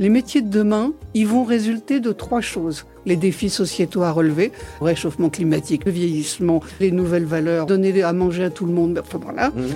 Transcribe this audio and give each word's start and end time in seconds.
Les 0.00 0.08
métiers 0.08 0.40
de 0.40 0.48
demain, 0.48 0.94
ils 1.12 1.26
vont 1.26 1.44
résulter 1.44 2.00
de 2.00 2.10
trois 2.10 2.40
choses. 2.40 2.86
Les 3.04 3.16
défis 3.16 3.50
sociétaux 3.50 4.02
à 4.02 4.10
relever, 4.12 4.50
le 4.80 4.86
réchauffement 4.86 5.28
climatique, 5.28 5.84
le 5.84 5.92
vieillissement, 5.92 6.62
les 6.80 6.90
nouvelles 6.90 7.26
valeurs, 7.26 7.66
donner 7.66 8.02
à 8.02 8.14
manger 8.14 8.44
à 8.44 8.50
tout 8.50 8.64
le 8.64 8.72
monde, 8.72 8.98
enfin 9.04 9.20
voilà. 9.22 9.50
Mhm. 9.50 9.66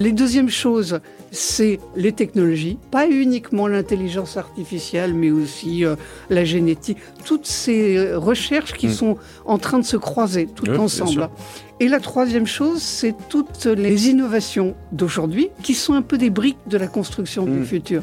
Les 0.00 0.12
deuxièmes 0.12 0.48
choses, 0.48 1.00
c'est 1.32 1.80
les 1.96 2.12
technologies, 2.12 2.78
pas 2.90 3.08
uniquement 3.08 3.66
l'intelligence 3.66 4.36
artificielle, 4.38 5.12
mais 5.12 5.30
aussi 5.32 5.84
euh, 5.84 5.96
la 6.30 6.44
génétique, 6.44 6.98
toutes 7.26 7.46
ces 7.46 7.96
euh, 7.98 8.18
recherches 8.18 8.72
qui 8.74 8.86
Mm. 8.86 8.92
sont 8.92 9.16
en 9.44 9.58
train 9.58 9.80
de 9.80 9.84
se 9.84 9.96
croiser 9.98 10.48
Oui, 10.62 10.70
bien 10.70 10.78
ensemble. 10.78 11.28
Et 11.80 11.88
la 11.88 12.00
troisième 12.00 12.46
chose, 12.46 12.80
c'est 12.80 13.14
toutes 13.28 13.66
les 13.66 14.08
innovations 14.08 14.74
d'aujourd'hui 14.92 15.50
qui 15.62 15.74
sont 15.74 15.92
un 15.94 16.02
peu 16.02 16.16
des 16.16 16.30
briques 16.30 16.56
de 16.68 16.78
la 16.78 16.86
construction 16.86 17.44
du 17.44 17.64
futur. 17.64 18.02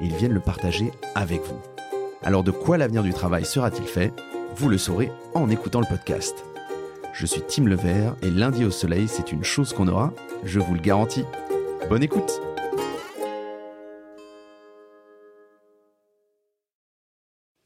ils 0.00 0.14
viennent 0.14 0.32
le 0.32 0.40
partager 0.40 0.90
avec 1.14 1.42
vous. 1.42 1.60
Alors 2.22 2.42
de 2.42 2.50
quoi 2.50 2.78
l'avenir 2.78 3.02
du 3.02 3.12
travail 3.12 3.44
sera-t-il 3.44 3.86
fait? 3.86 4.12
Vous 4.56 4.68
le 4.68 4.78
saurez 4.78 5.10
en 5.34 5.48
écoutant 5.50 5.80
le 5.80 5.86
podcast. 5.86 6.34
Je 7.12 7.26
suis 7.26 7.42
Tim 7.42 7.64
Levert 7.64 8.16
et 8.22 8.30
lundi 8.30 8.64
au 8.64 8.70
soleil, 8.70 9.08
c'est 9.08 9.32
une 9.32 9.44
chose 9.44 9.72
qu'on 9.72 9.88
aura, 9.88 10.12
je 10.44 10.60
vous 10.60 10.74
le 10.74 10.80
garantis. 10.80 11.24
Bonne 11.88 12.02
écoute 12.02 12.40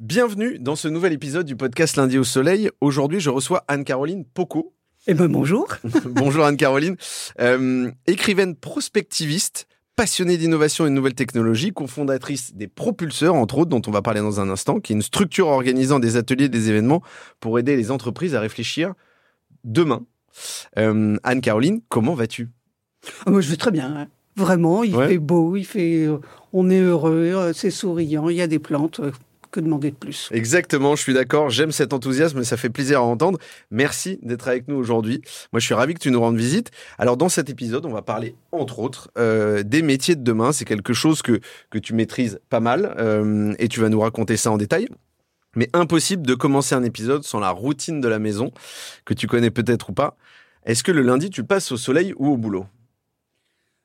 Bienvenue 0.00 0.58
dans 0.58 0.76
ce 0.76 0.86
nouvel 0.86 1.12
épisode 1.12 1.46
du 1.46 1.56
podcast 1.56 1.96
Lundi 1.96 2.18
au 2.18 2.24
Soleil. 2.24 2.70
Aujourd'hui, 2.80 3.20
je 3.20 3.30
reçois 3.30 3.64
Anne-Caroline 3.68 4.24
Poco. 4.24 4.74
Eh 5.06 5.14
ben 5.14 5.28
bonjour. 5.28 5.66
Bonjour 6.06 6.44
Anne-Caroline. 6.44 6.96
Euh, 7.40 7.90
écrivaine 8.06 8.54
prospectiviste, 8.54 9.66
passionnée 9.96 10.36
d'innovation 10.36 10.86
et 10.86 10.88
de 10.90 10.94
nouvelles 10.94 11.14
technologies, 11.14 11.72
cofondatrice 11.72 12.54
des 12.54 12.66
Propulseurs, 12.68 13.34
entre 13.34 13.58
autres, 13.58 13.70
dont 13.70 13.82
on 13.86 13.90
va 13.90 14.02
parler 14.02 14.20
dans 14.20 14.40
un 14.40 14.48
instant, 14.50 14.80
qui 14.80 14.92
est 14.92 14.96
une 14.96 15.02
structure 15.02 15.46
organisant 15.48 15.98
des 16.00 16.16
ateliers 16.16 16.46
et 16.46 16.48
des 16.48 16.68
événements 16.70 17.02
pour 17.40 17.58
aider 17.58 17.76
les 17.76 17.90
entreprises 17.90 18.34
à 18.34 18.40
réfléchir 18.40 18.94
demain. 19.62 20.04
Euh, 20.78 21.16
Anne-Caroline, 21.22 21.80
comment 21.88 22.14
vas-tu? 22.14 22.48
Ah, 23.24 23.30
moi, 23.30 23.40
je 23.40 23.50
vais 23.50 23.56
très 23.56 23.70
bien. 23.70 23.94
hein. 23.96 24.06
Vraiment, 24.36 24.82
il 24.82 24.96
Ouais. 24.96 25.08
fait 25.08 25.18
beau, 25.18 25.54
il 25.54 25.64
fait, 25.64 26.06
euh, 26.06 26.18
on 26.52 26.68
est 26.70 26.80
heureux, 26.80 27.32
euh, 27.36 27.52
c'est 27.52 27.70
souriant, 27.70 28.28
il 28.28 28.36
y 28.36 28.42
a 28.42 28.48
des 28.48 28.58
plantes. 28.58 29.00
Demander 29.60 29.90
de 29.90 29.96
plus 29.96 30.28
Exactement, 30.32 30.96
je 30.96 31.02
suis 31.02 31.14
d'accord. 31.14 31.50
J'aime 31.50 31.72
cet 31.72 31.92
enthousiasme, 31.92 32.42
ça 32.44 32.56
fait 32.56 32.70
plaisir 32.70 33.00
à 33.00 33.02
entendre. 33.02 33.38
Merci 33.70 34.18
d'être 34.22 34.48
avec 34.48 34.68
nous 34.68 34.76
aujourd'hui. 34.76 35.22
Moi, 35.52 35.60
je 35.60 35.66
suis 35.66 35.74
ravi 35.74 35.94
que 35.94 36.00
tu 36.00 36.10
nous 36.10 36.20
rendes 36.20 36.36
visite. 36.36 36.70
Alors, 36.98 37.16
dans 37.16 37.28
cet 37.28 37.50
épisode, 37.50 37.86
on 37.86 37.92
va 37.92 38.02
parler, 38.02 38.34
entre 38.52 38.78
autres, 38.78 39.10
euh, 39.18 39.62
des 39.62 39.82
métiers 39.82 40.16
de 40.16 40.22
demain. 40.22 40.52
C'est 40.52 40.64
quelque 40.64 40.92
chose 40.92 41.22
que, 41.22 41.40
que 41.70 41.78
tu 41.78 41.94
maîtrises 41.94 42.40
pas 42.50 42.60
mal 42.60 42.94
euh, 42.98 43.54
et 43.58 43.68
tu 43.68 43.80
vas 43.80 43.88
nous 43.88 44.00
raconter 44.00 44.36
ça 44.36 44.50
en 44.50 44.56
détail. 44.56 44.88
Mais 45.56 45.68
impossible 45.72 46.26
de 46.26 46.34
commencer 46.34 46.74
un 46.74 46.82
épisode 46.82 47.22
sans 47.22 47.38
la 47.38 47.50
routine 47.50 48.00
de 48.00 48.08
la 48.08 48.18
maison, 48.18 48.52
que 49.04 49.14
tu 49.14 49.26
connais 49.26 49.50
peut-être 49.50 49.90
ou 49.90 49.92
pas. 49.92 50.16
Est-ce 50.64 50.82
que 50.82 50.92
le 50.92 51.02
lundi, 51.02 51.30
tu 51.30 51.44
passes 51.44 51.70
au 51.72 51.76
soleil 51.76 52.14
ou 52.16 52.28
au 52.28 52.36
boulot? 52.36 52.66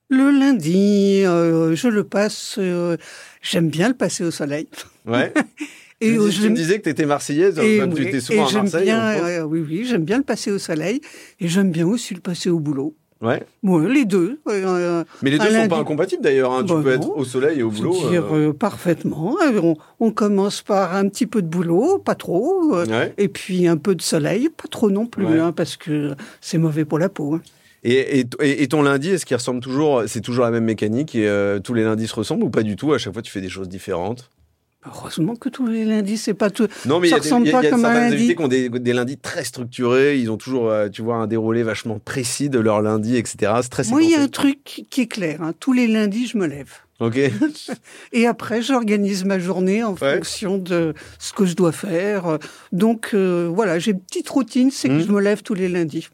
Le 0.09 0.31
lundi, 0.31 1.21
euh, 1.25 1.75
je 1.75 1.87
le 1.87 2.03
passe. 2.03 2.55
euh, 2.57 2.97
J'aime 3.41 3.69
bien 3.69 3.87
le 3.89 3.93
passer 3.93 4.23
au 4.23 4.31
soleil. 4.31 4.67
Ouais. 5.05 5.33
Et 6.01 6.13
tu, 6.17 6.29
tu 6.41 6.49
me 6.49 6.55
disais 6.55 6.77
que 6.77 6.83
tu 6.83 6.89
étais 6.89 7.05
marseillaise, 7.05 7.59
et 7.59 7.81
tu 7.93 8.07
étais 8.07 8.17
et 8.17 8.19
souvent 8.21 8.47
à 8.47 8.53
Marseille. 8.53 8.85
bien, 8.85 9.01
euh, 9.21 9.41
oui, 9.41 9.59
oui, 9.67 9.83
j'aime 9.85 10.05
bien 10.05 10.17
le 10.17 10.23
passer 10.23 10.49
au 10.49 10.57
soleil 10.57 11.01
et 11.41 11.49
j'aime 11.49 11.71
bien 11.71 11.85
aussi 11.85 12.13
le 12.13 12.21
passer 12.21 12.49
au 12.49 12.57
boulot. 12.59 12.95
Ouais. 13.21 13.43
Ouais, 13.63 13.89
les 13.89 14.05
deux. 14.05 14.39
euh, 14.47 15.03
Mais 15.21 15.29
les 15.29 15.37
deux 15.37 15.43
Un 15.43 15.47
sont 15.49 15.53
lundi- 15.55 15.67
pas 15.67 15.77
incompatibles 15.79 16.23
d'ailleurs. 16.23 16.53
hein. 16.53 16.63
Tu 16.65 16.73
Bah 16.73 16.79
peux 16.81 16.95
non. 16.95 17.01
être 17.01 17.17
au 17.17 17.25
soleil 17.25 17.59
et 17.59 17.63
au 17.63 17.69
boulot. 17.69 17.91
dire, 18.11 18.23
euh, 18.33 18.47
euh, 18.47 18.53
parfaitement. 18.53 19.35
On, 19.61 19.75
on 19.99 20.11
commence 20.11 20.61
par 20.61 20.95
un 20.95 21.09
petit 21.09 21.27
peu 21.27 21.41
de 21.41 21.47
boulot, 21.47 21.97
pas 21.97 22.15
trop, 22.15 22.77
ouais. 22.77 23.13
et 23.17 23.27
puis 23.27 23.67
un 23.67 23.75
peu 23.75 23.93
de 23.93 24.01
soleil, 24.01 24.47
pas 24.55 24.69
trop 24.69 24.89
non 24.89 25.05
plus, 25.05 25.25
Ouais. 25.25 25.37
hein, 25.39 25.51
parce 25.51 25.75
que 25.75 26.15
c'est 26.39 26.57
mauvais 26.57 26.85
pour 26.85 26.97
la 26.97 27.09
peau. 27.09 27.33
hein. 27.35 27.41
Et, 27.84 28.19
et, 28.19 28.25
et- 28.41 28.63
et 28.63 28.67
ton 28.67 28.81
lundi, 28.81 29.09
est-ce 29.09 29.25
qu'il 29.25 29.38
ressemble 29.38 29.62
toujours 29.62 30.03
C'est 30.07 30.22
toujours 30.22 30.44
la 30.45 30.51
même 30.51 30.66
mécanique 30.66 31.16
et 31.16 31.28
euh, 31.28 31.59
tous 31.59 31.73
les 31.73 31.84
lundis 31.84 32.07
se 32.07 32.16
ressemblent 32.16 32.44
ou 32.44 32.50
pas 32.50 32.63
du 32.63 32.75
tout? 32.75 32.94
À 32.94 32.97
chaque 32.97 33.13
fois, 33.13 33.22
tu 33.22 33.31
fais 33.31 33.41
des 33.41 33.50
choses 33.50 33.69
différentes? 33.69 34.29
Heureusement 34.85 35.35
que 35.35 35.50
tous 35.50 35.67
les 35.67 35.84
lundis, 35.84 36.18
c'est 36.18 36.34
pas 36.34 36.50
tout. 36.50 36.68
Non, 36.85 37.01
mais 37.01 37.09
Ça 37.09 37.16
a, 37.16 37.19
des, 37.19 37.23
ressemble 37.25 37.47
il 37.47 37.51
y 37.51 37.53
a- 37.53 37.57
pas 37.59 37.63
y 37.63 37.68
a 37.68 37.69
comme 37.72 37.79
un 37.84 37.89
certains 37.89 38.00
lundi. 38.01 38.16
invités 38.16 38.35
qui 38.35 38.41
ont 38.41 38.47
des, 38.47 38.69
des 38.69 38.94
lundis 38.94 39.18
très 39.18 39.44
structurés. 39.44 40.18
Ils 40.18 40.31
ont 40.31 40.38
toujours, 40.38 40.69
euh, 40.69 40.88
tu 40.88 41.01
vois, 41.01 41.16
un 41.18 41.28
déroulé 41.28 41.63
vachement 41.63 42.00
précis 42.00 42.50
de 42.50 42.59
leur 42.59 42.81
lundi, 42.81 43.18
etc. 43.18 43.51
C'est 43.62 43.69
très 43.69 43.84
Moi, 43.89 44.03
il 44.03 44.09
y 44.12 44.16
a 44.16 44.22
un 44.22 44.29
truc 44.29 44.59
qui 44.89 45.01
est 45.01 45.07
clair. 45.07 45.41
hein. 45.41 45.53
Tous 45.59 45.73
les 45.73 45.85
lundis, 45.88 46.28
je 46.28 46.38
me 46.38 46.47
lève. 46.47 46.72
Ok. 47.01 47.18
Et 48.13 48.25
après, 48.25 48.62
j'organise 48.62 49.25
ma 49.25 49.38
journée 49.39 49.84
en 49.84 49.95
Ouais. 49.95 50.16
fonction 50.16 50.57
de 50.57 50.94
ce 51.18 51.34
que 51.34 51.45
je 51.45 51.56
dois 51.56 51.72
faire. 51.73 52.38
Donc, 52.72 53.09
euh, 53.13 53.50
voilà, 53.53 53.79
j'ai 53.79 53.91
une 53.91 54.00
petite 54.00 54.29
routine, 54.29 54.72
c'est 54.72 54.88
que 54.88 55.00
je 55.00 55.12
me 55.12 55.19
lève 55.19 55.41
tous 55.44 55.53
les 55.56 55.68
lundis. 55.68 56.07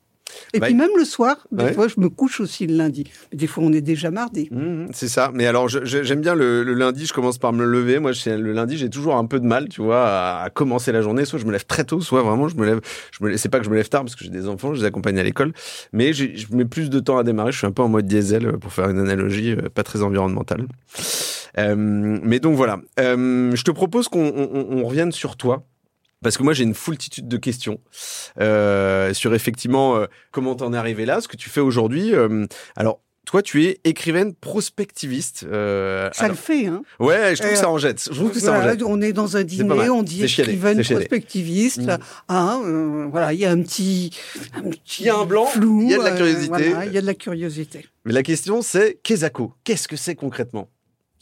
Et 0.54 0.60
Bah, 0.60 0.68
puis 0.68 0.76
même 0.76 0.90
le 0.98 1.06
soir, 1.06 1.48
des 1.52 1.64
ouais. 1.66 1.74
fois, 1.74 1.88
je 1.88 1.96
me 2.00 2.10
couche 2.10 2.40
aussi 2.40 2.68
le 2.68 2.76
lundi. 2.76 3.04
Mais 3.32 3.38
des 3.38 3.48
fois, 3.48 3.64
on 3.64 3.72
est 3.74 3.82
déjà 3.82 4.12
mardi. 4.12 4.48
Mhm, 4.52 4.88
c'est 4.94 5.08
ça. 5.08 5.32
Mais 5.34 5.46
alors, 5.48 5.68
j'aime 5.70 6.22
bien 6.22 6.36
le, 6.36 6.64
le 6.64 6.74
lundi. 6.74 7.06
Je 7.06 7.14
commence 7.14 7.38
par 7.38 7.54
me 7.54 7.66
lever. 7.66 8.00
Moi, 8.00 8.12
je- 8.12 8.30
le 8.30 8.54
lundi, 8.54 8.78
j'ai 8.78 8.90
toujours 8.90 9.16
un 9.16 9.26
peu 9.26 9.40
de 9.40 9.46
mal, 9.46 9.70
tu 9.70 9.82
vois, 9.82 10.06
à, 10.08 10.44
à 10.44 10.50
commencer 10.50 10.92
la 10.92 11.02
journée. 11.02 11.26
Soit 11.26 11.40
je 11.40 11.46
me 11.46 11.52
lève 11.52 11.66
très 11.66 11.84
tôt, 11.84 12.02
soit 12.02 12.22
vraiment 12.24 12.48
je 12.48 12.56
me 12.56 12.66
lève. 12.66 12.82
Je 13.12 13.24
me, 13.26 13.38
c'est 13.38 13.50
pas 13.50 13.60
que 13.60 13.66
je 13.66 13.70
me 13.70 13.76
lève 13.76 13.90
tard 13.90 14.02
parce 14.04 14.16
que 14.16 14.24
j'ai 14.24 14.30
des 14.32 14.48
enfants, 14.48 14.74
je 14.74 14.80
les 14.82 14.86
accompagne 14.86 15.18
à 15.20 15.24
l'école. 15.24 15.54
Mais 15.94 16.14
je 16.14 16.26
mets 16.52 16.66
plus 16.66 16.90
de 16.90 17.00
temps 17.00 17.18
à 17.18 17.24
démarrer. 17.24 17.52
Je 17.52 17.58
suis 17.58 17.68
un 17.68 17.72
peu 17.72 17.82
en 17.84 17.90
mode 17.90 18.06
diesel 18.08 18.46
euh, 18.48 18.58
pour 18.58 18.72
faire 18.74 18.90
une 18.90 19.00
analogie 19.00 19.52
euh, 19.52 19.70
pas 19.74 19.84
très 19.84 20.02
environnementale. 20.02 20.66
Euh, 21.58 21.76
mais 21.78 22.40
donc 22.40 22.56
voilà. 22.56 22.80
Euh, 23.00 23.52
je 23.56 23.64
te 23.64 23.72
propose 23.72 24.08
qu'on 24.08 24.26
on- 24.26 24.50
on- 24.54 24.78
on 24.80 24.84
revienne 24.86 25.12
sur 25.12 25.38
toi. 25.38 25.64
Parce 26.26 26.38
que 26.38 26.44
moi, 26.44 26.54
j'ai 26.54 26.64
une 26.64 26.74
foultitude 26.74 27.28
de 27.28 27.38
questions 27.38 27.80
euh, 28.42 29.14
sur 29.14 29.36
effectivement 29.36 29.96
euh, 29.96 30.08
comment 30.32 30.56
t'en 30.56 30.74
es 30.74 30.78
arrivé 30.78 31.06
là, 31.06 31.22
ce 31.22 31.28
que 31.28 31.38
tu 31.38 31.52
fais 31.52 31.60
aujourd'hui. 31.62 32.16
Euh, 32.16 32.48
alors, 32.76 33.00
toi, 33.28 33.44
tu 33.44 33.64
es 33.66 33.80
écrivaine 33.84 34.34
prospectiviste. 34.34 35.46
euh, 35.52 36.10
Ça 36.14 36.24
alors- 36.26 36.36
le 36.36 36.42
fait, 36.42 36.66
hein 36.66 36.82
Ouais, 37.00 37.36
je 37.36 37.42
trouve 37.42 37.52
Euh, 37.52 37.54
que 37.54 37.60
ça 37.60 37.70
en 37.70 37.78
jette. 37.78 38.10
Je 38.12 38.16
trouve 38.18 38.32
que 38.32 38.40
ça 38.40 38.58
en 38.60 38.64
jette. 38.64 38.82
on 38.84 39.02
est 39.04 39.14
dans 39.14 39.38
un 39.38 39.44
dîner, 39.44 39.88
on 39.92 40.02
dit 40.02 40.24
écrivaine 40.24 40.82
prospectiviste. 40.84 41.84
Mm. 41.84 41.98
hein, 42.30 42.62
euh, 42.66 43.08
voilà, 43.12 43.32
il 43.34 43.40
y 43.40 43.46
a 43.46 43.52
un 43.52 43.62
petit, 43.62 44.10
un 44.56 44.70
petit 44.72 45.04
Il 45.04 45.06
y 45.06 45.10
a 45.10 45.18
un 45.18 45.26
blanc, 45.26 45.46
flou, 45.46 45.82
il 45.84 45.92
y 45.92 45.94
a 45.94 46.00
de 46.00 46.04
la 46.04 46.12
curiosité. 46.12 46.48
voilà, 46.48 46.86
il 46.88 46.92
y 46.94 46.98
a 46.98 47.02
de 47.02 47.06
la 47.06 47.14
curiosité. 47.14 47.86
Mais 48.04 48.14
la 48.14 48.24
question, 48.24 48.64
c'est 48.64 48.98
Kesako. 49.04 49.54
Qu'est-ce 49.64 49.88
que 49.88 49.96
c'est 49.96 50.16
concrètement? 50.16 50.70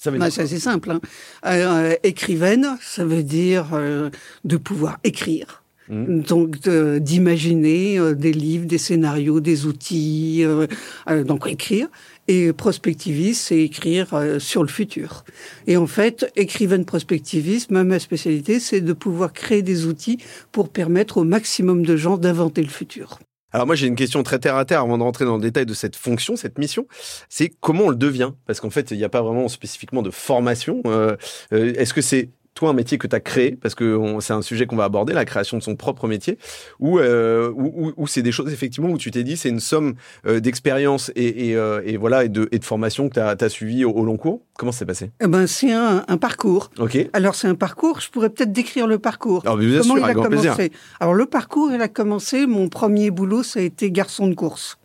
Ça 0.04 0.12
veut 0.12 0.20
Bah, 0.20 0.30
dire 0.30 0.48
c'est 0.48 0.60
simple. 0.60 0.92
hein. 0.92 1.00
Euh, 1.46 1.96
écrivaine, 2.04 2.78
ça 2.82 3.06
veut 3.06 3.24
dire 3.24 3.68
euh, 3.74 4.10
de 4.44 4.58
pouvoir 4.58 5.00
écrire. 5.06 5.64
Mhm. 5.90 6.24
Donc 6.24 6.60
d'imaginer 7.00 8.00
euh, 8.00 8.14
des 8.14 8.34
livres, 8.34 8.66
des 8.66 8.78
scénarios, 8.78 9.40
des 9.40 9.66
outils, 9.66 10.42
euh, 10.44 10.68
euh, 11.10 11.24
donc 11.24 11.48
écrire. 11.48 11.88
Et 12.28 12.54
prospectiviste, 12.54 13.42
c'est 13.48 13.60
écrire 13.60 14.14
euh, 14.14 14.40
sur 14.40 14.62
le 14.64 14.70
futur. 14.70 15.24
Et 15.68 15.76
en 15.78 15.88
fait, 15.88 16.32
écrivaine 16.36 16.86
prospectiviste, 16.86 17.70
même 17.72 17.88
ma 17.88 18.00
spécialité, 18.00 18.60
c'est 18.60 18.82
de 18.82 18.94
pouvoir 18.94 19.32
créer 19.34 19.62
des 19.62 19.86
outils 19.86 20.18
pour 20.52 20.70
permettre 20.70 21.18
au 21.18 21.24
maximum 21.24 21.86
de 21.86 21.96
gens 21.98 22.18
d'inventer 22.18 22.62
le 22.62 22.70
futur. 22.70 23.20
Alors 23.54 23.68
moi, 23.68 23.76
j'ai 23.76 23.88
une 23.88 23.96
question 23.96 24.24
très 24.24 24.40
terre 24.40 24.56
à 24.56 24.66
terre 24.66 24.82
avant 24.82 24.98
de 24.98 25.04
rentrer 25.04 25.26
dans 25.26 25.36
le 25.36 25.42
détail 25.42 25.68
de 25.68 25.74
cette 25.76 25.96
fonction, 25.96 26.36
cette 26.36 26.58
mission. 26.58 26.88
C'est 27.30 27.50
comment 27.62 27.86
on 27.86 27.90
le 27.90 27.96
devient? 27.96 28.32
Parce 28.48 28.60
qu'en 28.60 28.72
fait, 28.72 28.90
il 28.92 28.98
n'y 28.98 29.04
a 29.04 29.10
pas 29.10 29.22
vraiment 29.22 29.48
spécifiquement 29.48 30.02
de 30.02 30.10
formation. 30.10 30.82
Euh, 30.88 31.16
euh, 31.54 31.74
Est-ce 31.78 31.94
que 31.94 32.02
c'est 32.02 32.32
toi 32.54 32.70
un 32.70 32.74
métier 32.74 32.98
que 32.98 33.08
tu 33.08 33.16
as 33.16 33.20
créé 33.20 33.58
parce 33.60 33.74
que 33.76 34.00
c'est 34.20 34.34
un 34.34 34.42
sujet 34.42 34.66
qu'on 34.68 34.76
va 34.76 34.84
aborder 34.84 35.14
la 35.14 35.26
création 35.26 35.58
de 35.58 35.64
son 35.64 35.76
propre 35.76 36.08
métier 36.08 36.38
ou 36.80 37.00
euh, 37.00 37.52
ou 37.56 38.06
c'est 38.08 38.22
des 38.22 38.32
choses 38.32 38.54
effectivement 38.54 38.90
où 38.90 38.98
tu 38.98 39.10
t'es 39.12 39.24
dit 39.24 39.38
c'est 39.38 39.50
une 39.50 39.60
somme 39.60 39.96
euh, 40.28 40.40
d'expérience 40.40 41.12
et, 41.16 41.50
et, 41.50 41.56
euh, 41.56 41.82
et 41.86 41.98
voilà 41.98 42.26
et 42.26 42.30
de, 42.30 42.48
et 42.52 42.60
de 42.60 42.64
formation 42.66 43.10
que 43.10 43.14
tu 43.16 43.20
as, 43.20 43.50
suivi 43.50 43.84
au, 43.86 43.92
au 43.92 44.06
long 44.06 44.18
cours 44.18 44.42
comment 44.58 44.72
ça 44.72 44.80
s'est 44.80 44.86
passé? 44.86 45.12
Eh 45.22 45.28
ben, 45.28 45.48
c'est 45.48 45.72
un, 45.72 46.06
un 46.08 46.18
parcours. 46.18 46.70
ok 46.78 47.10
Alors 47.14 47.34
c'est 47.36 47.48
un 47.48 47.56
parcours, 47.56 48.02
je 48.02 48.10
pourrais 48.12 48.30
peut-être 48.30 48.52
décrire 48.52 48.86
le 48.88 49.00
parcours. 49.00 49.42
alors 49.46 49.58
bien 49.58 49.82
Comment 49.82 49.96
sûr 49.96 50.06
il 50.06 50.10
a 50.10 50.14
grand 50.14 50.24
commencé? 50.24 50.48
Plaisir 50.56 50.70
Alors 51.00 51.14
le 51.16 51.26
parcours, 51.26 51.72
il 51.74 51.82
a 51.82 51.88
commencé, 51.88 52.46
mon 52.46 52.70
premier 52.70 53.10
boulot, 53.10 53.42
ça 53.44 53.60
a 53.60 53.64
été 53.64 53.90
garçon 53.92 54.28
de 54.28 54.36
course. 54.36 54.78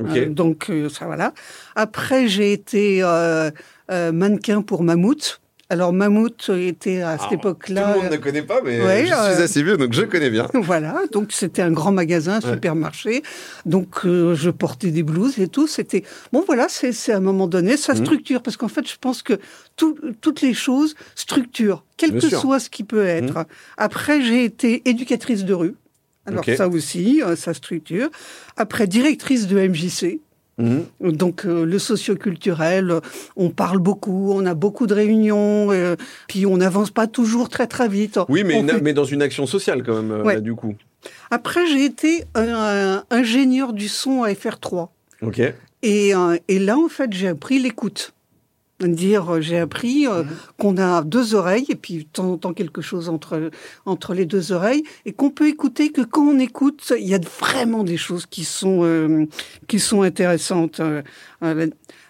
Ok. 0.00 0.08
Euh, 0.16 0.28
donc 0.28 0.70
ça 0.90 1.06
voilà. 1.06 1.32
Après 1.76 2.26
j'ai 2.26 2.52
été 2.52 3.02
mannequin 3.88 4.62
pour 4.62 4.82
Mammouth. 4.82 5.40
Alors 5.70 5.94
Mammouth 5.94 6.50
était 6.54 7.00
à 7.00 7.16
cette 7.18 7.32
époque-là. 7.32 7.92
Tout 7.94 7.98
le 7.98 8.02
monde 8.04 8.12
ne 8.12 8.16
connaît 8.18 8.42
pas, 8.42 8.60
mais 8.62 8.82
Ouais, 8.84 9.00
je 9.00 9.06
suis 9.06 9.14
euh, 9.14 9.44
assez 9.44 9.62
vieux, 9.62 9.76
donc 9.78 9.92
je 9.94 10.02
connais 10.02 10.28
bien. 10.30 10.46
Voilà, 10.54 11.00
donc 11.10 11.32
c'était 11.32 11.62
un 11.62 11.70
grand 11.72 11.90
magasin, 11.90 12.34
un 12.42 12.46
Ouais. 12.46 12.52
supermarché. 12.54 13.22
Donc 13.64 14.04
euh, 14.04 14.34
je 14.34 14.50
portais 14.50 14.90
des 14.90 15.02
blouses 15.02 15.38
et 15.38 15.48
tout. 15.48 15.66
C'était 15.66 16.04
bon, 16.32 16.44
voilà, 16.46 16.66
c'est 16.68 17.12
à 17.12 17.16
un 17.16 17.20
moment 17.20 17.46
donné, 17.46 17.76
ça 17.78 17.94
Mhm. 17.94 18.04
structure 18.04 18.42
parce 18.42 18.56
qu'en 18.58 18.68
fait, 18.68 18.86
je 18.86 18.96
pense 19.00 19.22
que 19.22 19.34
tout- 19.76 19.96
toutes 20.20 20.42
les 20.42 20.52
choses 20.54 20.94
structurent, 21.14 21.84
quel 21.96 22.10
Bien 22.10 22.20
que 22.20 22.28
sûr. 22.28 22.38
Mhm. 22.38 22.42
soit 22.42 22.60
ce 22.60 22.68
qui 22.70 22.84
peut 22.84 23.06
être. 23.06 23.46
Après, 23.78 24.20
j'ai 24.22 24.44
été 24.44 24.82
éducatrice 24.88 25.44
de 25.44 25.54
rue. 25.54 25.74
Alors 26.26 26.44
ça 26.56 26.68
aussi, 26.68 27.22
euh, 27.22 27.36
ça 27.36 27.52
structure. 27.52 28.08
Après, 28.56 28.86
directrice 28.86 29.46
de 29.46 29.58
MJC. 29.58 30.20
Mhm. 30.58 30.84
Donc 31.00 31.46
euh, 31.46 31.64
le 31.64 31.78
socioculturel, 31.78 33.00
on 33.36 33.50
parle 33.50 33.78
beaucoup, 33.78 34.32
on 34.32 34.46
a 34.46 34.54
beaucoup 34.54 34.86
de 34.86 34.94
réunions, 34.94 35.72
euh, 35.72 35.96
puis 36.28 36.46
on 36.46 36.56
n'avance 36.58 36.90
pas 36.90 37.06
toujours 37.06 37.48
très 37.48 37.66
très 37.66 37.88
vite. 37.88 38.18
Oui, 38.28 38.44
mais, 38.44 38.56
On 38.56 38.60
une- 38.60 38.68
fait- 38.70 38.80
mais 38.80 38.92
dans 38.92 39.04
une 39.04 39.22
action 39.22 39.46
sociale 39.46 39.82
quand 39.82 39.94
même, 40.00 40.10
euh, 40.12 40.22
Ouais. 40.22 40.34
là, 40.34 40.40
du 40.40 40.54
coup. 40.54 40.74
Après, 41.30 41.66
j'ai 41.66 41.84
été 41.84 42.24
un, 42.34 42.46
un 42.48 43.04
ingénieur 43.10 43.72
du 43.72 43.88
son 43.88 44.22
à 44.22 44.30
FR3. 44.32 44.88
Ok. 45.22 45.40
Et, 45.82 46.12
et 46.48 46.58
là, 46.58 46.78
en 46.78 46.88
fait, 46.88 47.12
j'ai 47.12 47.28
appris 47.28 47.58
l'écoute. 47.58 48.14
Dire, 48.80 49.34
euh, 49.34 49.40
j'ai 49.40 49.58
appris 49.58 50.08
euh, 50.08 50.24
qu'on 50.58 50.76
a 50.78 51.02
deux 51.04 51.36
oreilles 51.36 51.66
et 51.68 51.76
puis 51.76 51.98
de 51.98 52.02
temps 52.02 52.32
en 52.32 52.36
temps 52.38 52.52
quelque 52.52 52.82
chose 52.82 53.08
entre 53.08 53.50
entre 53.86 54.14
les 54.14 54.26
deux 54.26 54.50
oreilles 54.50 54.82
et 55.06 55.12
qu'on 55.12 55.30
peut 55.30 55.46
écouter 55.46 55.92
que 55.92 56.00
quand 56.02 56.26
on 56.26 56.38
écoute, 56.40 56.92
il 56.98 57.06
y 57.06 57.14
a 57.14 57.20
vraiment 57.40 57.84
des 57.84 57.96
choses 57.96 58.26
qui 58.26 58.44
sont 58.44 58.80
euh, 58.82 59.26
qui 59.68 59.78
sont 59.78 60.02
intéressantes. 60.02 60.80
euh, 60.80 61.02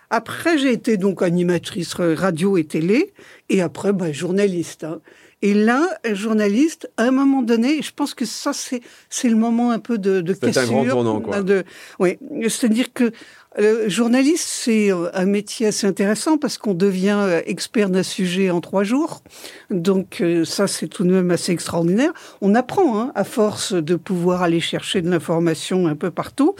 Après, 0.09 0.57
j'ai 0.59 0.73
été 0.73 0.97
donc 0.97 1.23
animatrice 1.23 1.95
radio 1.95 2.57
et 2.57 2.65
télé 2.65 3.13
et 3.51 3.61
après, 3.61 3.93
bah, 3.93 4.11
journaliste. 4.11 4.85
hein. 4.85 5.01
Et 5.45 5.53
là, 5.53 5.87
journaliste, 6.11 6.91
à 6.97 7.03
un 7.03 7.11
moment 7.11 7.43
donné, 7.43 7.83
je 7.83 7.93
pense 7.95 8.15
que 8.15 8.25
ça, 8.25 8.55
c'est 8.55 8.81
c'est 9.11 9.29
le 9.29 9.37
moment 9.37 9.73
un 9.73 9.79
peu 9.79 9.99
de, 9.99 10.23
de 10.23 10.33
C'était 10.33 10.49
un 10.49 10.53
cassure. 10.53 10.73
grand 10.73 10.89
tournant, 10.89 11.21
quoi. 11.21 11.43
De, 11.43 11.65
oui, 11.99 12.17
c'est-à-dire 12.45 12.95
que 12.95 13.13
le 13.59 13.87
journaliste, 13.91 14.49
c'est 14.49 14.91
euh, 14.91 15.11
un 15.13 15.27
métier 15.27 15.67
assez 15.67 15.87
intéressant 15.87 16.39
parce 16.39 16.57
qu'on 16.57 16.73
devient 16.73 17.19
euh, 17.21 17.43
expert 17.45 17.91
d'un 17.91 18.03
sujet 18.03 18.49
en 18.49 18.63
trois 18.63 18.85
jours. 18.85 19.23
Donc 19.69 20.23
euh, 20.23 20.47
ça, 20.47 20.67
c'est 20.67 20.89
tout 20.89 21.05
de 21.05 21.11
même 21.13 21.31
assez 21.31 21.53
extraordinaire. 21.53 22.15
On 22.41 22.55
apprend 22.55 22.99
hein, 22.99 23.13
à 23.15 23.25
force 23.25 23.75
de 23.75 23.97
pouvoir 23.97 24.43
aller 24.43 24.61
chercher 24.61 25.03
de 25.03 25.11
l'information 25.11 25.87
un 25.89 25.95
peu 25.95 26.11
partout. 26.11 26.55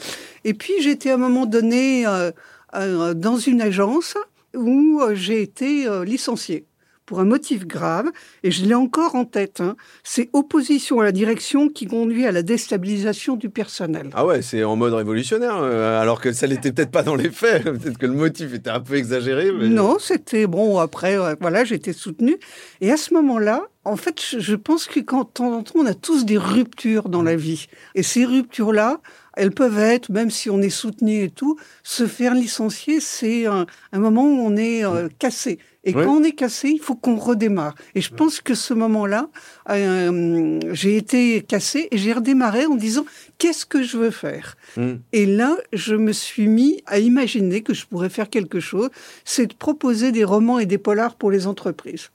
Et 0.45 0.53
puis 0.53 0.75
j'étais 0.83 1.09
à 1.11 1.15
un 1.15 1.17
moment 1.29 1.47
donné 1.47 2.07
euh, 2.07 2.31
euh, 2.75 3.15
dans 3.15 3.39
une 3.39 3.63
agence 3.63 4.15
où 4.55 5.01
euh, 5.01 5.15
j'ai 5.15 5.41
été 5.41 5.87
euh, 5.87 6.05
licenciée 6.05 6.67
pour 7.07 7.21
un 7.21 7.25
motif 7.25 7.67
grave, 7.67 8.07
et 8.43 8.51
je 8.51 8.65
l'ai 8.65 8.75
encore 8.75 9.15
en 9.15 9.25
tête. 9.25 9.61
hein. 9.61 9.77
C'est 10.03 10.31
opposition 10.33 11.01
à 11.01 11.05
la 11.05 11.13
direction 11.13 11.69
qui 11.69 11.87
conduit 11.87 12.27
à 12.27 12.33
la 12.33 12.43
déstabilisation 12.43 13.37
du 13.37 13.51
personnel. 13.51 14.11
Ah 14.15 14.25
ouais, 14.27 14.43
c'est 14.43 14.65
en 14.65 14.77
mode 14.77 14.95
révolutionnaire, 14.95 15.57
euh, 15.59 16.01
alors 16.01 16.21
que 16.21 16.33
ça 16.33 16.47
l'était 16.47 16.73
peut-être 16.73 16.91
pas 16.91 17.03
dans 17.03 17.15
les 17.17 17.31
faits. 17.31 17.65
Peut-être 17.85 17.99
que 17.99 18.07
le 18.07 18.13
motif 18.15 18.55
était 18.55 18.71
un 18.71 18.81
peu 18.81 18.95
exagéré. 18.95 19.53
Mais... 19.53 19.69
Non, 19.69 19.99
c'était 19.99 20.47
bon. 20.47 20.79
Après, 20.79 21.19
euh, 21.19 21.35
voilà, 21.41 21.65
j'étais 21.65 21.93
soutenue. 21.93 22.37
Et 22.81 22.91
à 22.91 22.97
ce 22.97 23.13
moment-là, 23.15 23.63
en 23.85 23.97
fait, 23.97 24.21
je- 24.21 24.39
je 24.39 24.55
pense 24.55 24.87
que 24.87 25.01
quand 25.01 25.25
de 25.25 25.29
temps 25.29 25.53
en 25.53 25.63
temps, 25.63 25.75
on 25.81 25.87
a 25.87 25.95
tous 25.95 26.25
des 26.25 26.39
ruptures 26.39 27.09
dans 27.09 27.23
la 27.23 27.37
vie. 27.37 27.67
Et 27.95 28.03
ces 28.03 28.25
ruptures-là, 28.25 29.01
elles 29.37 29.51
peuvent 29.51 29.79
être, 29.79 30.11
même 30.11 30.31
si 30.31 30.49
on 30.49 30.63
est 30.63 30.71
soutenu 30.71 31.25
et 31.25 31.31
tout, 31.31 31.59
se 31.83 32.07
faire 32.07 32.35
licencier, 32.35 33.01
c'est 33.01 33.47
un, 33.47 33.67
un 33.93 33.99
moment 33.99 34.23
où 34.25 34.39
on 34.41 34.57
est 34.57 34.85
euh, 34.85 35.09
cassé. 35.19 35.59
Et 35.85 35.93
quand 35.93 36.09
on 36.09 36.23
est 36.23 36.33
cassé, 36.33 36.71
il 36.71 36.81
faut 36.81 36.95
qu'on 36.95 37.17
redémarre. 37.17 37.75
Et 37.95 38.01
je 38.01 38.13
pense 38.13 38.41
que 38.41 38.55
ce 38.55 38.73
moment-là, 38.75 39.29
euh, 39.71 40.59
j'ai 40.73 40.97
été 40.97 41.43
cassé 41.43 41.89
et 41.91 41.99
j'ai 41.99 42.13
redémarré 42.13 42.67
en 42.67 42.75
disant 42.75 43.05
qu'est-ce 43.39 43.67
que 43.67 43.83
je 43.83 43.99
veux 43.99 44.11
faire? 44.11 44.57
Mm. 44.77 44.95
Et 45.13 45.27
là, 45.27 45.57
je 45.73 45.95
me 45.95 46.13
suis 46.13 46.49
mis 46.49 46.83
à 46.87 46.99
imaginer 46.99 47.63
que 47.63 47.75
je 47.75 47.87
pourrais 47.87 48.09
faire 48.09 48.31
quelque 48.31 48.61
chose, 48.61 48.89
c'est 49.25 49.47
de 49.47 49.55
proposer 49.55 50.11
des 50.11 50.25
romans 50.25 50.59
et 50.59 50.67
des 50.67 50.79
polars 50.79 51.17
pour 51.17 51.31
les 51.31 51.47
entreprises. 51.47 52.11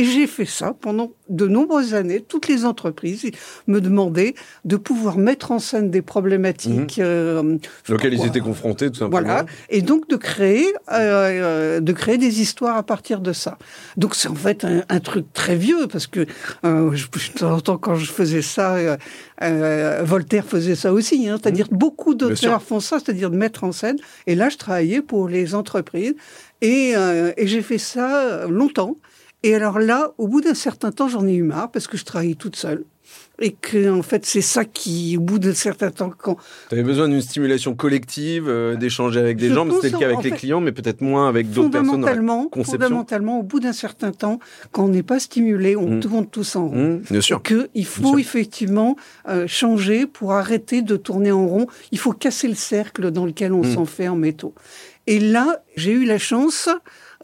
Et 0.00 0.04
j'ai 0.12 0.26
fait 0.26 0.46
ça 0.60 0.68
pendant 0.86 1.08
de 1.28 1.46
nombreuses 1.56 1.92
années. 1.94 2.20
Toutes 2.32 2.48
les 2.48 2.64
entreprises 2.64 3.22
me 3.66 3.80
demandaient 3.80 4.34
de 4.64 4.76
pouvoir 4.88 5.18
mettre 5.18 5.46
en 5.56 5.58
scène 5.58 5.90
des 5.90 6.00
problématiques. 6.14 6.98
euh, 6.98 7.58
Auquel 7.94 8.14
ils 8.14 8.24
étaient 8.26 8.40
confrontés, 8.40 8.88
tout 8.90 9.00
simplement. 9.02 9.10
voilà, 9.26 9.46
et 9.68 9.82
donc 9.82 10.08
de 10.08 10.16
créer, 10.16 10.66
euh, 10.90 10.96
euh, 11.78 11.80
de 11.80 11.92
créer 11.92 12.18
des 12.18 12.40
histoires 12.40 12.76
à 12.76 12.82
partir 12.94 13.20
de 13.20 13.32
ça. 13.32 13.58
Donc 14.02 14.14
c'est 14.14 14.28
en 14.28 14.34
fait 14.46 14.64
un, 14.64 14.82
un 14.88 15.00
truc 15.00 15.26
très 15.34 15.56
vieux 15.66 15.86
parce 15.92 16.06
que 16.06 16.22
euh, 16.64 16.90
je, 16.94 17.06
de 17.06 17.38
temps 17.38 17.52
en 17.58 17.60
temps 17.60 17.78
quand 17.78 17.96
je 17.96 18.10
faisais 18.10 18.42
ça, 18.42 18.76
euh, 19.42 20.02
Voltaire 20.04 20.46
faisait 20.46 20.76
ça 20.76 20.92
aussi. 20.92 21.28
Hein, 21.28 21.36
c'est-à-dire 21.42 21.68
beaucoup 21.70 22.14
Bien 22.14 22.28
sûr. 22.28 22.36
d'auteurs 22.36 22.62
font 22.62 22.80
ça, 22.80 22.98
c'est-à-dire 23.00 23.30
de 23.30 23.36
mettre 23.36 23.64
en 23.64 23.72
scène. 23.72 23.98
Et 24.26 24.34
là, 24.34 24.48
je 24.48 24.56
travaillais 24.56 25.02
pour 25.02 25.28
les 25.28 25.54
entreprises 25.54 26.14
et, 26.62 26.92
euh, 26.96 27.32
et 27.36 27.46
j'ai 27.46 27.62
fait 27.62 27.78
ça 27.78 28.46
longtemps. 28.48 28.96
Et 29.42 29.54
alors 29.54 29.78
là, 29.78 30.12
au 30.18 30.28
bout 30.28 30.40
d'un 30.40 30.54
certain 30.54 30.92
temps, 30.92 31.08
j'en 31.08 31.26
ai 31.26 31.34
eu 31.34 31.42
marre 31.42 31.70
parce 31.70 31.86
que 31.86 31.96
je 31.96 32.04
travaillais 32.04 32.34
toute 32.34 32.56
seule. 32.56 32.84
Et 33.42 33.52
que, 33.52 33.90
en 33.90 34.02
fait, 34.02 34.26
c'est 34.26 34.42
ça 34.42 34.66
qui, 34.66 35.16
au 35.16 35.20
bout 35.22 35.38
d'un 35.38 35.54
certain 35.54 35.90
temps, 35.90 36.12
quand, 36.16 36.36
Tu 36.68 36.74
avais 36.74 36.84
besoin 36.84 37.08
d'une 37.08 37.22
stimulation 37.22 37.74
collective, 37.74 38.44
euh, 38.48 38.76
d'échanger 38.76 39.18
avec 39.18 39.38
des 39.38 39.48
Je 39.48 39.54
gens. 39.54 39.66
C'était 39.72 39.88
le 39.90 39.98
cas 39.98 40.06
avec 40.08 40.22
les 40.22 40.30
clients, 40.32 40.60
mais 40.60 40.72
peut-être 40.72 41.00
moins 41.00 41.26
avec 41.28 41.50
d'autres 41.50 41.70
personnes. 41.70 41.86
dans 42.02 42.06
la 42.06 42.12
fondamentalement, 42.82 43.40
au 43.40 43.42
bout 43.42 43.58
d'un 43.60 43.72
certain 43.72 44.12
temps, 44.12 44.38
quand 44.72 44.84
on 44.84 44.88
n'est 44.88 45.02
pas 45.02 45.18
stimulé, 45.18 45.74
on 45.74 45.88
Mm. 45.96 46.00
tourne 46.00 46.26
tous 46.26 46.54
en 46.54 46.68
rond. 46.68 46.94
Mmh, 46.98 47.02
bien 47.10 47.20
sûr. 47.22 47.42
Que 47.42 47.70
il 47.74 47.86
faut 47.86 48.18
effectivement 48.18 48.94
euh, 49.28 49.46
changer 49.48 50.06
pour 50.06 50.32
arrêter 50.34 50.82
de 50.82 50.96
tourner 50.96 51.32
en 51.32 51.46
rond. 51.48 51.66
Il 51.92 51.98
faut 51.98 52.12
casser 52.12 52.46
le 52.46 52.54
cercle 52.54 53.10
dans 53.10 53.24
lequel 53.24 53.54
on 53.54 53.62
Mm. 53.64 53.74
s'enferme 53.74 54.24
et 54.26 54.34
tout. 54.34 54.52
Et 55.06 55.18
là, 55.18 55.62
j'ai 55.76 55.92
eu 55.92 56.04
la 56.04 56.18
chance 56.18 56.68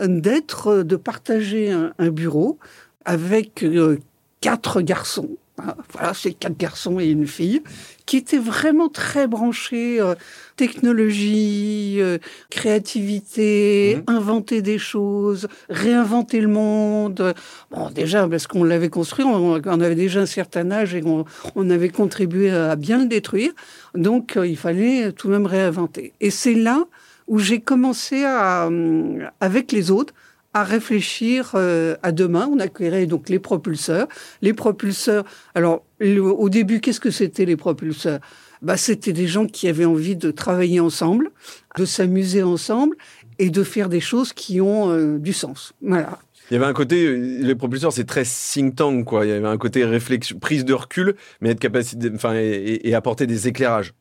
d'être, 0.01 0.69
euh, 0.69 0.85
de 0.85 0.97
partager 0.97 1.71
un, 1.71 1.93
un 1.99 2.11
bureau 2.11 2.59
avec 3.05 3.63
euh, 3.63 3.99
quatre 4.41 4.81
garçons. 4.83 5.31
Hein, 5.59 5.75
Voilà, 5.93 6.13
c'est 6.13 6.33
quatre 6.33 6.59
garçons 6.59 7.01
et 7.01 7.07
une 7.07 7.27
fille 7.27 7.63
qui 8.05 8.19
étaient 8.19 8.37
vraiment 8.37 8.89
très 8.91 9.27
branchés 9.27 9.99
euh, 10.01 10.15
technologie, 10.57 11.97
euh, 12.01 12.19
créativité, 12.51 13.97
Mhm. 13.97 14.03
inventer 14.17 14.63
des 14.63 14.79
choses, 14.79 15.49
réinventer 15.71 16.41
le 16.41 16.49
monde. 16.49 17.35
Bon, 17.71 17.91
déjà 17.91 18.29
parce 18.29 18.47
qu'on 18.47 18.65
l'avait 18.65 18.89
construit, 18.91 19.25
on, 19.25 19.61
on 19.65 19.81
avait 19.81 19.95
déjà 19.95 20.21
un 20.21 20.27
certain 20.27 20.71
âge 20.71 20.95
et 20.95 21.03
on, 21.05 21.25
on 21.55 21.71
avait 21.71 21.89
contribué 21.89 22.51
à 22.51 22.77
bien 22.77 22.99
le 22.99 23.07
détruire. 23.07 23.53
Donc, 23.95 24.37
euh, 24.37 24.47
il 24.47 24.57
fallait 24.57 25.13
tout 25.13 25.29
de 25.29 25.33
même 25.33 25.47
réinventer. 25.47 26.13
Et 26.21 26.31
c'est 26.31 26.55
là 26.55 26.85
où 27.27 27.39
j'ai 27.39 27.61
commencé 27.61 28.25
hum, 28.25 29.29
avec 29.41 29.73
les 29.73 29.91
autres, 29.91 30.15
à 30.57 30.65
réfléchir 30.65 31.53
euh, 31.55 31.97
à 32.03 32.13
demain. 32.13 32.49
On 32.51 32.59
a 32.61 32.69
créé 32.69 33.07
donc 33.07 33.29
les 33.29 33.39
propulseurs. 33.39 34.09
Les 34.41 34.55
propulseurs. 34.55 35.25
Alors, 35.55 35.85
au 36.01 36.49
début, 36.49 36.81
qu'est-ce 36.81 37.01
que 37.01 37.11
c'était 37.11 37.45
les 37.45 37.57
propulseurs? 37.57 38.21
Bah, 38.63 38.79
c'était 38.79 39.13
des 39.13 39.27
gens 39.27 39.47
qui 39.47 39.69
avaient 39.69 39.85
envie 39.85 40.17
de 40.17 40.31
travailler 40.31 40.81
ensemble, 40.81 41.31
de 41.77 41.85
s'amuser 41.85 42.43
ensemble 42.43 42.97
et 43.39 43.51
de 43.51 43.63
faire 43.63 43.91
des 43.91 44.01
choses 44.01 44.33
qui 44.33 44.63
ont 44.63 44.91
euh, 44.91 45.19
du 45.19 45.35
sens. 45.35 45.75
Voilà. 45.83 46.19
Il 46.51 46.55
y 46.55 46.57
avait 46.57 46.67
un 46.67 46.73
côté, 46.73 47.05
euh, 47.05 47.39
les 47.43 47.55
propulseurs, 47.55 47.93
c'est 47.93 48.05
très 48.07 48.25
think 48.25 48.77
tank, 48.77 49.05
quoi. 49.05 49.27
Il 49.27 49.29
y 49.29 49.33
avait 49.33 49.47
un 49.47 49.59
côté 49.59 49.85
réflexion, 49.85 50.39
prise 50.39 50.65
de 50.65 50.73
recul, 50.73 51.17
mais 51.43 51.51
être 51.51 51.61
capacité, 51.61 52.11
enfin, 52.15 52.33
et 52.35 52.95
apporter 52.95 53.27
des 53.27 53.47
éclairages. 53.47 53.93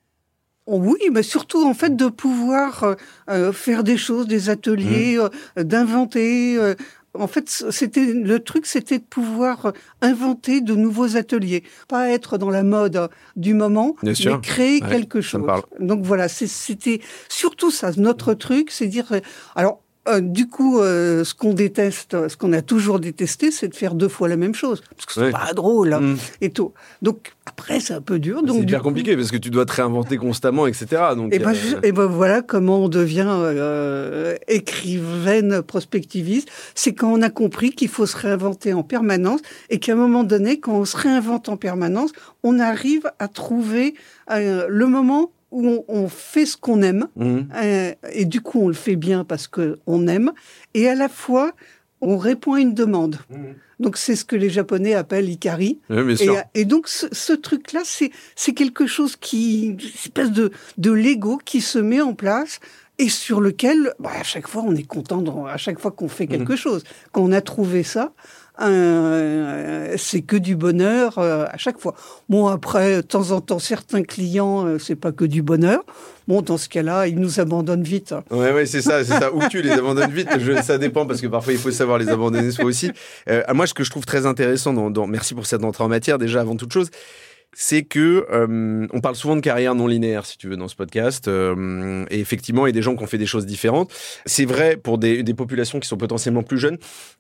Oui, 0.67 0.97
mais 1.11 1.21
surtout 1.23 1.63
en 1.63 1.73
fait 1.75 1.95
de 1.95 2.07
pouvoir 2.07 2.83
euh, 2.83 2.95
euh, 3.29 3.51
faire 3.53 3.83
des 3.83 3.97
choses, 3.97 4.25
des 4.27 4.49
ateliers, 4.49 5.17
euh, 5.19 5.63
d'inventer. 5.63 6.57
euh, 6.57 6.73
en 7.17 7.27
fait, 7.27 7.47
c'était 7.47 8.07
le 8.13 8.39
truc, 8.39 8.65
c'était 8.65 8.97
de 8.97 9.03
pouvoir 9.03 9.67
euh, 9.67 9.71
inventer 10.01 10.59
de 10.61 10.75
nouveaux 10.75 11.15
ateliers, 11.15 11.63
pas 11.87 12.09
être 12.09 12.37
dans 12.37 12.49
la 12.49 12.63
mode 12.63 12.95
euh, 12.97 13.07
du 13.37 13.53
moment, 13.53 13.95
Bien 14.03 14.13
sûr. 14.13 14.35
mais 14.35 14.41
créer 14.41 14.81
Ouais, 14.83 14.89
quelque 14.89 15.21
chose. 15.21 15.41
Donc 15.79 16.03
voilà, 16.03 16.27
c'était 16.27 16.99
surtout 17.29 17.71
ça. 17.71 17.91
Notre 17.97 18.33
truc, 18.33 18.71
c'est 18.71 18.87
dire. 18.87 19.11
Alors. 19.55 19.84
Euh, 20.07 20.19
du 20.21 20.47
coup, 20.47 20.79
euh, 20.79 21.23
ce 21.23 21.33
qu'on 21.33 21.53
déteste, 21.53 22.27
ce 22.29 22.37
qu'on 22.37 22.53
a 22.53 22.61
toujours 22.61 22.99
détesté, 22.99 23.51
c'est 23.51 23.67
de 23.67 23.75
faire 23.75 23.95
deux 23.95 24.07
fois 24.09 24.27
la 24.27 24.37
même 24.37 24.53
chose, 24.55 24.81
parce 24.95 25.05
que 25.05 25.13
c'est 25.13 25.31
pas 25.31 25.53
drôle 25.53 25.93
hein, 25.93 25.99
Mmh. 26.01 26.17
et 26.41 26.49
tout. 26.51 26.73
Donc 27.01 27.33
après, 27.47 27.79
c'est 27.79 27.93
un 27.93 28.01
peu 28.01 28.19
dur. 28.19 28.37
C'est 28.41 28.47
Donc 28.47 28.61
hyper 28.63 28.79
coup- 28.81 28.89
compliqué 28.89 29.15
parce 29.15 29.31
que 29.31 29.37
tu 29.37 29.49
dois 29.49 29.65
te 29.65 29.73
réinventer 29.73 30.17
constamment, 30.17 30.67
etc. 30.67 30.87
Donc, 31.15 31.33
et 31.33 31.39
ben, 31.39 31.51
euh, 31.51 31.53
je- 31.53 31.87
et 31.87 31.91
ben 31.91 32.05
voilà 32.05 32.41
comment 32.41 32.83
on 32.83 32.89
devient 32.89 33.25
euh, 33.27 34.35
écrivaine 34.47 35.61
prospectiviste. 35.61 36.49
C'est 36.75 36.93
quand 36.93 37.11
on 37.11 37.21
a 37.21 37.29
compris 37.29 37.71
qu'il 37.71 37.87
faut 37.89 38.05
se 38.05 38.17
réinventer 38.17 38.73
en 38.73 38.83
permanence 38.83 39.41
et 39.69 39.79
qu'à 39.79 39.93
un 39.93 39.95
moment 39.95 40.23
donné, 40.23 40.59
quand 40.59 40.73
on 40.73 40.85
se 40.85 40.97
réinvente 40.97 41.49
en 41.49 41.57
permanence, 41.57 42.11
on 42.43 42.59
arrive 42.59 43.09
à 43.19 43.27
trouver 43.27 43.95
euh, 44.31 44.65
le 44.69 44.87
moment 44.87 45.31
où 45.55 45.65
on, 45.67 45.85
on 45.87 46.07
fait 46.09 46.45
ce 46.45 46.57
qu'on 46.57 46.81
aime, 46.81 47.07
Mhm. 47.15 47.47
euh, 47.55 47.93
et 48.11 48.25
du 48.25 48.41
coup 48.41 48.59
on 48.61 48.67
le 48.67 48.73
fait 48.73 48.95
bien 48.97 49.23
parce 49.23 49.47
qu'on 49.47 50.07
aime, 50.07 50.31
et 50.73 50.87
à 50.89 50.95
la 50.95 51.09
fois 51.09 51.53
on 52.01 52.17
répond 52.17 52.53
à 52.53 52.59
une 52.59 52.73
demande. 52.73 53.17
Donc 53.79 53.97
c'est 53.97 54.15
ce 54.15 54.23
que 54.25 54.35
les 54.35 54.49
Japonais 54.49 54.93
appellent 54.93 55.29
ikari. 55.29 55.79
Oui, 55.89 56.15
bien 56.15 56.43
Et, 56.53 56.65
donc 56.65 56.87
ce, 56.87 57.07
ce 57.11 57.33
truc-là, 57.33 57.81
c'est 57.83 58.53
quelque 58.53 58.85
chose 58.85 59.15
qui, 59.15 59.67
une 59.67 59.79
espèce 59.79 60.31
de 60.31 60.51
de 60.77 60.91
Lego 60.91 61.39
qui 61.43 61.61
se 61.61 61.79
met 61.79 62.01
en 62.01 62.13
place 62.13 62.59
et 62.99 63.09
sur 63.09 63.41
lequel, 63.41 63.93
bah, 63.99 64.11
à 64.19 64.23
chaque 64.23 64.47
fois, 64.47 64.63
on 64.65 64.75
est 64.75 64.87
content. 64.87 65.45
à 65.45 65.57
chaque 65.57 65.79
fois 65.79 65.91
qu'on 65.91 66.07
fait 66.09 66.27
quelque 66.27 66.53
Mhm. 66.53 66.57
chose, 66.57 66.83
quand 67.11 67.21
on 67.23 67.31
a 67.33 67.41
trouvé 67.41 67.83
ça, 67.83 68.13
euh, 68.61 69.95
c'est 69.97 70.21
que 70.21 70.35
du 70.35 70.55
bonheur 70.55 71.17
euh, 71.17 71.45
à 71.49 71.57
chaque 71.57 71.79
fois. 71.79 71.95
Bon 72.29 72.47
après, 72.47 72.97
de 72.97 73.01
temps 73.01 73.31
en 73.31 73.41
temps, 73.41 73.59
certains 73.59 74.03
clients, 74.03 74.65
euh, 74.65 74.79
c'est 74.79 74.95
pas 74.95 75.11
que 75.11 75.25
du 75.25 75.41
bonheur. 75.41 75.83
Bon, 76.27 76.41
dans 76.41 76.57
ce 76.57 76.67
cas-là, 76.69 77.07
ils 77.07 77.19
nous 77.19 77.39
abandonnent 77.39 77.83
vite. 77.83 78.15
Ouais, 78.31 78.51
ouais, 78.51 78.65
c'est 78.65 78.81
ça, 78.81 79.03
c'est 79.03 79.13
ça. 79.13 79.31
Ou 79.31 79.47
tu 79.47 79.61
les 79.61 79.71
abandonnes 79.71 80.11
vite, 80.11 80.29
ça 80.63 80.77
dépend 80.77 81.05
parce 81.05 81.21
que 81.21 81.27
parfois 81.27 81.53
il 81.53 81.59
faut 81.59 81.71
savoir 81.71 81.99
les 81.99 82.09
abandonner 82.09 82.49
soi 82.51 82.65
aussi. 82.65 82.91
Euh, 83.29 83.43
moi, 83.53 83.67
ce 83.67 83.75
que 83.75 83.83
je 83.83 83.91
trouve 83.91 84.05
très 84.05 84.25
intéressant, 84.25 84.73
merci 85.07 85.35
pour 85.35 85.45
cette 85.45 85.63
entrée 85.63 85.83
en 85.83 85.87
matière 85.87 86.17
déjà 86.17 86.41
avant 86.41 86.55
toute 86.55 86.73
chose, 86.73 86.89
c'est 87.53 87.83
que 87.83 88.25
euh, 88.31 88.87
on 88.91 89.01
parle 89.01 89.15
souvent 89.15 89.35
de 89.35 89.41
carrière 89.41 89.75
non 89.75 89.87
linéaire, 89.87 90.25
si 90.25 90.37
tu 90.37 90.47
veux, 90.49 90.57
dans 90.57 90.67
ce 90.67 90.75
podcast. 90.75 91.27
euh, 91.27 92.05
et 92.09 92.19
effectivement, 92.19 92.65
il 92.65 92.69
y 92.69 92.71
a 92.71 92.73
des 92.73 92.81
gens 92.81 92.95
qui 92.95 93.03
ont 93.03 93.07
fait 93.07 93.17
des 93.17 93.25
choses 93.25 93.45
différentes. 93.45 93.91
C'est 94.25 94.45
vrai 94.45 94.77
pour 94.77 94.97
des, 94.97 95.23
des 95.23 95.33
populations 95.33 95.79
qui 95.79 95.87
sont 95.87 95.97
potentiellement 95.97 96.43
plus 96.43 96.57
jeunes, 96.57 96.77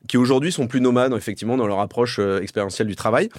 qui 0.07 0.17
aujourd'hui 0.17 0.51
sont 0.51 0.67
plus 0.67 0.81
nomades, 0.81 1.13
effectivement, 1.13 1.57
dans 1.57 1.67
leur 1.67 1.79
approche 1.79 2.17
euh, 2.19 2.41
expérientielle 2.41 2.87
du 2.87 2.95
travail. 2.95 3.29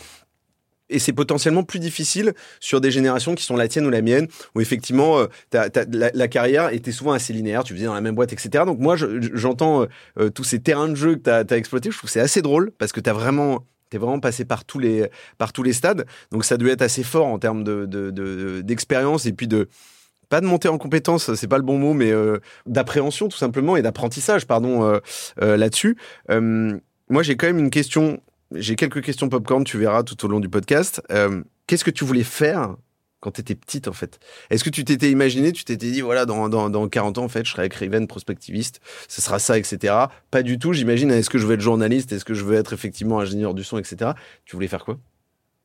Et 0.89 1.01
c'est 1.01 1.13
potentiellement 1.13 1.65
plus 1.65 1.81
difficile 1.81 2.33
sur 2.61 2.81
des 2.81 2.93
générations 2.93 3.35
qui 3.35 3.43
sont 3.43 3.57
la 3.57 3.67
tienne 3.67 3.87
ou 3.87 3.91
la 3.91 4.03
mienne, 4.03 4.29
où 4.55 4.61
effectivement, 4.61 5.19
euh, 5.19 5.27
la, 5.53 6.29
carrière 6.29 6.73
était 6.73 6.93
souvent 6.93 7.11
assez 7.13 7.33
linéaire, 7.33 7.65
tu 7.65 7.75
faisais 7.75 7.87
dans 7.87 7.95
la 7.95 8.01
même 8.01 8.15
boîte, 8.15 8.33
etc. 8.33 8.65
Donc 8.65 8.79
moi, 8.79 8.95
je- 8.95 9.21
je- 9.21 9.31
j'entends 9.35 9.83
euh, 9.83 9.87
euh, 10.21 10.31
tous 10.31 10.45
ces 10.45 10.61
terrains 10.61 10.89
de 10.89 10.95
jeu 10.95 11.17
que 11.17 11.23
tu 11.45 11.55
as, 11.55 11.57
exploités, 11.59 11.91
je 11.91 11.97
trouve 11.99 12.07
que 12.09 12.13
c'est 12.13 12.21
assez 12.21 12.41
drôle, 12.41 12.71
parce 12.79 12.93
que 12.93 13.01
tu 13.01 13.11
as 13.11 13.13
vraiment... 13.13 13.65
Vraiment 13.99 14.21
passé 14.21 14.45
par 14.45 14.65
tous 14.65 14.79
les 14.79 15.09
par 15.39 15.53
tous 15.53 15.63
les 15.63 15.73
stades, 15.73 16.07
donc 16.31 16.45
ça 16.45 16.57
doit 16.57 16.71
être 16.71 16.83
assez 16.83 17.03
fort 17.03 17.27
en 17.27 17.39
termes 17.39 17.65
de 17.65 17.87
de- 17.87 18.61
d'expérience 18.63 19.27
et 19.27 19.33
puis 19.33 19.49
de 19.49 19.69
pas 20.29 20.41
de 20.41 20.47
montée 20.47 20.69
en 20.69 20.79
compétence, 20.79 21.35
c'est 21.35 21.47
pas 21.47 21.57
le 21.59 21.63
bon 21.63 21.79
mot, 21.79 21.95
mais 21.95 22.11
euh, 22.11 22.39
d'appréhension 22.67 23.29
tout 23.29 23.37
simplement 23.37 23.77
et 23.77 23.83
d'apprentissage, 23.83 24.45
pardon, 24.47 24.85
euh, 24.85 24.99
euh, 25.41 25.57
là-dessus. 25.57 25.97
Moi, 26.29 27.23
j'ai 27.23 27.37
quand 27.37 27.47
même 27.47 27.59
une 27.61 27.71
question. 27.71 28.21
J'ai 28.53 28.75
quelques 28.75 29.03
questions 29.03 29.29
popcorn, 29.29 29.63
tu 29.63 29.79
verras 29.79 30.03
tout 30.03 30.25
au 30.25 30.29
long 30.29 30.41
du 30.41 30.49
podcast. 30.49 31.01
Qu'est-ce 31.69 31.85
que 31.85 31.93
tu 31.93 32.05
voulais 32.05 32.25
faire 32.25 32.75
quand 33.21 33.33
tu 33.33 33.41
étais 33.41 33.55
petite, 33.55 33.89
en 33.89 33.93
fait 33.93 34.19
Est-ce 34.51 34.65
que 34.65 34.71
tu 34.71 34.85
t'étais 34.85 35.11
imaginé, 35.11 35.53
tu 35.53 35.65
t'étais 35.65 35.91
dit, 35.91 36.01
voilà, 36.01 36.27
dans, 36.27 36.49
dans, 36.49 36.71
dans 36.71 36.89
40 36.89 37.19
ans, 37.19 37.25
en 37.25 37.29
fait, 37.29 37.45
je 37.45 37.53
serai 37.53 37.67
écrivaine, 37.67 38.07
prospectiviste, 38.07 38.81
ce 39.09 39.23
sera 39.23 39.39
ça, 39.39 39.59
etc. 39.59 39.95
Pas 40.31 40.43
du 40.43 40.59
tout, 40.59 40.73
j'imagine. 40.73 41.11
Est-ce 41.11 41.31
que 41.31 41.39
je 41.39 41.47
veux 41.47 41.55
être 41.55 41.61
journaliste 41.61 42.13
Est-ce 42.13 42.25
que 42.25 42.35
je 42.35 42.45
veux 42.45 42.57
être 42.57 42.73
effectivement 42.73 43.21
ingénieur 43.21 43.55
du 43.55 43.65
son, 43.65 43.79
etc. 43.79 44.13
Tu 44.45 44.57
voulais 44.57 44.69
faire 44.69 44.85
quoi? 44.85 44.99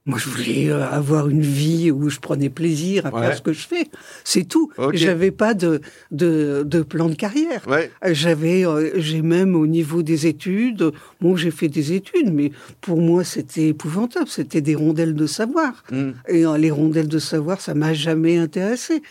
Moi, 0.07 0.17
je 0.17 0.29
voulais 0.29 0.69
euh, 0.71 0.83
avoir 0.89 1.29
une 1.29 1.41
vie 1.41 1.91
où 1.91 2.09
je 2.09 2.19
prenais 2.19 2.49
plaisir 2.49 3.05
à 3.05 3.13
Ouais. 3.13 3.21
faire 3.21 3.37
ce 3.37 3.41
que 3.43 3.53
je 3.53 3.67
fais. 3.67 3.85
C'est 4.23 4.45
tout. 4.45 4.71
Ok. 4.79 4.95
J'avais 4.95 5.29
pas 5.29 5.53
de, 5.53 5.79
de, 6.09 6.63
de 6.65 6.81
plan 6.81 7.07
de 7.07 7.13
carrière. 7.13 7.61
Ouais. 7.67 7.91
J'avais, 8.11 8.65
euh, 8.65 8.89
j'ai 8.95 9.21
même 9.21 9.55
au 9.55 9.67
niveau 9.67 10.01
des 10.01 10.25
études, 10.25 10.91
bon, 11.21 11.35
j'ai 11.35 11.51
fait 11.51 11.67
des 11.67 11.93
études, 11.93 12.33
mais 12.33 12.51
pour 12.81 12.99
moi, 12.99 13.23
c'était 13.23 13.67
épouvantable. 13.67 14.27
C'était 14.27 14.61
des 14.61 14.73
rondelles 14.73 15.13
de 15.13 15.27
savoir. 15.27 15.83
Mm. 15.91 16.09
Et 16.29 16.45
euh, 16.47 16.57
les 16.57 16.71
rondelles 16.71 17.07
de 17.07 17.19
savoir, 17.19 17.61
ça 17.61 17.75
m'a 17.75 17.93
jamais 17.93 18.37
intéressé. 18.37 19.03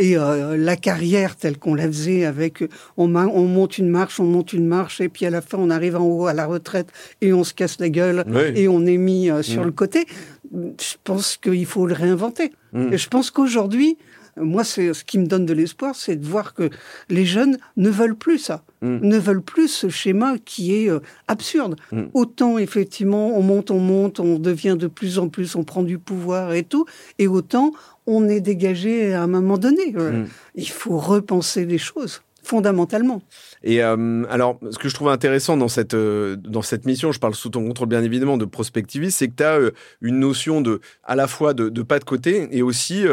Et 0.00 0.16
euh, 0.16 0.56
la 0.56 0.76
carrière 0.76 1.34
telle 1.34 1.58
qu'on 1.58 1.74
la 1.74 1.86
faisait 1.88 2.24
avec, 2.24 2.62
on, 2.96 3.08
monte 3.08 3.78
une 3.78 3.88
marche, 3.88 4.20
on 4.20 4.24
monte 4.24 4.52
une 4.52 4.66
marche, 4.66 5.00
et 5.00 5.08
puis 5.08 5.26
à 5.26 5.30
la 5.30 5.40
fin, 5.40 5.58
on 5.58 5.70
arrive 5.70 5.96
en 5.96 6.04
haut 6.04 6.26
à 6.26 6.32
la 6.34 6.46
retraite 6.46 6.88
et 7.20 7.32
on 7.32 7.42
se 7.42 7.52
casse 7.52 7.80
la 7.80 7.88
gueule 7.88 8.24
et 8.54 8.68
on 8.68 8.86
est 8.86 8.96
mis 8.96 9.28
euh, 9.30 9.42
sur 9.42 9.62
Mm. 9.62 9.66
le 9.66 9.72
côté. 9.72 10.06
Je 10.52 10.94
pense 11.02 11.36
qu'il 11.36 11.66
faut 11.66 11.86
le 11.86 11.94
réinventer. 11.94 12.52
Mm. 12.72 12.92
Et 12.92 12.98
je 12.98 13.08
pense 13.08 13.30
qu'aujourd'hui, 13.32 13.98
moi, 14.40 14.62
c'est 14.62 14.94
ce 14.94 15.02
qui 15.02 15.18
me 15.18 15.26
donne 15.26 15.46
de 15.46 15.52
l'espoir, 15.52 15.96
c'est 15.96 16.14
de 16.14 16.24
voir 16.24 16.54
que 16.54 16.70
les 17.08 17.24
jeunes 17.26 17.58
ne 17.76 17.90
veulent 17.90 18.14
plus 18.14 18.38
ça, 18.38 18.62
Mm. 18.82 18.98
ne 19.02 19.18
veulent 19.18 19.42
plus 19.42 19.66
ce 19.66 19.88
schéma 19.88 20.36
qui 20.44 20.76
est 20.76 20.88
euh, 20.88 21.00
absurde. 21.26 21.74
Autant 22.14 22.56
effectivement, 22.58 23.36
on 23.36 23.42
monte, 23.42 23.72
on 23.72 23.80
monte, 23.80 24.20
on 24.20 24.38
devient 24.38 24.76
de 24.78 24.86
plus 24.86 25.18
en 25.18 25.28
plus, 25.28 25.56
on 25.56 25.64
prend 25.64 25.82
du 25.82 25.98
pouvoir 25.98 26.52
et 26.52 26.62
tout, 26.62 26.84
et 27.18 27.26
autant 27.26 27.72
on 28.08 28.28
est 28.28 28.40
dégagé 28.40 29.14
à 29.14 29.22
un 29.22 29.26
moment 29.26 29.58
donné. 29.58 29.94
Euh, 29.96 30.18
Mm. 30.18 30.26
Il 30.54 30.68
faut 30.68 30.98
repenser 30.98 31.66
les 31.66 31.78
choses 31.78 32.22
fondamentalement. 32.42 33.20
Et 33.62 33.82
euh, 33.82 34.24
alors, 34.30 34.58
ce 34.70 34.78
que 34.78 34.88
je 34.88 34.94
trouve 34.94 35.10
intéressant 35.10 35.58
dans 35.58 35.68
cette, 35.68 35.92
euh, 35.92 36.34
dans 36.36 36.62
cette 36.62 36.86
mission, 36.86 37.12
je 37.12 37.18
parle 37.18 37.34
sous 37.34 37.50
ton 37.50 37.66
contrôle 37.66 37.88
bien 37.88 38.02
évidemment 38.02 38.38
de 38.38 38.46
prospectivisme, 38.46 39.14
c'est 39.18 39.28
que 39.28 39.34
tu 39.36 39.42
as 39.44 39.58
une 40.00 40.18
notion 40.18 40.62
de, 40.62 40.80
à 41.04 41.14
la 41.14 41.26
fois 41.26 41.52
de, 41.52 41.68
de 41.68 41.82
pas 41.82 41.98
de 41.98 42.04
côté 42.04 42.48
et 42.50 42.62
aussi 42.62 43.04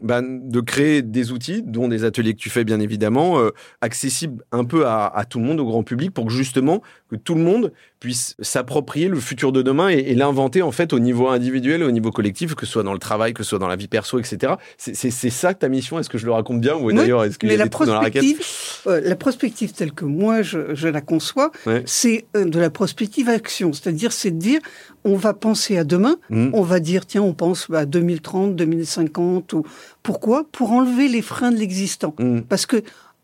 ben, 0.00 0.22
de 0.22 0.60
créer 0.60 1.02
des 1.02 1.32
outils, 1.32 1.64
dont 1.66 1.88
des 1.88 2.04
ateliers 2.04 2.34
que 2.34 2.38
tu 2.38 2.50
fais 2.50 2.62
bien 2.62 2.78
évidemment, 2.78 3.42
accessibles 3.80 4.44
un 4.52 4.64
peu 4.64 4.86
à, 4.86 5.06
à 5.06 5.24
tout 5.24 5.40
le 5.40 5.46
monde, 5.46 5.58
au 5.58 5.66
grand 5.66 5.82
public, 5.82 6.12
pour 6.12 6.26
que 6.26 6.32
justement 6.32 6.80
que 7.10 7.16
tout 7.16 7.34
le 7.34 7.42
monde 7.42 7.72
puisse 7.98 8.34
s'approprier 8.40 9.08
le 9.08 9.18
futur 9.20 9.52
de 9.52 9.60
demain 9.62 9.90
et, 9.90 9.98
et 9.98 10.14
l'inventer 10.14 10.62
en 10.62 10.70
fait 10.72 10.92
au 10.92 10.98
niveau 10.98 11.28
individuel 11.28 11.82
au 11.82 11.90
niveau 11.90 12.10
collectif, 12.10 12.54
que 12.54 12.64
ce 12.64 12.72
soit 12.72 12.82
dans 12.82 12.92
le 12.94 12.98
travail, 12.98 13.34
que 13.34 13.42
ce 13.42 13.50
soit 13.50 13.58
dans 13.58 13.68
la 13.68 13.76
vie 13.76 13.88
perso, 13.88 14.18
etc. 14.18 14.54
C'est 14.78 14.94
ça 15.30 15.52
ta 15.54 15.68
mission 15.68 15.98
Est-ce 15.98 16.08
que 16.08 16.16
je 16.16 16.24
le 16.24 16.32
raconte 16.32 16.60
bien 16.60 16.76
ou 16.76 16.86
Oui, 16.86 16.94
d'ailleurs 16.94 17.24
est-ce 17.24 17.38
qu'il 17.38 17.50
y 17.50 17.54
a 17.54 17.56
la 17.58 17.64
des 17.64 17.70
dans 17.70 17.84
la 17.92 17.98
raquette? 18.00 18.22
prospective, 18.22 18.86
euh, 18.86 19.00
la 19.04 19.16
prospective 19.16 19.72
telle 19.72 19.92
que 19.92 20.04
moi 20.06 20.42
je, 20.42 20.74
je 20.74 20.88
la 20.88 21.00
conçois, 21.00 21.50
Ouais. 21.66 21.82
c'est 21.84 22.24
euh, 22.36 22.44
de 22.46 22.58
la 22.58 22.70
prospective 22.70 23.28
action. 23.28 23.72
C'est-à-dire, 23.72 24.12
c'est 24.12 24.30
de 24.30 24.38
dire, 24.38 24.60
on 25.04 25.16
va 25.16 25.34
penser 25.34 25.76
à 25.76 25.84
demain, 25.84 26.16
Mhm. 26.30 26.50
on 26.54 26.62
va 26.62 26.80
dire, 26.80 27.04
tiens, 27.06 27.22
on 27.22 27.34
pense 27.34 27.68
à 27.72 27.84
2030, 27.86 28.56
2050. 28.56 29.52
Ou... 29.52 29.64
Pourquoi? 30.02 30.44
Pour 30.52 30.72
enlever 30.72 31.08
les 31.08 31.22
freins 31.22 31.50
de 31.52 31.56
l'existant. 31.58 32.14
Mhm. 32.18 32.42
Parce 32.42 32.64
que 32.66 32.76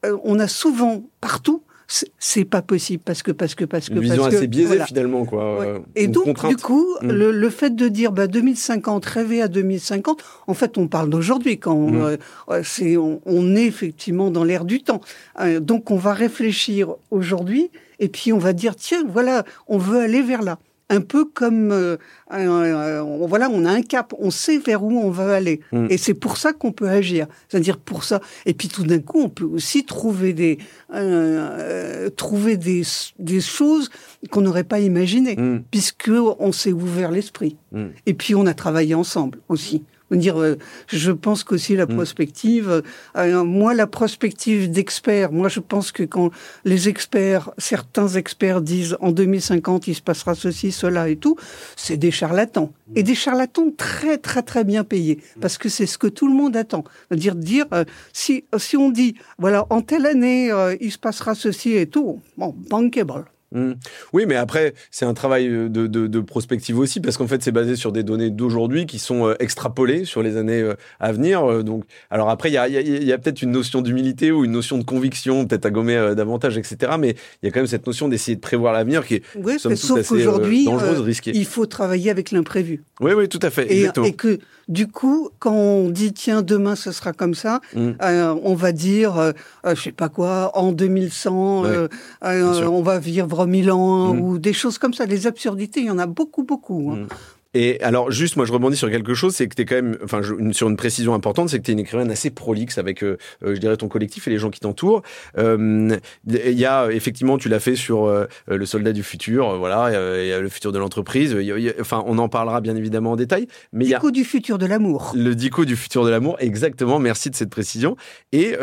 euh, 0.04 0.16
on 0.24 0.38
a 0.38 0.48
souvent, 0.48 1.02
partout, 1.20 1.62
c'est- 1.88 2.44
pas 2.44 2.62
possible, 2.62 3.02
parce 3.04 3.22
que, 3.22 3.30
parce 3.32 3.54
que, 3.54 3.64
parce 3.64 3.88
que, 3.88 3.94
Une 3.94 4.00
vision 4.00 4.16
parce 4.22 4.30
que, 4.30 4.36
assez 4.38 4.46
biaisée 4.46 4.66
voilà. 4.68 4.86
finalement 4.86 5.24
quoi. 5.24 5.58
Ouais. 5.60 5.66
euh, 5.66 5.78
Et 5.94 6.04
une 6.04 6.12
donc, 6.12 6.24
contrainte. 6.24 6.50
du 6.50 6.56
coup, 6.62 6.86
Mm. 7.02 7.08
le, 7.12 7.30
le 7.32 7.50
fait 7.50 7.74
de 7.74 7.88
dire 7.88 8.12
bah, 8.12 8.26
2050, 8.26 9.04
rêver 9.04 9.40
à 9.42 9.48
2050, 9.48 10.22
en 10.46 10.54
fait, 10.54 10.78
on 10.78 10.88
parle 10.88 11.10
d'aujourd'hui 11.10 11.58
quand 11.58 11.74
on, 11.74 11.90
Mm. 11.90 12.02
euh, 12.02 12.16
euh, 12.50 12.60
c'est, 12.64 12.96
on, 12.96 13.20
on 13.26 13.56
est 13.56 13.64
effectivement 13.66 14.30
dans 14.30 14.44
l'air 14.44 14.64
du 14.64 14.82
temps. 14.82 15.00
Euh, 15.40 15.60
donc, 15.60 15.90
on 15.90 15.96
va 15.96 16.12
réfléchir 16.12 16.94
aujourd'hui 17.10 17.70
et 17.98 18.08
puis 18.08 18.32
on 18.32 18.38
va 18.38 18.52
dire 18.52 18.76
tiens, 18.76 19.04
voilà, 19.08 19.44
on 19.68 19.78
veut 19.78 19.98
aller 20.00 20.22
vers 20.22 20.42
là. 20.42 20.58
Un 20.88 21.00
peu 21.00 21.24
comme, 21.24 21.72
euh, 21.72 21.96
on- 22.30 23.26
voilà, 23.26 23.50
on 23.50 23.64
a 23.64 23.70
un 23.70 23.82
cap, 23.82 24.14
on 24.20 24.30
sait 24.30 24.58
vers 24.58 24.84
où 24.84 24.98
on 25.00 25.10
veut 25.10 25.32
aller. 25.32 25.60
Mm. 25.72 25.86
Et 25.90 25.98
c'est 25.98 26.14
pour 26.14 26.36
ça 26.36 26.52
qu'on 26.52 26.70
peut 26.72 26.88
agir. 26.88 27.26
C'est-à-dire 27.48 27.76
pour 27.78 28.04
ça. 28.04 28.20
Et 28.44 28.54
puis 28.54 28.68
tout 28.68 28.84
d'un 28.84 29.00
coup, 29.00 29.20
on 29.20 29.28
peut 29.28 29.44
aussi 29.44 29.84
trouver 29.84 30.32
des, 30.32 30.58
euh, 30.94 32.08
trouver 32.10 32.56
des, 32.56 32.82
des 33.18 33.40
choses 33.40 33.90
qu'on 34.30 34.40
n'aurait 34.42 34.64
pas 34.64 34.78
imaginées 34.80 35.36
Mm. 35.36 35.62
puisque 35.70 36.10
on 36.38 36.52
s'est 36.52 36.72
ouvert 36.72 37.10
l'esprit. 37.10 37.56
Mm. 37.72 37.86
Et 38.06 38.14
puis 38.14 38.34
on 38.34 38.46
a 38.46 38.54
travaillé 38.54 38.94
ensemble 38.94 39.38
aussi. 39.48 39.82
Dire, 40.12 40.40
euh, 40.40 40.56
je 40.86 41.10
pense 41.10 41.42
qu'aussi 41.42 41.74
la 41.74 41.86
Mm. 41.86 41.94
prospective, 41.96 42.82
euh, 43.16 43.44
moi 43.44 43.74
la 43.74 43.88
prospective 43.88 44.70
d'experts, 44.70 45.32
moi 45.32 45.48
je 45.48 45.58
pense 45.58 45.90
que 45.90 46.04
quand 46.04 46.30
les 46.64 46.88
experts, 46.88 47.50
certains 47.58 48.08
experts 48.08 48.60
disent 48.60 48.96
en 49.00 49.10
2050 49.10 49.88
il 49.88 49.94
se 49.94 50.02
passera 50.02 50.34
ceci, 50.36 50.70
cela 50.70 51.08
et 51.08 51.16
tout, 51.16 51.36
c'est 51.74 51.96
des 51.96 52.12
charlatans. 52.12 52.72
Et 52.94 53.02
des 53.02 53.16
charlatans 53.16 53.70
très 53.76 54.16
très 54.18 54.42
très 54.42 54.62
bien 54.62 54.84
payés, 54.84 55.18
parce 55.40 55.58
que 55.58 55.68
c'est 55.68 55.86
ce 55.86 55.98
que 55.98 56.06
tout 56.06 56.28
le 56.28 56.34
monde 56.34 56.56
attend. 56.56 56.84
C'est-à-dire 57.08 57.34
dire, 57.34 57.66
euh, 57.72 57.84
si, 58.12 58.44
si 58.58 58.76
on 58.76 58.90
dit, 58.90 59.14
voilà, 59.38 59.66
en 59.70 59.80
telle 59.82 60.06
année 60.06 60.52
euh, 60.52 60.76
il 60.80 60.92
se 60.92 60.98
passera 60.98 61.34
ceci 61.34 61.72
et 61.72 61.86
tout, 61.88 62.20
bon, 62.36 62.54
bankable. 62.70 63.24
Mm. 63.56 63.72
Oui, 64.12 64.24
mais 64.28 64.36
après, 64.36 64.74
c'est 64.90 65.04
un 65.06 65.14
travail 65.14 65.48
euh, 65.48 65.68
de, 65.68 65.86
de, 65.86 66.06
de 66.06 66.20
prospective 66.20 66.78
aussi, 66.78 67.00
parce 67.00 67.16
qu'en 67.16 67.26
fait, 67.26 67.42
c'est 67.42 67.52
basé 67.52 67.74
sur 67.74 67.90
des 67.90 68.02
données 68.02 68.30
d'aujourd'hui 68.30 68.86
qui 68.86 68.98
sont 68.98 69.26
euh, 69.28 69.34
extrapolées 69.40 70.04
sur 70.04 70.22
les 70.22 70.36
années 70.36 70.60
euh, 70.60 70.74
à 71.00 71.10
venir. 71.12 71.64
donc, 71.64 71.84
alors 72.10 72.28
après, 72.30 72.50
il 72.50 72.52
y 72.52 72.58
a, 72.58 72.68
il 72.68 72.74
y 72.74 72.76
a- 72.78 72.80
il 72.82 73.04
y 73.04 73.12
a 73.12 73.18
peut-être 73.18 73.42
une 73.42 73.50
notion 73.52 73.80
d'humilité 73.82 74.30
ou 74.30 74.44
une 74.44 74.52
notion 74.52 74.78
de 74.78 74.84
conviction, 74.84 75.46
peut-être 75.46 75.66
à 75.66 75.70
gommer 75.70 76.12
davantage, 76.14 76.58
etc. 76.58 76.92
Mais 76.98 77.16
il 77.42 77.46
y 77.46 77.48
a 77.48 77.50
quand 77.52 77.60
même 77.60 77.66
cette 77.66 77.86
notion 77.86 78.08
d'essayer 78.08 78.36
de 78.36 78.40
prévoir 78.40 78.72
l'avenir 78.72 79.06
qui 79.06 79.14
est, 79.16 79.22
Oui, 79.36 79.58
somme 79.58 79.74
toute, 79.74 79.98
assez, 79.98 80.26
euh, 80.26 81.10
il 81.34 81.44
faut 81.46 81.66
travailler 81.66 82.10
avec 82.10 82.30
l'imprévu. 82.30 82.82
Oui, 83.00 83.12
oui, 83.16 83.28
tout 83.28 83.38
à 83.42 83.50
fait, 83.50 83.66
Et, 83.72 83.88
que 84.12 84.38
du 84.68 84.88
coup, 84.88 85.30
quand 85.38 85.52
on 85.54 85.90
dit 85.90 86.12
tiens 86.12 86.42
demain 86.42 86.74
ce 86.74 86.90
sera 86.92 87.12
comme 87.12 87.34
ça, 87.34 87.60
Mm. 87.74 87.90
euh, 88.02 88.34
on 88.42 88.54
va 88.54 88.72
dire 88.72 89.16
euh, 89.18 89.32
je 89.74 89.80
sais 89.80 89.92
pas 89.92 90.08
quoi 90.08 90.50
en 90.54 90.72
2100, 90.72 91.62
Ouais, 91.62 91.68
euh, 91.70 91.88
bien 92.22 92.30
euh, 92.32 92.54
sûr. 92.54 92.72
on 92.72 92.82
va 92.82 92.98
vivre 92.98 93.26
mille 93.46 93.70
ans 93.70 94.14
Mm. 94.14 94.20
ou 94.20 94.38
des 94.38 94.52
choses 94.52 94.78
comme 94.78 94.94
ça. 94.94 95.06
Des 95.06 95.26
absurdités, 95.26 95.80
il 95.80 95.86
y 95.86 95.90
en 95.90 95.98
a 95.98 96.06
beaucoup 96.06 96.44
beaucoup. 96.44 96.92
hein. 96.92 96.96
Mm. 96.96 97.08
Et 97.54 97.80
alors, 97.80 98.10
juste, 98.10 98.36
moi, 98.36 98.44
je 98.44 98.52
rebondis 98.52 98.76
sur 98.76 98.90
quelque 98.90 99.14
chose, 99.14 99.34
c'est 99.34 99.48
que 99.48 99.54
tu 99.54 99.62
es 99.62 99.64
quand 99.64 99.76
même, 99.76 99.96
enfin, 100.04 100.20
sur 100.52 100.68
une 100.68 100.76
précision 100.76 101.14
importante, 101.14 101.48
c'est 101.48 101.58
que 101.58 101.64
tu 101.64 101.70
es 101.70 101.72
une 101.72 101.78
écrivaine 101.80 102.10
assez 102.10 102.28
prolixe 102.28 102.76
avec, 102.76 103.02
euh, 103.02 103.16
euh, 103.42 103.54
je 103.54 103.60
dirais, 103.60 103.78
ton 103.78 103.88
collectif 103.88 104.28
et 104.28 104.30
les 104.30 104.36
gens 104.36 104.50
qui 104.50 104.60
t'entourent. 104.60 105.00
Il 105.38 105.98
y 106.26 106.66
a, 106.66 106.90
effectivement, 106.90 107.38
tu 107.38 107.48
l'as 107.48 107.60
fait 107.60 107.74
sur 107.74 108.12
le 108.46 108.66
soldat 108.66 108.92
du 108.92 109.02
futur, 109.02 109.56
voilà, 109.56 109.90
y 110.22 110.32
a 110.32 110.40
le 110.40 110.48
futur 110.50 110.70
de 110.70 110.78
l'entreprise. 110.78 111.34
Enfin, 111.80 112.04
on 112.06 112.18
en 112.18 112.28
parlera 112.28 112.60
bien 112.60 112.76
évidemment 112.76 113.12
en 113.12 113.16
détail. 113.16 113.46
Mais 113.72 113.86
il 113.86 113.90
y 113.90 113.94
a 113.94 114.00
du 114.10 114.24
futur 114.24 114.58
de 114.58 114.66
l'amour. 114.66 115.12
Le 115.14 115.34
dico 115.34 115.64
du 115.64 115.76
futur 115.76 116.04
de 116.04 116.10
l'amour, 116.10 116.36
exactement. 116.40 116.98
Merci 116.98 117.30
de 117.30 117.36
cette 117.36 117.50
précision. 117.50 117.96
Et 118.32 118.54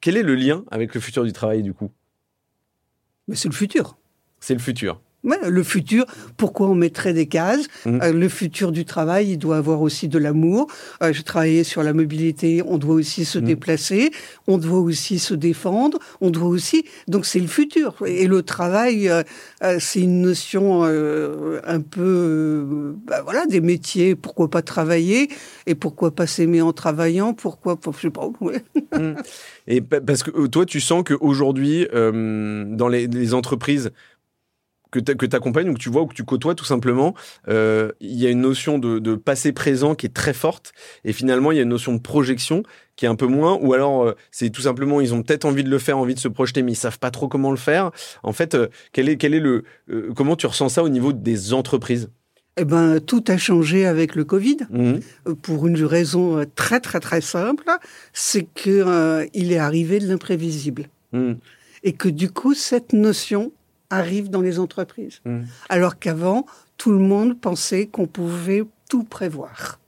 quel 0.00 0.16
est 0.16 0.22
le 0.22 0.34
lien 0.36 0.64
avec 0.70 0.94
le 0.94 1.02
futur 1.02 1.22
du 1.24 1.34
travail, 1.34 1.62
du 1.62 1.74
coup? 1.74 1.90
Mais 3.26 3.36
c'est 3.36 3.48
le 3.48 3.54
futur. 3.54 3.97
C'est 4.40 4.54
le 4.54 4.60
futur 4.60 5.00
le 5.24 5.62
futur, 5.62 6.06
pourquoi 6.36 6.68
on 6.68 6.74
mettrait 6.74 7.12
des 7.12 7.26
cases? 7.26 7.66
Mmh. 7.84 7.98
euh, 8.02 8.12
Le 8.12 8.28
futur 8.28 8.72
du 8.72 8.84
travail, 8.84 9.32
il 9.32 9.38
doit 9.38 9.56
avoir 9.56 9.82
aussi 9.82 10.08
de 10.08 10.18
l'amour. 10.18 10.68
Euh, 11.02 11.12
J'ai 11.12 11.22
travaillé 11.22 11.64
sur 11.64 11.82
la 11.82 11.92
mobilité, 11.92 12.62
on 12.64 12.78
doit 12.78 12.94
aussi 12.94 13.24
se 13.24 13.38
mmh. 13.38 13.44
déplacer, 13.44 14.10
on 14.46 14.58
doit 14.58 14.78
aussi 14.78 15.18
se 15.18 15.34
défendre, 15.34 15.98
on 16.20 16.30
doit 16.30 16.48
aussi... 16.48 16.84
Donc 17.08 17.26
c'est 17.26 17.40
le 17.40 17.46
futur. 17.46 17.94
Et 18.06 18.26
le 18.26 18.42
travail, 18.42 19.08
euh, 19.08 19.22
c'est 19.80 20.00
une 20.00 20.22
notion 20.22 20.84
un 20.84 21.80
peu... 21.80 22.94
Bah, 23.06 23.22
voilà, 23.22 23.46
des 23.46 23.60
métiers, 23.60 24.14
pourquoi 24.14 24.48
pas 24.48 24.62
travailler 24.62 25.28
Et 25.66 25.74
pourquoi 25.74 26.12
pas 26.14 26.26
s'aimer 26.26 26.62
en 26.62 26.72
travaillant? 26.72 27.34
Pourquoi... 27.34 27.78
Je 27.96 28.00
sais 28.00 28.10
pas. 28.10 28.28
Mmh. 28.28 29.14
Et 29.66 29.80
parce 29.80 30.22
que 30.22 30.46
toi, 30.46 30.64
tu 30.64 30.80
sens 30.80 31.02
qu'aujourd'hui, 31.04 31.86
dans 31.92 32.88
les 32.88 33.34
entreprises, 33.34 33.90
que 34.90 35.26
tu 35.26 35.36
accompagnes 35.36 35.68
ou 35.68 35.74
que 35.74 35.78
tu 35.78 35.90
vois 35.90 36.02
ou 36.02 36.06
que 36.06 36.14
tu 36.14 36.24
côtoies 36.24 36.54
tout 36.54 36.64
simplement, 36.64 37.14
euh, 37.48 37.92
il 38.00 38.14
y 38.14 38.26
a 38.26 38.30
une 38.30 38.40
notion 38.40 38.78
de, 38.78 39.14
passé 39.16 39.52
présent 39.52 39.94
qui 39.94 40.06
est 40.06 40.14
très 40.14 40.32
forte 40.32 40.72
et 41.04 41.12
finalement 41.12 41.52
il 41.52 41.56
y 41.56 41.58
a 41.58 41.62
une 41.62 41.68
notion 41.68 41.94
de 41.94 42.00
projection 42.00 42.62
qui 42.96 43.04
est 43.04 43.08
un 43.08 43.14
peu 43.14 43.26
moins 43.26 43.58
ou 43.60 43.74
alors 43.74 44.04
euh, 44.04 44.16
c'est 44.30 44.50
tout 44.50 44.62
simplement 44.62 45.00
ils 45.00 45.14
ont 45.14 45.22
peut-être 45.22 45.44
envie 45.44 45.64
de 45.64 45.70
le 45.70 45.78
faire, 45.78 45.98
envie 45.98 46.14
de 46.14 46.20
se 46.20 46.28
projeter 46.28 46.62
mais 46.62 46.72
ils 46.72 46.76
savent 46.76 46.98
pas 46.98 47.10
trop 47.10 47.28
comment 47.28 47.50
le 47.50 47.56
faire. 47.56 47.90
En 48.22 48.32
fait, 48.32 48.54
euh, 48.54 48.68
quel 48.92 49.08
est 49.08 49.16
quel 49.16 49.34
est 49.34 49.40
le 49.40 49.64
comment 50.14 50.36
tu 50.36 50.46
ressens 50.46 50.70
ça 50.70 50.82
au 50.82 50.88
niveau 50.88 51.12
des 51.12 51.52
entreprises? 51.52 52.10
Eh 52.60 52.64
ben, 52.64 52.98
tout 52.98 53.22
a 53.28 53.36
changé 53.36 53.86
avec 53.86 54.16
le 54.16 54.24
Covid 54.24 54.58
mmh. 54.70 55.34
pour 55.42 55.68
une 55.68 55.84
raison 55.84 56.44
très 56.56 56.80
très 56.80 56.98
très 56.98 57.20
simple, 57.20 57.70
c'est 58.12 58.46
que 58.52 59.28
il 59.32 59.52
est 59.52 59.58
arrivé 59.58 60.00
de 60.00 60.08
l'imprévisible 60.08 60.88
mmh. 61.12 61.34
et 61.84 61.92
que 61.92 62.08
du 62.08 62.30
coup 62.30 62.54
cette 62.54 62.92
notion 62.92 63.52
arrive 63.90 64.30
dans 64.30 64.40
les 64.40 64.58
entreprises. 64.58 65.20
Mmh. 65.24 65.42
Alors 65.68 65.98
qu'avant, 65.98 66.46
tout 66.76 66.92
le 66.92 66.98
monde 66.98 67.38
pensait 67.38 67.86
qu'on 67.86 68.06
pouvait 68.06 68.64
tout 68.88 69.04
prévoir. 69.04 69.78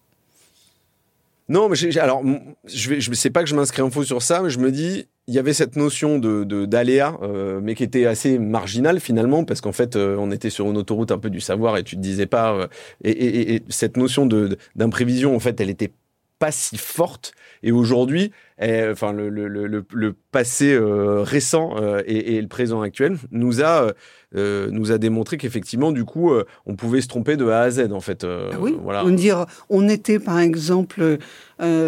Non, 1.50 1.68
mais 1.68 1.98
alors, 1.98 2.22
je 2.64 3.10
ne 3.10 3.14
sais 3.14 3.30
pas 3.30 3.42
que 3.42 3.48
je 3.48 3.56
m'inscris 3.56 3.82
en 3.82 3.90
faux 3.90 4.04
sur 4.04 4.22
ça, 4.22 4.40
mais 4.40 4.50
je 4.50 4.60
me 4.60 4.70
dis, 4.70 5.06
il 5.26 5.34
y 5.34 5.38
avait 5.40 5.52
cette 5.52 5.74
notion 5.74 6.20
de 6.20 6.44
d'aléa, 6.64 7.18
euh, 7.22 7.60
mais 7.60 7.74
qui 7.74 7.82
était 7.82 8.06
assez 8.06 8.38
marginale 8.38 9.00
finalement, 9.00 9.44
parce 9.44 9.60
qu'en 9.60 9.72
fait, 9.72 9.96
euh, 9.96 10.16
on 10.16 10.30
était 10.30 10.48
sur 10.48 10.70
une 10.70 10.76
autoroute 10.76 11.10
un 11.10 11.18
peu 11.18 11.28
du 11.28 11.40
savoir 11.40 11.76
et 11.76 11.82
tu 11.82 11.96
te 11.96 12.00
disais 12.00 12.26
pas. 12.26 12.54
Euh, 12.54 12.68
et, 13.02 13.54
et, 13.56 13.62
cette 13.68 13.96
notion 13.96 14.28
d'imprévision, 14.76 15.34
en 15.34 15.40
fait, 15.40 15.60
elle 15.60 15.70
était 15.70 15.92
pas 16.38 16.52
si 16.52 16.76
forte. 16.76 17.32
Et 17.62 17.72
aujourd'hui, 17.72 18.32
eh, 18.60 18.88
enfin 18.90 19.12
le, 19.12 19.28
le, 19.28 19.48
le, 19.48 19.84
le, 19.92 20.14
passé 20.32 20.72
euh, 20.72 21.22
récent 21.22 21.76
euh, 21.76 22.02
et, 22.06 22.36
et, 22.36 22.40
le 22.40 22.48
présent 22.48 22.82
actuel 22.82 23.16
nous 23.30 23.62
a 23.62 23.92
euh, 24.36 24.68
nous 24.70 24.92
a 24.92 24.98
démontré 24.98 25.36
qu'effectivement, 25.38 25.90
du 25.90 26.04
coup, 26.04 26.30
on 26.64 26.76
pouvait 26.76 27.00
se 27.00 27.08
tromper 27.08 27.36
de 27.36 27.48
A 27.48 27.62
à 27.62 27.70
Z, 27.70 27.92
en 27.92 28.00
fait. 28.00 28.24
Ah 28.24 28.56
oui. 28.60 28.76
Voilà. 28.80 29.04
On 29.04 29.10
dire, 29.10 29.46
on 29.70 29.88
était 29.88 30.20
par 30.20 30.38
exemple 30.38 31.18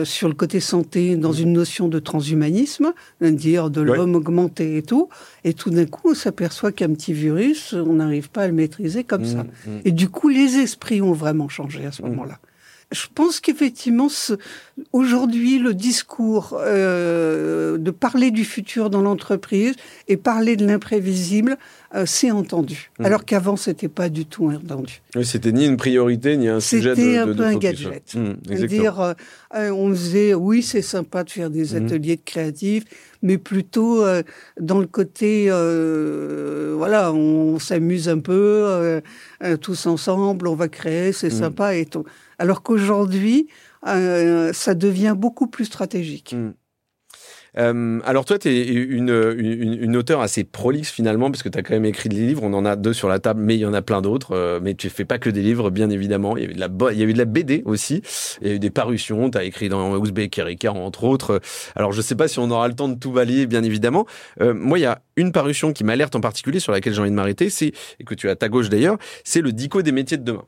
sur 0.04 0.28
le 0.28 0.34
côté 0.34 0.58
santé 0.58 1.16
dans 1.16 1.32
une 1.32 1.52
notion 1.52 1.88
de 1.88 2.00
transhumanisme, 2.00 2.92
dire 3.20 3.70
de 3.70 3.80
l'homme 3.80 4.16
augmenté 4.16 4.76
et 4.76 4.82
tout, 4.82 5.08
et 5.44 5.54
tout 5.54 5.70
d'un 5.70 5.86
coup, 5.86 6.10
on 6.10 6.14
s'aperçoit 6.14 6.72
qu'un 6.72 6.92
petit 6.94 7.12
virus, 7.12 7.74
on 7.74 7.94
n'arrive 7.94 8.28
pas 8.28 8.42
à 8.42 8.46
le 8.48 8.54
maîtriser 8.54 9.04
comme 9.04 9.22
mmh, 9.22 9.26
ça. 9.26 9.44
Mmh. 9.44 9.70
Et 9.84 9.92
du 9.92 10.08
coup, 10.08 10.28
les 10.28 10.56
esprits 10.56 11.00
ont 11.00 11.12
vraiment 11.12 11.48
changé 11.48 11.86
à 11.86 11.92
ce 11.92 12.02
mmh. 12.02 12.06
moment-là. 12.08 12.38
Je 12.92 13.06
pense 13.14 13.40
qu'effectivement, 13.40 14.08
aujourd'hui, 14.92 15.58
le 15.58 15.72
discours 15.72 16.58
euh, 16.60 17.78
de 17.78 17.90
parler 17.90 18.30
du 18.30 18.44
futur 18.44 18.90
dans 18.90 19.00
l'entreprise 19.00 19.74
et 20.08 20.18
parler 20.18 20.56
de 20.56 20.66
l'imprévisible, 20.66 21.56
euh, 21.94 22.04
c'est 22.06 22.30
entendu. 22.30 22.90
Mmh. 22.98 23.04
Alors 23.06 23.24
qu'avant, 23.24 23.56
c'était 23.56 23.88
pas 23.88 24.10
du 24.10 24.26
tout 24.26 24.50
entendu. 24.50 25.00
Oui, 25.16 25.24
c'était 25.24 25.52
ni 25.52 25.64
une 25.64 25.78
priorité 25.78 26.36
ni 26.36 26.48
un 26.48 26.60
sujet 26.60 26.90
de 26.90 26.94
C'était 26.96 27.18
un 27.18 27.32
peu 27.32 27.44
un 27.44 27.56
gadget. 27.56 28.14
Mmh, 28.14 28.66
dire, 28.66 29.14
euh, 29.54 29.70
on 29.70 29.88
disait, 29.88 30.34
oui, 30.34 30.62
c'est 30.62 30.82
sympa 30.82 31.24
de 31.24 31.30
faire 31.30 31.48
des 31.48 31.72
mmh. 31.72 31.86
ateliers 31.86 32.16
de 32.16 32.22
créatifs, 32.24 32.84
mais 33.22 33.38
plutôt 33.38 34.04
dans 34.60 34.80
le 34.80 34.86
côté, 34.86 35.46
voilà, 36.76 37.12
on, 37.12 37.58
s'amuse 37.58 38.08
un 38.08 38.18
peu, 38.18 39.00
tous 39.60 39.86
ensemble, 39.86 40.48
on 40.48 40.56
va 40.56 40.68
créer, 40.68 41.12
c'est 41.12 41.30
sympa 41.30 41.76
et 41.76 41.86
tout. 41.86 42.04
Alors 42.42 42.64
qu'aujourd'hui, 42.64 43.46
euh, 43.86 44.52
ça 44.52 44.74
devient 44.74 45.14
beaucoup 45.16 45.46
plus 45.46 45.66
stratégique. 45.66 46.34
Hmm. 46.36 46.54
Euh, 47.58 48.00
alors 48.04 48.24
toi, 48.24 48.38
tu 48.38 48.48
es 48.48 48.66
une, 48.66 49.10
une, 49.38 49.96
auteure 49.96 50.20
assez 50.20 50.44
prolixe 50.44 50.90
finalement, 50.90 51.30
parce 51.30 51.42
que 51.42 51.48
tu 51.48 51.58
as 51.58 51.62
quand 51.62 51.74
même 51.74 51.84
écrit 51.84 52.08
des 52.08 52.16
livres, 52.16 52.42
on 52.42 52.54
en 52.54 52.64
a 52.64 52.76
deux 52.76 52.92
sur 52.92 53.08
la 53.08 53.18
table, 53.18 53.42
mais 53.42 53.56
il 53.56 53.60
y 53.60 53.66
en 53.66 53.74
a 53.74 53.82
plein 53.82 54.00
d'autres, 54.00 54.32
euh, 54.32 54.60
mais 54.62 54.74
tu 54.74 54.88
fais 54.88 55.04
pas 55.04 55.18
que 55.18 55.28
des 55.28 55.42
livres, 55.42 55.70
bien 55.70 55.90
évidemment, 55.90 56.36
il 56.36 56.42
y, 56.42 56.44
avait 56.46 56.54
de 56.54 56.60
la, 56.60 56.68
il 56.92 56.98
y 56.98 57.02
a 57.02 57.06
eu 57.06 57.12
de 57.12 57.18
la 57.18 57.24
BD 57.24 57.62
aussi, 57.66 58.02
il 58.40 58.48
y 58.48 58.50
a 58.50 58.54
eu 58.54 58.58
des 58.58 58.70
parutions, 58.70 59.30
tu 59.30 59.38
as 59.38 59.44
écrit 59.44 59.68
dans 59.68 59.96
Ouzbek 59.96 60.38
et 60.38 60.42
Ricard, 60.42 60.76
entre 60.76 61.04
autres, 61.04 61.40
alors 61.76 61.92
je 61.92 62.00
sais 62.00 62.14
pas 62.14 62.28
si 62.28 62.38
on 62.38 62.50
aura 62.50 62.68
le 62.68 62.74
temps 62.74 62.88
de 62.88 62.98
tout 62.98 63.12
balayer, 63.12 63.46
bien 63.46 63.62
évidemment. 63.62 64.06
moi, 64.40 64.78
il 64.78 64.82
y 64.82 64.86
a 64.86 65.02
une 65.16 65.32
parution 65.32 65.72
qui 65.72 65.84
m'alerte 65.84 66.16
en 66.16 66.20
particulier, 66.20 66.60
sur 66.60 66.72
laquelle 66.72 66.94
j'ai 66.94 67.00
envie 67.00 67.10
de 67.10 67.16
m'arrêter, 67.16 67.50
c'est, 67.50 67.72
et 68.00 68.04
que 68.04 68.14
tu 68.14 68.28
as 68.28 68.32
à 68.32 68.36
ta 68.36 68.48
gauche 68.48 68.68
d'ailleurs, 68.68 68.96
c'est 69.24 69.42
le 69.42 69.52
Dico 69.52 69.82
des 69.82 69.92
métiers 69.92 70.16
de 70.16 70.24
demain. 70.24 70.44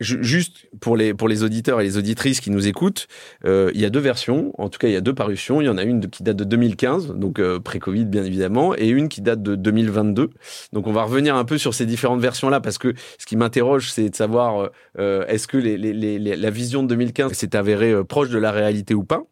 Juste 0.00 0.68
pour 0.80 0.96
les, 0.96 1.14
pour 1.14 1.28
les 1.28 1.42
auditeurs 1.42 1.80
et 1.80 1.84
les 1.84 1.96
auditrices 1.96 2.40
qui 2.40 2.50
nous 2.50 2.66
écoutent, 2.66 3.08
euh, 3.44 3.70
il 3.74 3.80
y 3.80 3.84
a 3.84 3.90
deux 3.90 4.00
versions, 4.00 4.52
en 4.58 4.68
tout 4.68 4.78
cas 4.78 4.88
il 4.88 4.94
y 4.94 4.96
a 4.96 5.00
deux 5.00 5.14
parutions. 5.14 5.60
Il 5.60 5.64
y 5.64 5.68
en 5.68 5.78
a 5.78 5.82
une 5.82 6.08
qui 6.08 6.22
date 6.22 6.36
de 6.36 6.44
2015, 6.46 7.14
donc 7.14 7.38
euh, 7.38 7.60
pré-Covid 7.60 8.06
bien 8.06 8.24
évidemment, 8.24 8.74
et 8.76 8.88
une 8.88 9.08
qui 9.08 9.20
date 9.20 9.42
de 9.42 9.54
2022. 9.54 10.30
Donc 10.72 10.86
on 10.86 10.92
va 10.92 11.02
revenir 11.04 11.36
un 11.36 11.44
peu 11.44 11.58
sur 11.58 11.74
ces 11.74 11.86
différentes 11.86 12.20
versions-là, 12.20 12.60
parce 12.60 12.78
que 12.78 12.94
ce 13.18 13.26
qui 13.26 13.36
m'interroge, 13.36 13.90
c'est 13.90 14.10
de 14.10 14.16
savoir 14.16 14.70
euh, 14.98 15.26
est-ce 15.26 15.46
que 15.46 15.58
la 15.58 16.50
vision 16.50 16.82
de 16.82 16.88
2015 16.88 17.32
s'est 17.32 17.56
avérée 17.56 18.04
proche 18.04 18.30
de 18.30 18.38
la 18.38 18.52
réalité 18.52 18.94
ou 18.94 19.04
pas? 19.04 19.22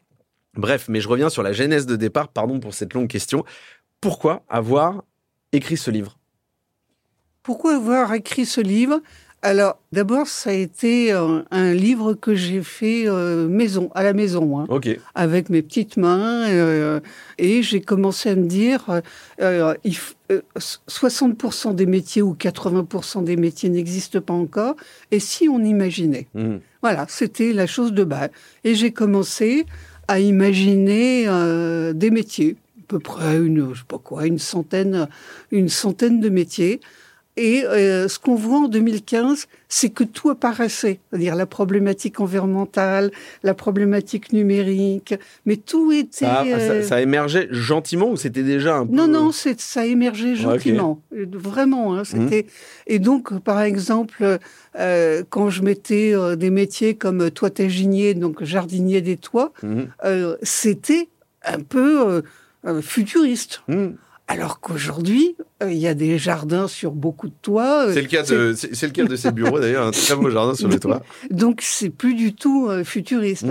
Bref, 0.55 0.85
mais 0.87 1.01
je 1.01 1.09
reviens 1.09 1.29
sur 1.29 1.43
la 1.43 1.51
genèse 1.51 1.85
de 1.85 1.95
départ, 1.95 2.29
pardon 2.29 2.59
pour 2.59 2.73
cette 2.73 2.93
longue 2.93 3.09
question. 3.09 3.43
Pourquoi 3.99 4.43
avoir 4.47 5.03
écrit 5.51 5.77
ce 5.77 5.91
livre? 5.91 6.17
Pourquoi 7.43 7.75
avoir 7.75 8.13
écrit 8.13 8.45
ce 8.45 8.61
livre? 8.61 9.01
Alors, 9.45 9.79
d'abord, 9.91 10.25
ça 10.25 10.49
a 10.49 10.53
été 10.53 11.11
un, 11.11 11.73
livre 11.73 12.15
que 12.15 12.33
j'ai 12.33 12.63
fait 12.63 13.07
euh, 13.07 13.47
maison, 13.47 13.91
à 13.93 14.01
la 14.01 14.13
maison, 14.13 14.59
hein, 14.59 14.65
avec 15.13 15.51
mes 15.51 15.61
petites 15.61 15.97
mains. 15.97 16.49
Euh, 16.49 16.99
et 17.37 17.61
j'ai 17.61 17.79
commencé 17.79 18.29
à 18.29 18.35
me 18.35 18.47
dire, 18.47 19.01
60% 19.39 21.69
euh, 21.69 21.73
des 21.73 21.85
métiers 21.85 22.23
ou 22.23 22.33
80% 22.33 23.23
des 23.23 23.35
métiers 23.35 23.69
n'existent 23.69 24.19
pas 24.19 24.33
encore. 24.33 24.77
Et 25.11 25.19
si 25.19 25.47
on 25.47 25.63
imaginait 25.63 26.25
mmh. 26.33 26.55
Voilà, 26.81 27.05
c'était 27.07 27.53
la 27.53 27.67
chose 27.67 27.93
de 27.93 28.03
base. 28.03 28.31
Et 28.63 28.73
j'ai 28.73 28.91
commencé 28.91 29.67
à 30.07 30.19
imaginer 30.19 31.25
des 31.93 32.09
métiers, 32.09 32.55
à 32.79 32.83
peu 32.87 32.97
près 32.97 33.37
une, 33.37 33.75
je 33.75 33.79
sais 33.79 33.85
pas 33.87 33.99
quoi, 33.99 34.25
une 34.25 34.39
centaine, 34.39 35.07
une 35.51 35.69
centaine 35.69 36.19
de 36.19 36.29
métiers. 36.29 36.79
Et 37.37 37.65
euh, 37.65 38.07
ce 38.07 38.17
qu'on 38.17 38.35
voit 38.35 38.59
en 38.59 38.67
2015, 38.67 39.47
c'est 39.67 39.89
que 39.89 40.05
tout 40.05 40.29
apparaissait, 40.29 40.99
c'est-à-dire 41.09 41.35
la 41.35 41.45
problématique 41.45 42.21
environnementale, 42.21 43.11
la 43.43 43.53
problématique 43.53 44.31
numérique, 44.31 45.15
mais 45.45 45.57
tout 45.57 45.91
était... 45.91 46.25
Ça, 46.25 46.43
euh, 46.45 46.81
ça, 46.83 47.01
émergeait 47.01 47.49
gentiment 47.51 48.09
ou 48.09 48.15
c'était 48.15 48.43
déjà 48.43 48.77
un 48.77 48.85
peu... 48.85 48.95
Non, 48.95 49.07
non, 49.07 49.31
ça 49.31 49.85
émergeait 49.85 50.35
gentiment, 50.35 51.01
vraiment. 51.11 51.95
Hein, 51.95 52.05
c'était... 52.05 52.43
Mmh. 52.43 52.87
Et 52.87 52.99
donc, 52.99 53.37
par 53.39 53.61
exemple, 53.61 54.39
euh, 54.79 55.23
quand 55.29 55.49
je 55.49 55.61
mettais 55.61 56.13
des 56.37 56.49
métiers 56.49 56.95
comme 56.95 57.29
toitaginier, 57.31 58.13
donc 58.13 58.43
jardinier 58.43 59.01
des 59.01 59.17
toits, 59.17 59.51
mmh. 59.61 59.81
c'était 60.41 61.09
un 61.43 61.59
peu 61.59 62.23
futuriste. 62.81 63.61
Mmh. 63.67 63.87
Alors 64.27 64.59
qu'aujourd'hui, 64.59 65.35
euh, 65.63 65.71
il 65.71 65.77
y 65.77 65.87
a 65.87 65.93
des 65.93 66.17
jardins 66.17 66.67
sur 66.67 66.91
beaucoup 66.91 67.29
de 67.29 67.35
toits. 67.41 67.85
Euh, 67.87 67.93
c'est 67.93 68.01
le 68.01 68.07
cas 68.07 68.23
de, 68.23 68.53
c'est 68.53 68.85
le 68.87 68.91
cas 68.91 69.05
de 69.05 69.15
ces 69.15 69.31
bureaux 69.31 69.59
d'ailleurs, 69.59 69.87
un 69.87 69.91
très 69.91 70.15
beau 70.15 70.29
jardin 70.29 70.53
sur 70.53 70.67
les 70.67 70.79
toits. 70.81 71.01
Donc 71.31 71.61
c'est 71.61 71.89
plus 71.89 72.13
du 72.13 72.33
tout 72.33 72.67
euh, 72.69 72.83
futuriste. 72.83 73.47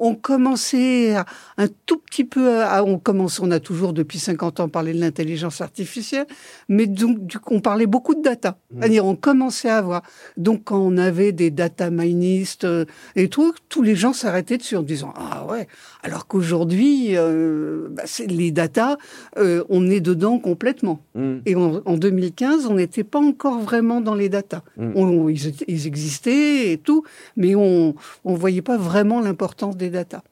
Mm. 0.00 0.04
on 0.04 0.14
commençait 0.14 1.14
un 1.14 1.68
tout 1.86 1.98
petit 1.98 2.24
peu 2.24 2.62
à, 2.62 2.84
on 2.84 2.98
commence, 2.98 3.40
on 3.40 3.50
a 3.50 3.60
toujours 3.60 3.92
depuis 3.92 4.18
50 4.18 4.60
ans 4.60 4.68
parlé 4.68 4.92
de 4.92 5.00
l'intelligence 5.00 5.60
artificielle, 5.60 6.26
mais 6.68 6.86
donc, 6.86 7.26
du 7.26 7.38
coup, 7.38 7.54
on 7.54 7.60
parlait 7.60 7.86
beaucoup 7.86 8.14
de 8.14 8.22
data. 8.22 8.58
Mmh. 8.70 8.78
C'est-à-dire, 8.80 9.06
on 9.06 9.16
commençait 9.16 9.68
à 9.68 9.78
avoir. 9.78 10.02
Donc, 10.36 10.64
quand 10.64 10.78
on 10.78 10.96
avait 10.96 11.32
des 11.32 11.50
data 11.50 11.90
ministes 11.90 12.64
euh, 12.64 12.84
et 13.16 13.28
tout, 13.28 13.52
tous 13.68 13.82
les 13.82 13.94
gens 13.94 14.12
s'arrêtaient 14.12 14.56
dessus 14.56 14.76
en 14.76 14.82
disant, 14.82 15.12
ah 15.16 15.46
ouais, 15.46 15.68
alors 16.02 16.26
qu'aujourd'hui, 16.26 17.16
euh, 17.16 17.88
bah, 17.90 18.04
les 18.26 18.50
data, 18.50 18.96
euh, 19.36 19.64
on 19.68 19.90
est 19.90 20.00
dedans 20.00 20.38
complètement. 20.38 21.00
Mmh. 21.14 21.36
Et 21.46 21.54
en 21.54 21.96
2015, 21.96 22.66
on 22.66 22.74
n'était 22.74 23.04
pas 23.04 23.20
encore 23.20 23.60
vraiment 23.60 24.00
dans 24.00 24.14
les 24.14 24.28
data. 24.28 24.62
Mmh. 24.76 25.30
ils, 25.30 25.54
ils, 25.68 25.86
existaient 25.86 26.72
et 26.72 26.78
tout, 26.78 27.04
mais 27.36 27.54
on 27.54 27.94
ne 28.24 28.36
voyait 28.36 28.62
pas 28.62 28.76
vraiment 28.76 29.20
l'importance 29.20 29.76
des 29.76 29.89
data. 29.90 30.22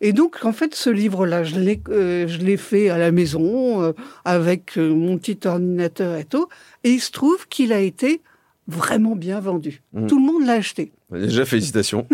Et 0.00 0.12
donc, 0.12 0.44
en 0.44 0.52
fait, 0.52 0.74
ce 0.74 0.90
livre-là, 0.90 1.44
je 1.44 1.58
l'ai, 1.58 1.80
euh, 1.88 2.26
je 2.26 2.38
l'ai 2.38 2.56
fait 2.56 2.88
à 2.90 2.98
la 2.98 3.12
maison 3.12 3.82
euh, 3.82 3.92
avec 4.24 4.76
euh, 4.76 4.92
mon 4.92 5.16
petit 5.16 5.38
ordinateur 5.46 6.16
et 6.16 6.24
tout. 6.24 6.48
Et 6.82 6.90
il 6.90 7.00
se 7.00 7.12
trouve 7.12 7.46
qu'il 7.48 7.72
a 7.72 7.78
été 7.78 8.20
vraiment 8.66 9.14
bien 9.14 9.38
vendu. 9.38 9.82
Mmh. 9.92 10.06
Tout 10.08 10.18
le 10.18 10.24
monde 10.24 10.44
l'a 10.44 10.54
acheté. 10.54 10.92
Déjà, 11.12 11.44
félicitations. 11.44 12.08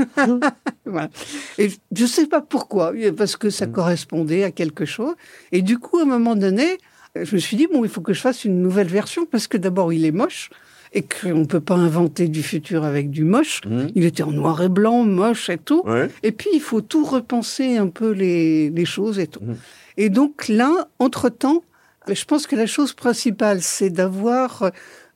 voilà. 0.84 1.08
Et 1.56 1.70
je 1.70 2.02
ne 2.02 2.08
sais 2.08 2.26
pas 2.26 2.42
pourquoi, 2.42 2.92
parce 3.16 3.36
que 3.36 3.48
ça 3.48 3.66
mmh. 3.66 3.72
correspondait 3.72 4.44
à 4.44 4.50
quelque 4.50 4.84
chose. 4.84 5.14
Et 5.52 5.62
du 5.62 5.78
coup, 5.78 5.98
à 5.98 6.02
un 6.02 6.06
moment 6.06 6.36
donné, 6.36 6.76
je 7.14 7.34
me 7.34 7.40
suis 7.40 7.56
dit, 7.56 7.68
bon, 7.72 7.84
il 7.84 7.90
faut 7.90 8.02
que 8.02 8.12
je 8.12 8.20
fasse 8.20 8.44
une 8.44 8.60
nouvelle 8.60 8.88
version, 8.88 9.24
parce 9.24 9.46
que 9.46 9.56
d'abord, 9.56 9.94
il 9.94 10.04
est 10.04 10.12
moche 10.12 10.50
et 10.92 11.02
qu'on 11.02 11.40
ne 11.40 11.44
peut 11.44 11.60
pas 11.60 11.74
inventer 11.74 12.28
du 12.28 12.42
futur 12.42 12.84
avec 12.84 13.10
du 13.10 13.24
moche. 13.24 13.60
Mmh. 13.66 13.86
Il 13.94 14.04
était 14.04 14.22
en 14.22 14.30
noir 14.30 14.62
et 14.62 14.68
blanc, 14.68 15.04
moche 15.04 15.50
et 15.50 15.58
tout. 15.58 15.84
Et 16.22 16.32
puis, 16.32 16.50
il 16.54 16.60
faut 16.60 16.80
tout 16.80 17.04
repenser 17.04 17.76
un 17.76 17.88
peu 17.88 18.10
les, 18.10 18.84
choses 18.84 19.18
et 19.18 19.26
tout. 19.26 19.42
Mmh. 19.42 19.56
Et 19.96 20.08
donc 20.08 20.48
là, 20.48 20.88
entre-temps, 20.98 21.62
je 22.08 22.24
pense 22.24 22.46
que 22.46 22.56
la 22.56 22.66
chose 22.66 22.92
principale, 22.92 23.60
c'est 23.62 23.90
d'avoir 23.90 24.70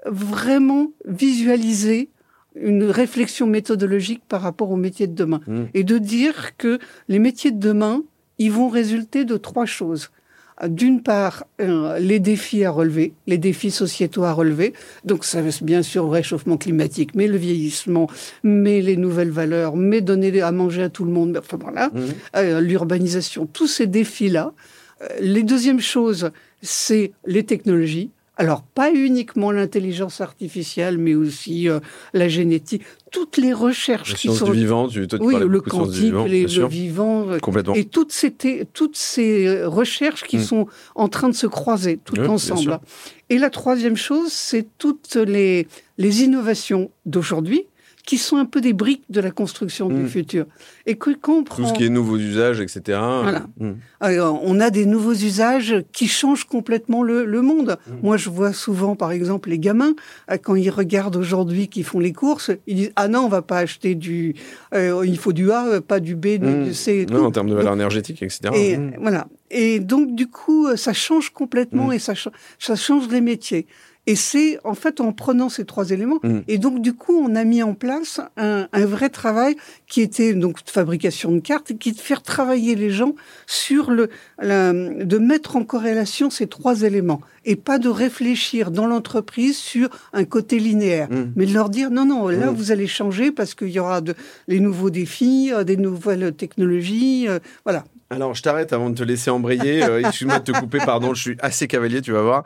vraiment 0.07 0.91
visualisé 1.07 2.11
une 2.55 2.85
réflexion 2.85 3.47
méthodologique 3.47 4.23
par 4.29 4.43
rapport 4.43 4.71
aux 4.71 4.77
métiers 4.77 5.07
de 5.07 5.15
demain. 5.15 5.41
Mmh. 5.47 5.63
Et 5.75 5.85
de 5.85 5.99
dire 5.99 6.57
que 6.59 6.79
les 7.09 7.19
métiers 7.19 7.51
de 7.51 7.59
demain, 7.59 8.03
ils 8.39 8.53
vont 8.53 8.69
résulter 8.69 9.25
de 9.25 9.37
trois 9.37 9.67
choses 9.67 10.11
d'une 10.67 11.03
part, 11.03 11.45
euh, 11.61 11.99
les 11.99 12.21
défis 12.21 12.65
à 12.65 12.71
relever, 12.71 13.15
les 13.27 13.39
défis 13.39 13.71
sociétaux 13.71 14.25
à 14.25 14.33
relever. 14.33 14.75
Donc, 15.05 15.25
ça 15.25 15.41
bien 15.63 15.83
sûr 15.83 16.05
le 16.05 16.11
réchauffement 16.11 16.57
climatique, 16.57 17.15
mais 17.15 17.27
le 17.27 17.37
vieillissement, 17.37 18.09
mais 18.43 18.81
les 18.81 18.97
nouvelles 18.97 19.31
valeurs, 19.31 19.77
mais 19.77 20.01
donner 20.01 20.41
à 20.41 20.53
manger 20.53 20.83
à 20.85 20.89
tout 20.89 21.05
le 21.05 21.11
monde, 21.11 21.37
enfin 21.39 21.59
voilà, 21.61 21.89
mmh. 21.89 22.01
euh, 22.37 22.61
l'urbanisation, 22.61 23.47
tous 23.47 23.67
ces 23.67 23.87
défis-là. 23.87 24.53
Euh, 25.03 25.07
les 25.21 25.43
deuxièmes 25.43 25.81
choses, 25.81 26.31
c'est 26.61 27.13
les 27.27 27.45
technologies. 27.45 28.11
Alors, 28.39 28.63
pas 28.63 28.91
uniquement 28.91 29.51
l'intelligence 29.51 30.23
artificielle, 30.23 30.97
mais 30.97 31.15
aussi 31.15 31.69
euh, 31.69 31.81
la 32.15 32.29
génétique, 32.29 32.83
toutes 33.11 33.37
les 33.37 33.53
recherches 33.53 34.15
qui 34.15 34.35
sont... 34.35 34.47
du 34.47 34.53
vivant, 34.53 34.89
tu, 34.89 35.07
toi, 35.07 35.19
tu 35.19 35.25
oui, 35.25 35.35
le 35.39 35.61
quantique, 35.61 36.13
le 36.13 36.67
vivant, 36.67 37.29
euh, 37.29 37.39
Complètement. 37.39 37.75
et 37.75 37.85
toutes 37.85 38.11
ces, 38.11 38.33
toutes 38.73 38.97
ces 38.97 39.65
recherches 39.65 40.25
qui 40.25 40.39
mm. 40.39 40.43
sont 40.43 40.67
en 40.95 41.09
train 41.09 41.29
de 41.29 41.35
se 41.35 41.47
croiser 41.47 41.99
tout 42.03 42.19
ensemble. 42.21 42.81
Et 43.29 43.37
la 43.37 43.51
troisième 43.51 43.97
chose, 43.97 44.33
c'est 44.33 44.67
toutes 44.79 45.15
les, 45.17 45.69
les 45.99 46.23
innovations 46.23 46.91
d'aujourd'hui, 47.05 47.67
qui 48.05 48.19
sont 48.19 48.37
un 48.37 48.45
peu 48.45 48.61
des 48.61 48.73
briques 48.73 49.05
de 49.11 49.21
la 49.21 49.31
construction 49.31 49.89
du 49.89 50.03
hmm. 50.03 50.09
futur. 50.09 50.47
Et 50.87 50.97
que 50.97 51.11
quand 51.11 51.45
Tout 51.45 51.67
ce 51.67 51.73
qui 51.73 51.85
est 51.85 51.89
nouveaux 51.89 52.17
usages, 52.17 52.61
etc. 52.61 52.81
Voilà. 53.23 53.47
Hmm. 53.59 53.75
on 54.01 54.61
a 54.61 54.71
des 54.71 54.87
nouveaux 54.87 55.13
usages 55.13 55.85
qui 55.93 56.09
changent 56.09 56.45
complètement 56.45 57.03
le, 57.03 57.43
monde. 57.43 57.79
Hmm. 57.87 57.95
Moi, 58.03 58.17
je 58.17 58.29
vois 58.29 58.53
souvent, 58.53 58.97
par 58.97 59.13
exemple, 59.13 59.51
les 59.51 59.59
gamins, 59.59 59.95
euh, 60.31 60.37
quand 60.37 60.57
ils 60.57 60.71
regardent 60.71 61.17
aujourd'hui 61.17 61.69
qu'ils 61.69 61.85
font 61.85 62.01
les 62.01 62.13
courses, 62.13 62.51
ils 62.67 62.77
disent 62.77 62.93
Ah 62.97 63.09
non, 63.09 63.21
on 63.21 63.29
va 63.29 63.43
pas 63.43 63.59
acheter 63.59 63.95
du. 63.95 64.35
Euh, 64.75 65.05
il 65.07 65.19
faut 65.19 65.33
du 65.33 65.53
A, 65.53 65.67
euh, 65.67 65.81
pas 65.81 66.01
du 66.01 66.17
B, 66.17 66.39
du 66.39 66.75
C. 66.75 67.07
en 67.13 67.31
termes 67.31 67.51
de 67.51 67.55
valeur 67.55 67.75
énergétique, 67.75 68.23
etc. 68.23 68.53
Et, 68.55 68.79
Voilà. 69.01 69.29
Et 69.51 69.81
donc, 69.81 70.15
du 70.15 70.29
coup, 70.29 70.75
ça 70.77 70.95
change 70.95 71.31
complètement 71.31 71.93
et 71.93 71.99
ça, 71.99 72.15
ça 72.59 72.75
change 72.75 73.09
les 73.09 73.21
métiers. 73.21 73.67
Et 74.07 74.17
c'est 74.17 74.59
en 74.65 74.75
fait 74.75 75.01
en 75.01 75.13
prenant 75.13 75.49
ces 75.49 75.65
trois 75.65 75.91
éléments. 75.91 76.19
Mm. 76.23 76.41
Et 76.49 76.59
donc 76.59 76.83
du 76.83 76.93
coup, 76.93 77.17
on 77.17 77.35
a 77.35 77.45
mis 77.45 77.63
en 77.63 77.75
place 77.75 78.21
un, 78.37 78.69
un, 78.73 78.87
vrai 78.87 79.11
travail 79.11 79.57
qui 79.87 80.01
était 80.01 80.35
donc 80.35 80.65
de 80.65 80.71
fabrication 80.71 81.31
de 81.31 81.39
cartes, 81.39 81.73
qui 81.79 81.91
est 81.91 81.93
de 81.93 82.01
faire 82.01 82.23
travailler 82.23 82.75
les 82.75 82.91
gens 82.91 83.15
sur 83.47 83.91
le, 83.91 84.09
de 84.41 85.19
mettre 85.19 85.57
en 85.57 85.65
corrélation 85.65 86.31
ces 86.31 86.49
trois 86.49 86.83
éléments 86.83 87.21
et 87.45 87.57
pas 87.57 87.79
de 87.79 87.89
réfléchir 87.89 88.71
dans 88.71 88.87
l'entreprise 88.87 89.57
sur 89.57 89.89
un 90.13 90.25
côté 90.25 90.59
linéaire, 90.59 91.09
mm. 91.11 91.33
mais 91.37 91.47
de 91.47 91.55
leur 91.55 91.71
dire 91.71 91.91
non 91.91 92.05
non 92.05 92.29
là 92.29 92.51
mm. 92.51 92.55
vous 92.55 92.73
allez 92.73 92.87
changer 92.87 93.31
parce 93.31 93.55
qu'il 93.55 93.71
y 93.71 93.79
aura 93.79 94.01
de, 94.01 94.15
les 94.49 94.61
nouveaux 94.61 94.91
défis, 94.91 95.51
euh, 95.53 95.65
des 95.65 95.77
nouvelles 95.77 96.33
technologies, 96.33 97.29
euh, 97.29 97.39
voilà. 97.65 97.85
Alors, 98.11 98.35
je 98.35 98.43
t'arrête 98.43 98.75
avant 98.75 98.91
de 98.91 98.95
te 98.95 99.03
laisser 99.03 99.31
embrayer. 99.31 99.83
Euh, 99.83 100.01
excuse-moi 100.01 100.39
de 100.39 100.53
te 100.53 100.59
couper, 100.59 100.79
pardon, 100.85 101.15
je 101.15 101.23
suis 101.23 101.37
assez 101.41 101.67
cavalier, 101.67 102.03
tu 102.03 102.13
vas 102.13 102.21
voir. 102.21 102.45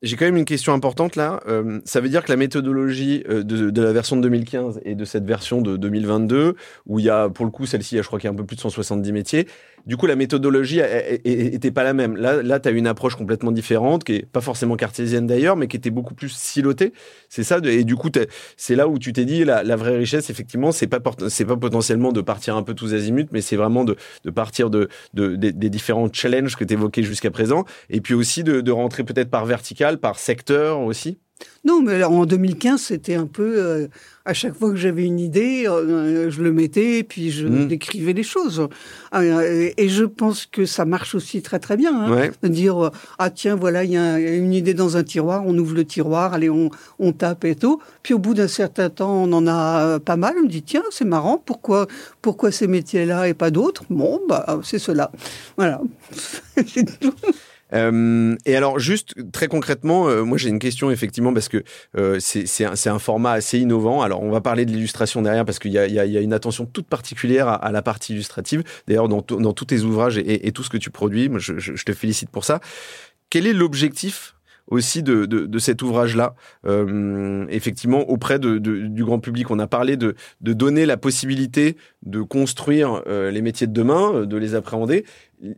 J'ai 0.00 0.16
quand 0.16 0.26
même 0.26 0.36
une 0.36 0.44
question 0.44 0.72
importante 0.72 1.16
là. 1.16 1.40
Euh, 1.48 1.80
ça 1.84 2.00
veut 2.00 2.08
dire 2.08 2.22
que 2.24 2.30
la 2.30 2.36
méthodologie 2.36 3.24
euh, 3.28 3.42
de, 3.42 3.70
de, 3.70 3.82
la 3.82 3.92
version 3.92 4.16
de 4.16 4.22
2015 4.22 4.80
et 4.84 4.94
de 4.94 5.04
cette 5.04 5.24
version 5.24 5.60
de 5.60 5.76
2022, 5.76 6.54
où 6.86 6.98
il 7.00 7.04
y 7.04 7.10
a 7.10 7.28
pour 7.28 7.44
le 7.44 7.50
coup 7.50 7.66
celle-ci, 7.66 7.96
je 7.96 8.02
crois 8.02 8.20
qu'il 8.20 8.28
y 8.28 8.30
a 8.30 8.32
un 8.32 8.36
peu 8.36 8.46
plus 8.46 8.54
de 8.54 8.60
170 8.60 9.10
métiers, 9.12 9.48
du 9.88 9.96
coup, 9.96 10.06
la 10.06 10.16
méthodologie 10.16 10.80
était 11.24 11.70
pas 11.70 11.82
la 11.82 11.94
même. 11.94 12.14
Là, 12.14 12.42
là 12.42 12.60
tu 12.60 12.68
as 12.68 12.72
une 12.72 12.86
approche 12.86 13.16
complètement 13.16 13.50
différente, 13.50 14.04
qui 14.04 14.16
est 14.16 14.26
pas 14.26 14.42
forcément 14.42 14.76
cartésienne 14.76 15.26
d'ailleurs, 15.26 15.56
mais 15.56 15.66
qui 15.66 15.78
était 15.78 15.88
beaucoup 15.88 16.12
plus 16.12 16.28
silotée. 16.28 16.92
C'est 17.30 17.42
ça. 17.42 17.58
Et 17.64 17.84
du 17.84 17.96
coup, 17.96 18.10
c'est 18.58 18.76
là 18.76 18.86
où 18.86 18.98
tu 18.98 19.14
t'es 19.14 19.24
dit, 19.24 19.44
la, 19.44 19.76
vraie 19.76 19.96
richesse, 19.96 20.28
effectivement, 20.28 20.72
c'est 20.72 20.88
pas, 20.88 21.00
pas 21.00 21.56
potentiellement 21.56 22.12
de 22.12 22.20
partir 22.20 22.54
un 22.54 22.62
peu 22.62 22.74
tous 22.74 22.92
azimuts, 22.92 23.28
mais 23.32 23.40
c'est 23.40 23.56
vraiment 23.56 23.84
de, 23.84 23.96
de 24.24 24.30
partir 24.30 24.68
de, 24.68 24.88
de 25.14 25.36
des, 25.36 25.52
différents 25.70 26.12
challenges 26.12 26.56
que 26.56 26.64
tu 26.64 26.74
évoquais 26.74 27.02
jusqu'à 27.02 27.30
présent. 27.30 27.64
Et 27.88 28.02
puis 28.02 28.12
aussi 28.12 28.44
de, 28.44 28.60
de 28.60 28.70
rentrer 28.70 29.04
peut-être 29.04 29.30
par 29.30 29.46
vertical, 29.46 29.98
par 29.98 30.18
secteur 30.18 30.80
aussi. 30.80 31.18
Non, 31.64 31.82
mais 31.82 32.02
en 32.02 32.24
2015, 32.24 32.80
c'était 32.80 33.14
un 33.14 33.26
peu. 33.26 33.54
Euh, 33.58 33.88
à 34.24 34.32
chaque 34.32 34.54
fois 34.54 34.70
que 34.70 34.76
j'avais 34.76 35.04
une 35.04 35.18
idée, 35.18 35.64
euh, 35.66 36.30
je 36.30 36.42
le 36.42 36.52
mettais 36.52 36.98
et 36.98 37.02
puis 37.02 37.30
je 37.30 37.46
mmh. 37.46 37.68
décrivais 37.68 38.12
les 38.12 38.22
choses. 38.22 38.68
Euh, 39.14 39.70
et 39.76 39.88
je 39.88 40.04
pense 40.04 40.46
que 40.46 40.66
ça 40.66 40.84
marche 40.84 41.14
aussi 41.14 41.42
très 41.42 41.58
très 41.58 41.76
bien. 41.76 41.98
Hein, 42.00 42.30
De 42.42 42.48
dire 42.48 42.90
ah 43.18 43.30
tiens 43.30 43.54
voilà 43.54 43.84
il 43.84 43.92
y 43.92 43.96
a 43.96 44.18
une 44.18 44.52
idée 44.52 44.74
dans 44.74 44.96
un 44.96 45.02
tiroir, 45.02 45.44
on 45.46 45.56
ouvre 45.58 45.74
le 45.74 45.84
tiroir, 45.84 46.34
allez 46.34 46.50
on, 46.50 46.70
on 46.98 47.12
tape 47.12 47.44
et 47.44 47.54
tout. 47.54 47.80
Puis 48.02 48.14
au 48.14 48.18
bout 48.18 48.34
d'un 48.34 48.48
certain 48.48 48.90
temps, 48.90 49.24
on 49.24 49.32
en 49.32 49.46
a 49.46 49.98
pas 49.98 50.16
mal. 50.16 50.34
On 50.38 50.44
me 50.44 50.48
dit 50.48 50.62
tiens 50.62 50.84
c'est 50.90 51.06
marrant 51.06 51.42
pourquoi 51.44 51.86
pourquoi 52.22 52.52
ces 52.52 52.66
métiers-là 52.66 53.28
et 53.28 53.34
pas 53.34 53.50
d'autres? 53.50 53.84
Bon 53.90 54.20
bah 54.28 54.60
c'est 54.62 54.78
cela. 54.78 55.10
Voilà. 55.56 55.80
c'est 56.66 57.00
tout. 57.00 57.14
Euh, 57.74 58.36
et 58.46 58.56
alors, 58.56 58.78
juste 58.78 59.14
très 59.32 59.48
concrètement, 59.48 60.08
euh, 60.08 60.22
moi 60.22 60.38
j'ai 60.38 60.48
une 60.48 60.58
question 60.58 60.90
effectivement 60.90 61.34
parce 61.34 61.48
que 61.48 61.62
euh, 61.96 62.18
c'est 62.20 62.64
un, 62.64 62.72
un, 62.72 62.98
format 62.98 63.32
assez 63.32 63.58
innovant. 63.58 64.02
Alors, 64.02 64.22
on 64.22 64.30
va 64.30 64.40
parler 64.40 64.64
de 64.64 64.72
l'illustration 64.72 65.22
derrière 65.22 65.44
parce 65.44 65.58
qu'il 65.58 65.72
y, 65.72 65.78
y, 65.78 65.94
y, 65.94 66.18
a 66.18 66.20
une 66.20 66.32
attention 66.32 66.66
toute 66.66 66.86
particulière 66.86 67.48
à, 67.48 67.54
à 67.54 67.72
la 67.72 67.82
partie 67.82 68.12
illustrative. 68.12 68.62
D'ailleurs, 68.86 69.08
dans, 69.08 69.22
dans, 69.28 69.52
tous 69.52 69.66
tes 69.66 69.80
ouvrages 69.80 70.18
et, 70.18 70.46
et, 70.46 70.52
tout 70.52 70.62
ce 70.62 70.70
que 70.70 70.78
tu 70.78 70.90
produis, 70.90 71.28
moi, 71.28 71.38
je, 71.38 71.58
je, 71.58 71.74
je 71.74 71.84
te 71.84 71.92
félicite 71.92 72.30
pour 72.30 72.44
ça. 72.44 72.60
Quel 73.30 73.46
est 73.46 73.52
l'objectif 73.52 74.34
aussi 74.68 75.02
de, 75.02 75.26
de, 75.26 75.46
de 75.46 75.58
cet 75.58 75.82
ouvrage-là, 75.82 76.34
euh, 76.66 77.46
effectivement, 77.48 78.08
auprès 78.08 78.38
de, 78.38 78.58
du 78.58 79.04
grand 79.04 79.18
public. 79.18 79.50
On 79.50 79.58
a 79.58 79.66
parlé 79.66 79.96
de, 79.96 80.14
donner 80.40 80.86
la 80.86 80.96
possibilité 80.96 81.76
de 82.02 82.20
construire 82.22 83.02
euh, 83.06 83.30
les 83.30 83.42
métiers 83.42 83.66
de 83.66 83.72
demain, 83.72 84.24
de 84.24 84.36
les 84.36 84.54
appréhender. 84.54 85.04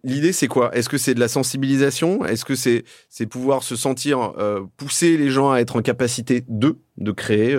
L'idée, 0.05 0.33
c'est 0.33 0.49
quoi? 0.49 0.75
Est-ce 0.75 0.89
que 0.89 0.99
c'est 0.99 1.15
de 1.15 1.21
la 1.21 1.29
sensibilisation? 1.29 2.25
Est-ce 2.25 2.45
que 2.45 2.55
c'est 2.55 2.85
c'est 3.09 3.27
pouvoir 3.27 3.63
se 3.63 3.77
sentir 3.77 4.35
euh, 4.39 4.61
pousser 4.77 5.17
les 5.17 5.31
gens 5.31 5.53
à 5.53 5.59
être 5.61 5.77
en 5.77 5.83
capacité 5.83 6.45
de 6.49 6.77
de 6.99 7.13
créer 7.13 7.59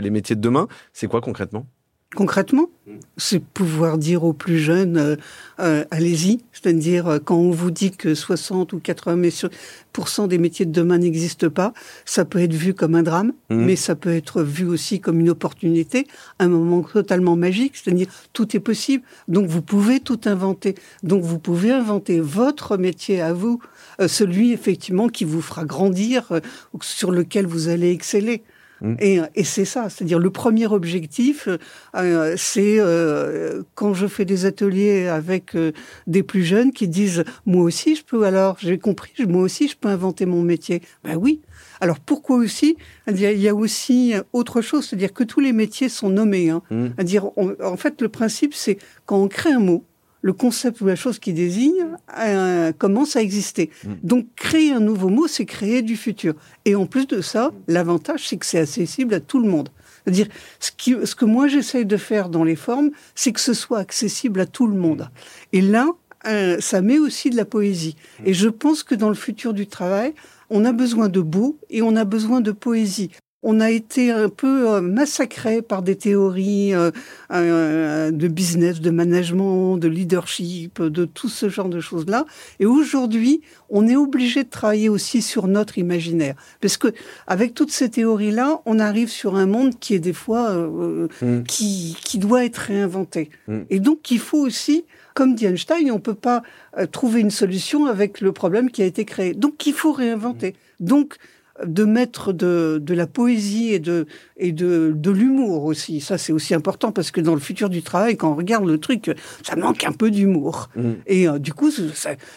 les 0.00 0.10
métiers 0.10 0.36
de 0.36 0.40
demain? 0.40 0.68
C'est 0.92 1.06
quoi 1.06 1.20
concrètement? 1.20 1.66
Concrètement, 2.16 2.68
c'est 3.16 3.38
pouvoir 3.38 3.96
dire 3.96 4.24
aux 4.24 4.32
plus 4.32 4.58
jeunes, 4.58 4.96
euh, 4.96 5.16
euh, 5.60 5.84
allez-y. 5.92 6.40
C'est-à-dire, 6.52 7.06
euh, 7.06 7.18
quand 7.20 7.36
on 7.36 7.52
vous 7.52 7.70
dit 7.70 7.92
que 7.92 8.16
60 8.16 8.72
ou 8.72 8.80
80% 8.80 10.26
des 10.26 10.38
métiers 10.38 10.66
de 10.66 10.72
demain 10.72 10.98
n'existent 10.98 11.50
pas, 11.50 11.72
ça 12.04 12.24
peut 12.24 12.40
être 12.40 12.52
vu 12.52 12.74
comme 12.74 12.96
un 12.96 13.04
drame, 13.04 13.32
mmh. 13.50 13.54
mais 13.54 13.76
ça 13.76 13.94
peut 13.94 14.12
être 14.12 14.42
vu 14.42 14.66
aussi 14.66 14.98
comme 14.98 15.20
une 15.20 15.30
opportunité, 15.30 16.08
un 16.40 16.48
moment 16.48 16.82
totalement 16.82 17.36
magique. 17.36 17.76
C'est-à-dire, 17.76 18.08
tout 18.32 18.56
est 18.56 18.60
possible. 18.60 19.04
Donc, 19.28 19.46
vous 19.46 19.62
pouvez 19.62 20.00
tout 20.00 20.20
inventer. 20.24 20.74
Donc, 21.04 21.22
vous 21.22 21.38
pouvez 21.38 21.70
inventer 21.70 22.18
votre 22.18 22.76
métier 22.76 23.20
à 23.20 23.32
vous, 23.32 23.60
celui 24.04 24.52
effectivement 24.52 25.08
qui 25.08 25.24
vous 25.24 25.42
fera 25.42 25.64
grandir, 25.64 26.40
sur 26.80 27.12
lequel 27.12 27.46
vous 27.46 27.68
allez 27.68 27.92
exceller. 27.92 28.42
Mm. 28.80 28.94
Et, 29.00 29.20
et 29.34 29.44
c'est 29.44 29.64
ça, 29.64 29.88
c'est-à-dire 29.88 30.18
le 30.18 30.30
premier 30.30 30.66
objectif, 30.66 31.48
euh, 31.96 32.34
c'est 32.36 32.76
euh, 32.78 33.62
quand 33.74 33.94
je 33.94 34.06
fais 34.06 34.24
des 34.24 34.46
ateliers 34.46 35.08
avec 35.08 35.54
euh, 35.54 35.72
des 36.06 36.22
plus 36.22 36.44
jeunes 36.44 36.72
qui 36.72 36.88
disent 36.88 37.24
moi 37.46 37.64
aussi 37.64 37.96
je 37.96 38.04
peux 38.04 38.24
alors, 38.24 38.56
j'ai 38.60 38.78
compris, 38.78 39.12
moi 39.26 39.42
aussi 39.42 39.68
je 39.68 39.76
peux 39.76 39.88
inventer 39.88 40.26
mon 40.26 40.42
métier. 40.42 40.82
Ben 41.04 41.16
oui. 41.16 41.40
Alors 41.80 41.98
pourquoi 41.98 42.36
aussi? 42.36 42.76
Il 43.08 43.18
y 43.18 43.48
a 43.48 43.54
aussi 43.54 44.14
autre 44.32 44.60
chose, 44.60 44.86
c'est-à-dire 44.86 45.12
que 45.12 45.24
tous 45.24 45.40
les 45.40 45.52
métiers 45.52 45.88
sont 45.88 46.10
nommés. 46.10 46.50
Hein. 46.50 46.62
Mm. 46.70 47.02
dire 47.04 47.30
en 47.36 47.76
fait, 47.76 48.02
le 48.02 48.08
principe, 48.08 48.54
c'est 48.54 48.78
quand 49.06 49.18
on 49.18 49.28
crée 49.28 49.52
un 49.52 49.60
mot, 49.60 49.84
le 50.22 50.32
concept 50.32 50.80
ou 50.80 50.86
la 50.86 50.96
chose 50.96 51.18
qui 51.18 51.32
désigne 51.32 51.86
euh, 52.18 52.72
commence 52.72 53.16
à 53.16 53.22
exister. 53.22 53.70
Mm. 53.84 53.92
Donc 54.02 54.26
créer 54.36 54.72
un 54.72 54.80
nouveau 54.80 55.08
mot, 55.08 55.26
c'est 55.26 55.46
créer 55.46 55.82
du 55.82 55.96
futur. 55.96 56.34
Et 56.64 56.74
en 56.74 56.86
plus 56.86 57.06
de 57.06 57.20
ça, 57.20 57.52
l'avantage, 57.68 58.28
c'est 58.28 58.36
que 58.36 58.46
c'est 58.46 58.58
accessible 58.58 59.14
à 59.14 59.20
tout 59.20 59.40
le 59.40 59.48
monde. 59.48 59.70
C'est-à-dire, 60.04 60.28
ce, 60.58 60.70
ce 61.04 61.14
que 61.14 61.24
moi 61.24 61.48
j'essaye 61.48 61.86
de 61.86 61.96
faire 61.96 62.28
dans 62.28 62.44
les 62.44 62.56
formes, 62.56 62.90
c'est 63.14 63.32
que 63.32 63.40
ce 63.40 63.54
soit 63.54 63.78
accessible 63.78 64.40
à 64.40 64.46
tout 64.46 64.66
le 64.66 64.74
monde. 64.76 65.10
Et 65.52 65.60
là, 65.60 65.88
euh, 66.26 66.58
ça 66.60 66.82
met 66.82 66.98
aussi 66.98 67.30
de 67.30 67.36
la 67.36 67.44
poésie. 67.44 67.96
Mm. 68.20 68.22
Et 68.26 68.34
je 68.34 68.48
pense 68.48 68.82
que 68.82 68.94
dans 68.94 69.08
le 69.08 69.14
futur 69.14 69.54
du 69.54 69.66
travail, 69.66 70.14
on 70.50 70.64
a 70.64 70.72
besoin 70.72 71.08
de 71.08 71.20
beau 71.20 71.58
et 71.70 71.80
on 71.80 71.96
a 71.96 72.04
besoin 72.04 72.40
de 72.40 72.52
poésie 72.52 73.10
on 73.42 73.60
a 73.60 73.70
été 73.70 74.10
un 74.10 74.28
peu 74.28 74.70
euh, 74.70 74.80
massacré 74.80 75.62
par 75.62 75.82
des 75.82 75.96
théories 75.96 76.74
euh, 76.74 76.90
euh, 77.32 78.10
de 78.10 78.28
business, 78.28 78.80
de 78.80 78.90
management, 78.90 79.78
de 79.78 79.88
leadership, 79.88 80.82
de 80.82 81.04
tout 81.06 81.30
ce 81.30 81.48
genre 81.48 81.70
de 81.70 81.80
choses-là. 81.80 82.26
Et 82.58 82.66
aujourd'hui, 82.66 83.40
on 83.70 83.88
est 83.88 83.96
obligé 83.96 84.44
de 84.44 84.50
travailler 84.50 84.88
aussi 84.90 85.22
sur 85.22 85.46
notre 85.46 85.78
imaginaire, 85.78 86.34
parce 86.60 86.76
que 86.76 86.88
avec 87.26 87.54
toutes 87.54 87.70
ces 87.70 87.88
théories-là, 87.88 88.60
on 88.66 88.78
arrive 88.78 89.08
sur 89.08 89.36
un 89.36 89.46
monde 89.46 89.78
qui 89.78 89.94
est 89.94 90.00
des 90.00 90.12
fois 90.12 90.52
mm. 90.52 91.44
qui, 91.44 91.96
qui 92.04 92.18
doit 92.18 92.44
être 92.44 92.58
réinventé. 92.58 93.30
Mm. 93.48 93.60
Et 93.70 93.80
donc, 93.80 94.10
il 94.10 94.18
faut 94.18 94.40
aussi 94.40 94.84
comme 95.14 95.34
dit 95.34 95.44
Einstein, 95.44 95.90
on 95.90 95.96
ne 95.96 96.00
peut 96.00 96.14
pas 96.14 96.42
trouver 96.92 97.20
une 97.20 97.32
solution 97.32 97.86
avec 97.86 98.20
le 98.20 98.32
problème 98.32 98.70
qui 98.70 98.80
a 98.80 98.86
été 98.86 99.04
créé. 99.04 99.34
Donc, 99.34 99.66
il 99.66 99.74
faut 99.74 99.92
réinventer. 99.92 100.54
Mm. 100.78 100.84
Donc, 100.84 101.16
de 101.64 101.84
mettre 101.84 102.32
de, 102.32 102.82
la 102.88 103.06
poésie 103.06 103.72
et 103.72 103.78
de, 103.78 104.06
et 104.36 104.52
de, 104.52 104.92
de 104.94 105.10
l'humour 105.10 105.64
aussi. 105.64 106.00
Ça, 106.00 106.18
c'est 106.18 106.32
aussi 106.32 106.54
important 106.54 106.92
parce 106.92 107.10
que 107.10 107.20
dans 107.20 107.34
le 107.34 107.40
futur 107.40 107.68
du 107.68 107.82
travail, 107.82 108.16
quand 108.16 108.32
on 108.32 108.36
regarde 108.36 108.66
le 108.66 108.78
truc, 108.78 109.10
ça 109.42 109.56
manque 109.56 109.84
un 109.84 109.92
peu 109.92 110.10
d'humour. 110.10 110.68
Mm. 110.76 110.90
Et 111.06 111.28
euh, 111.28 111.38
du 111.38 111.52
coup, 111.52 111.70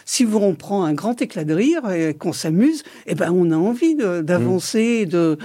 si 0.06 0.24
vous 0.24 0.38
on 0.38 0.56
prend 0.56 0.84
un 0.84 0.94
grand 0.94 1.22
éclat 1.22 1.44
de 1.44 1.54
rire 1.54 1.90
et 1.92 2.14
qu'on 2.14 2.34
s'amuse, 2.34 2.84
eh 3.06 3.16
ben, 3.16 3.32
on 3.32 3.52
a 3.52 3.56
envie 3.56 3.96
d'avancer, 3.96 5.06
de, 5.06 5.38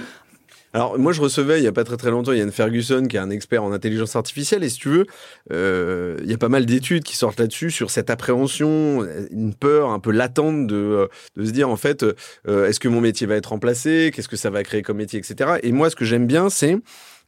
alors 0.73 0.99
moi 0.99 1.13
je 1.13 1.21
recevais 1.21 1.59
il 1.59 1.63
y 1.63 1.67
a 1.67 1.71
pas 1.71 1.83
très 1.83 1.97
très 1.97 2.11
longtemps 2.11 2.33
Yann 2.33 2.51
Ferguson 2.51 3.05
qui 3.07 3.17
est 3.17 3.19
un 3.19 3.29
expert 3.29 3.63
en 3.63 3.71
intelligence 3.71 4.15
artificielle 4.15 4.63
et 4.63 4.69
si 4.69 4.77
tu 4.77 4.89
veux 4.89 5.05
euh, 5.51 6.17
il 6.23 6.29
y 6.29 6.33
a 6.33 6.37
pas 6.37 6.49
mal 6.49 6.65
d'études 6.65 7.03
qui 7.03 7.17
sortent 7.17 7.39
là-dessus 7.39 7.71
sur 7.71 7.89
cette 7.89 8.09
appréhension, 8.09 9.05
une 9.31 9.53
peur 9.53 9.89
un 9.89 9.99
peu 9.99 10.11
latente 10.11 10.67
de, 10.67 10.75
euh, 10.75 11.07
de 11.37 11.45
se 11.45 11.51
dire 11.51 11.69
en 11.69 11.77
fait 11.77 12.03
euh, 12.47 12.67
est-ce 12.67 12.79
que 12.79 12.87
mon 12.87 13.01
métier 13.01 13.25
va 13.25 13.35
être 13.35 13.47
remplacé, 13.47 14.11
qu'est-ce 14.13 14.27
que 14.29 14.37
ça 14.37 14.49
va 14.49 14.63
créer 14.63 14.81
comme 14.81 14.97
métier 14.97 15.19
etc. 15.19 15.59
Et 15.63 15.71
moi 15.71 15.89
ce 15.89 15.95
que 15.95 16.05
j'aime 16.05 16.27
bien 16.27 16.49
c'est 16.49 16.77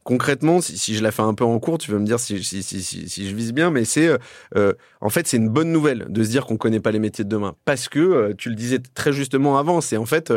concrètement, 0.04 0.60
si, 0.60 0.96
je 0.96 1.02
la 1.02 1.12
fais 1.12 1.22
un 1.22 1.34
peu 1.34 1.44
en 1.44 1.60
cours, 1.60 1.78
tu 1.78 1.92
vas 1.92 1.98
me 1.98 2.04
dire 2.04 2.18
si, 2.18 2.42
si, 2.42 2.62
si, 2.62 2.82
si 2.82 3.28
je 3.28 3.36
vise 3.36 3.52
bien, 3.52 3.70
mais 3.70 3.84
c'est 3.84 4.10
euh, 4.56 4.72
en 5.00 5.10
fait 5.10 5.28
c'est 5.28 5.36
une 5.36 5.48
bonne 5.48 5.70
nouvelle 5.70 6.06
de 6.08 6.24
se 6.24 6.28
dire 6.28 6.44
qu'on 6.44 6.56
connaît 6.56 6.80
pas 6.80 6.90
les 6.90 6.98
métiers 6.98 7.24
de 7.24 7.28
demain 7.28 7.54
parce 7.64 7.88
que 7.88 8.32
tu 8.32 8.48
le 8.48 8.56
disais 8.56 8.80
très 8.94 9.12
justement 9.12 9.58
avant, 9.58 9.80
c'est 9.80 9.96
en 9.96 10.06
fait 10.06 10.32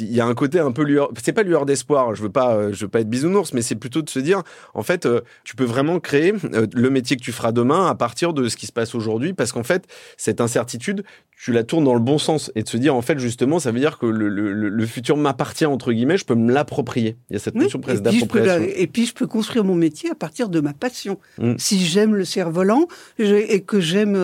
il 0.00 0.12
y 0.12 0.20
a 0.20 0.26
un 0.26 0.34
côté 0.34 0.58
un 0.58 0.72
peu 0.72 0.82
lueur, 0.82 1.10
c'est 1.22 1.32
pas 1.32 1.42
lueur 1.42 1.66
d'espoir, 1.66 2.14
je 2.14 2.22
veux 2.22 2.30
pas, 2.30 2.54
euh, 2.54 2.72
je 2.72 2.84
veux 2.84 2.88
pas 2.88 3.00
être 3.00 3.10
bisounours, 3.10 3.52
mais 3.52 3.62
c'est 3.62 3.74
plutôt 3.74 4.02
de 4.02 4.10
se 4.10 4.18
dire, 4.18 4.42
en 4.74 4.82
fait, 4.82 5.06
euh, 5.06 5.20
tu 5.44 5.56
peux 5.56 5.64
vraiment 5.64 6.00
créer 6.00 6.32
euh, 6.54 6.66
le 6.72 6.90
métier 6.90 7.16
que 7.16 7.22
tu 7.22 7.32
feras 7.32 7.52
demain 7.52 7.86
à 7.86 7.94
partir 7.94 8.32
de 8.32 8.48
ce 8.48 8.56
qui 8.56 8.66
se 8.66 8.72
passe 8.72 8.94
aujourd'hui, 8.94 9.32
parce 9.32 9.52
qu'en 9.52 9.62
fait, 9.62 9.86
cette 10.16 10.40
incertitude, 10.40 11.04
tu 11.42 11.50
la 11.50 11.64
tournes 11.64 11.84
dans 11.84 11.94
le 11.94 12.00
bon 12.00 12.18
sens 12.18 12.52
et 12.54 12.62
de 12.62 12.68
se 12.68 12.76
dire 12.76 12.94
en 12.94 13.02
fait 13.02 13.18
justement 13.18 13.58
ça 13.58 13.72
veut 13.72 13.80
dire 13.80 13.98
que 13.98 14.06
le, 14.06 14.28
le, 14.28 14.52
le 14.52 14.86
futur 14.86 15.16
m'appartient 15.16 15.66
entre 15.66 15.92
guillemets 15.92 16.16
je 16.16 16.24
peux 16.24 16.36
me 16.36 16.52
l'approprier 16.52 17.16
il 17.28 17.32
y 17.32 17.36
a 17.36 17.40
cette 17.40 17.56
notion 17.56 17.80
presque 17.80 18.02
d'appropriation 18.02 18.68
et 18.76 18.86
puis 18.86 19.06
je 19.06 19.12
peux 19.12 19.26
construire 19.26 19.64
mon 19.64 19.74
métier 19.74 20.08
à 20.08 20.14
partir 20.14 20.48
de 20.48 20.60
ma 20.60 20.72
passion 20.72 21.18
mm. 21.38 21.54
si 21.58 21.84
j'aime 21.84 22.14
le 22.14 22.24
cerf-volant 22.24 22.86
et 23.18 23.60
que 23.62 23.80
j'aime 23.80 24.16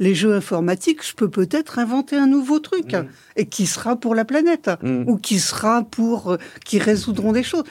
les 0.00 0.14
jeux 0.14 0.34
informatiques 0.34 1.02
je 1.02 1.14
peux 1.14 1.30
peut-être 1.30 1.78
inventer 1.78 2.16
un 2.16 2.26
nouveau 2.26 2.58
truc 2.58 2.92
mm. 2.92 3.06
et 3.36 3.46
qui 3.46 3.64
sera 3.64 3.96
pour 3.96 4.14
la 4.14 4.26
planète 4.26 4.70
mm. 4.82 4.99
Ou 5.06 5.16
qui 5.16 5.38
sera 5.38 5.82
pour 5.84 6.32
euh, 6.32 6.36
qui 6.64 6.78
résoudront 6.78 7.32
des 7.32 7.42
choses 7.42 7.64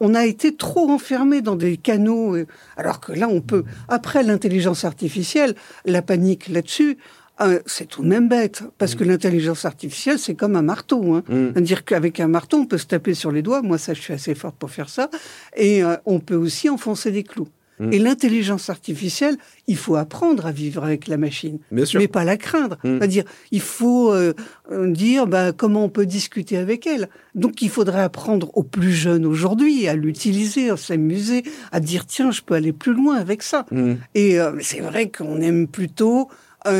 on 0.00 0.14
a 0.14 0.24
été 0.26 0.54
trop 0.54 0.90
enfermé 0.90 1.42
dans 1.42 1.56
des 1.56 1.76
canaux 1.76 2.36
euh, 2.36 2.46
alors 2.76 3.00
que 3.00 3.12
là 3.12 3.28
on 3.28 3.40
peut 3.40 3.64
après 3.88 4.22
l'intelligence 4.22 4.84
artificielle 4.84 5.54
la 5.84 6.02
panique 6.02 6.48
là-dessus 6.48 6.98
ah, 7.40 7.50
c'est 7.66 7.86
tout 7.86 8.02
de 8.02 8.08
même 8.08 8.28
bête, 8.28 8.64
parce 8.78 8.96
que 8.96 9.04
mm. 9.04 9.08
l'intelligence 9.08 9.64
artificielle, 9.64 10.18
c'est 10.18 10.34
comme 10.34 10.56
un 10.56 10.62
marteau. 10.62 11.14
Hein. 11.14 11.22
Mm. 11.28 11.60
Dire 11.60 11.84
qu'avec 11.84 12.18
un 12.18 12.26
marteau, 12.26 12.58
on 12.58 12.66
peut 12.66 12.78
se 12.78 12.86
taper 12.86 13.14
sur 13.14 13.30
les 13.30 13.42
doigts. 13.42 13.62
Moi, 13.62 13.78
ça, 13.78 13.94
je 13.94 14.00
suis 14.00 14.12
assez 14.12 14.34
forte 14.34 14.56
pour 14.56 14.70
faire 14.70 14.88
ça. 14.88 15.08
Et 15.56 15.84
euh, 15.84 15.96
on 16.04 16.18
peut 16.18 16.34
aussi 16.34 16.68
enfoncer 16.68 17.12
des 17.12 17.22
clous. 17.22 17.48
Mm. 17.78 17.92
Et 17.92 17.98
l'intelligence 17.98 18.70
artificielle, 18.70 19.36
il 19.66 19.76
faut 19.76 19.96
apprendre 19.96 20.46
à 20.46 20.52
vivre 20.52 20.84
avec 20.84 21.06
la 21.08 21.16
machine, 21.16 21.58
mais 21.70 22.08
pas 22.08 22.24
la 22.24 22.36
craindre. 22.36 22.78
C'est-à-dire, 22.82 23.24
il 23.50 23.60
faut 23.60 24.12
euh, 24.12 24.34
euh, 24.70 24.90
dire 24.90 25.26
bah, 25.26 25.52
comment 25.52 25.84
on 25.84 25.88
peut 25.88 26.06
discuter 26.06 26.56
avec 26.56 26.86
elle. 26.86 27.08
Donc, 27.34 27.62
il 27.62 27.70
faudrait 27.70 28.02
apprendre 28.02 28.50
aux 28.54 28.62
plus 28.62 28.92
jeunes 28.92 29.26
aujourd'hui 29.26 29.88
à 29.88 29.94
l'utiliser, 29.94 30.70
à 30.70 30.76
s'amuser, 30.76 31.42
à 31.72 31.80
dire 31.80 32.06
tiens, 32.06 32.30
je 32.30 32.42
peux 32.42 32.54
aller 32.54 32.72
plus 32.72 32.94
loin 32.94 33.16
avec 33.16 33.42
ça. 33.42 33.66
Et 34.14 34.38
c'est 34.60 34.80
vrai 34.80 35.10
qu'on 35.10 35.40
aime 35.40 35.68
plutôt 35.68 36.28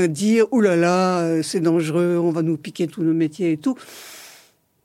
dire 0.09 0.47
«oulala, 0.53 0.77
là 0.77 0.81
là, 0.81 1.21
euh, 1.21 1.43
c'est 1.43 1.61
dangereux, 1.61 2.19
on 2.19 2.31
va 2.31 2.43
nous 2.43 2.57
piquer 2.57 2.87
tous 2.87 3.03
nos 3.03 3.15
métiers 3.15 3.53
et 3.53 3.57
tout». 3.57 3.77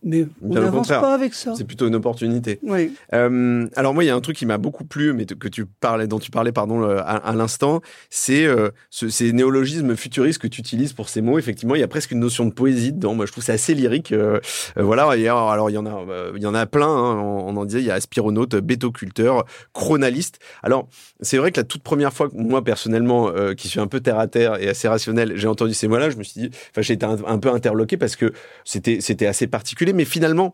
Mais 0.03 0.25
on 0.41 0.53
n'avance 0.53 0.87
pas 0.87 1.13
avec 1.13 1.33
ça. 1.33 1.53
C'est 1.55 1.63
plutôt 1.63 1.87
une 1.87 1.95
opportunité. 1.95 2.59
Oui. 2.63 2.93
Euh, 3.13 3.67
alors 3.75 3.93
moi, 3.93 4.03
il 4.03 4.07
y 4.07 4.09
a 4.09 4.15
un 4.15 4.21
truc 4.21 4.35
qui 4.35 4.45
m'a 4.45 4.57
beaucoup 4.57 4.83
plu, 4.83 5.13
mais 5.13 5.25
que 5.25 5.47
tu 5.47 5.65
parlais, 5.65 6.07
dont 6.07 6.19
tu 6.19 6.31
parlais 6.31 6.51
pardon 6.51 6.83
à, 6.83 7.33
l'instant, 7.35 7.81
c'est 8.09 8.45
euh, 8.45 8.69
ce, 8.89 9.09
ces 9.09 9.31
néologismes 9.31 9.95
futuristes 9.95 10.39
que 10.39 10.47
tu 10.47 10.59
utilises 10.59 10.93
pour 10.93 11.09
ces 11.09 11.21
mots. 11.21 11.39
Effectivement, 11.39 11.75
il 11.75 11.81
y 11.81 11.83
a 11.83 11.87
presque 11.87 12.11
une 12.11 12.19
notion 12.19 12.45
de 12.45 12.51
poésie 12.51 12.91
dedans. 12.91 13.15
Moi, 13.15 13.25
je 13.25 13.31
trouve 13.31 13.43
c'est 13.43 13.53
assez 13.53 13.73
lyrique. 13.73 14.11
Euh, 14.11 14.39
voilà. 14.75 15.03
alors, 15.03 15.69
il 15.69 15.73
y 15.73 15.77
en 15.77 15.85
a, 15.85 16.05
il 16.35 16.41
y 16.41 16.45
en 16.45 16.53
a 16.53 16.65
plein. 16.65 16.87
Hein, 16.87 17.19
on, 17.19 17.55
en 17.55 17.65
disait, 17.65 17.79
il 17.79 17.85
y 17.85 17.91
a 17.91 17.95
aspironaute, 17.95 18.55
bétoculteur, 18.55 19.45
chronaliste. 19.73 20.39
Alors, 20.63 20.87
c'est 21.21 21.37
vrai 21.37 21.51
que 21.51 21.59
la 21.59 21.63
toute 21.63 21.83
première 21.83 22.13
fois, 22.13 22.29
moi 22.33 22.63
personnellement, 22.63 23.31
qui 23.55 23.67
suis 23.67 23.79
un 23.79 23.87
peu 23.87 23.99
terre 23.99 24.19
à 24.19 24.27
terre 24.27 24.61
et 24.61 24.67
assez 24.67 24.87
rationnel, 24.87 25.33
j'ai 25.35 25.47
entendu 25.47 25.73
ces 25.73 25.87
mots-là, 25.87 26.09
je 26.09 26.17
me 26.17 26.23
suis 26.23 26.41
dit, 26.41 26.49
enfin, 26.71 26.81
j'ai 26.81 26.93
été 26.93 27.05
un, 27.05 27.17
un 27.25 27.37
peu 27.37 27.49
interloqué 27.49 27.97
parce 27.97 28.15
que 28.15 28.33
c'était 28.65 28.99
c'était 28.99 29.27
assez 29.27 29.47
particulier 29.47 29.92
mais 29.93 30.05
finalement, 30.05 30.53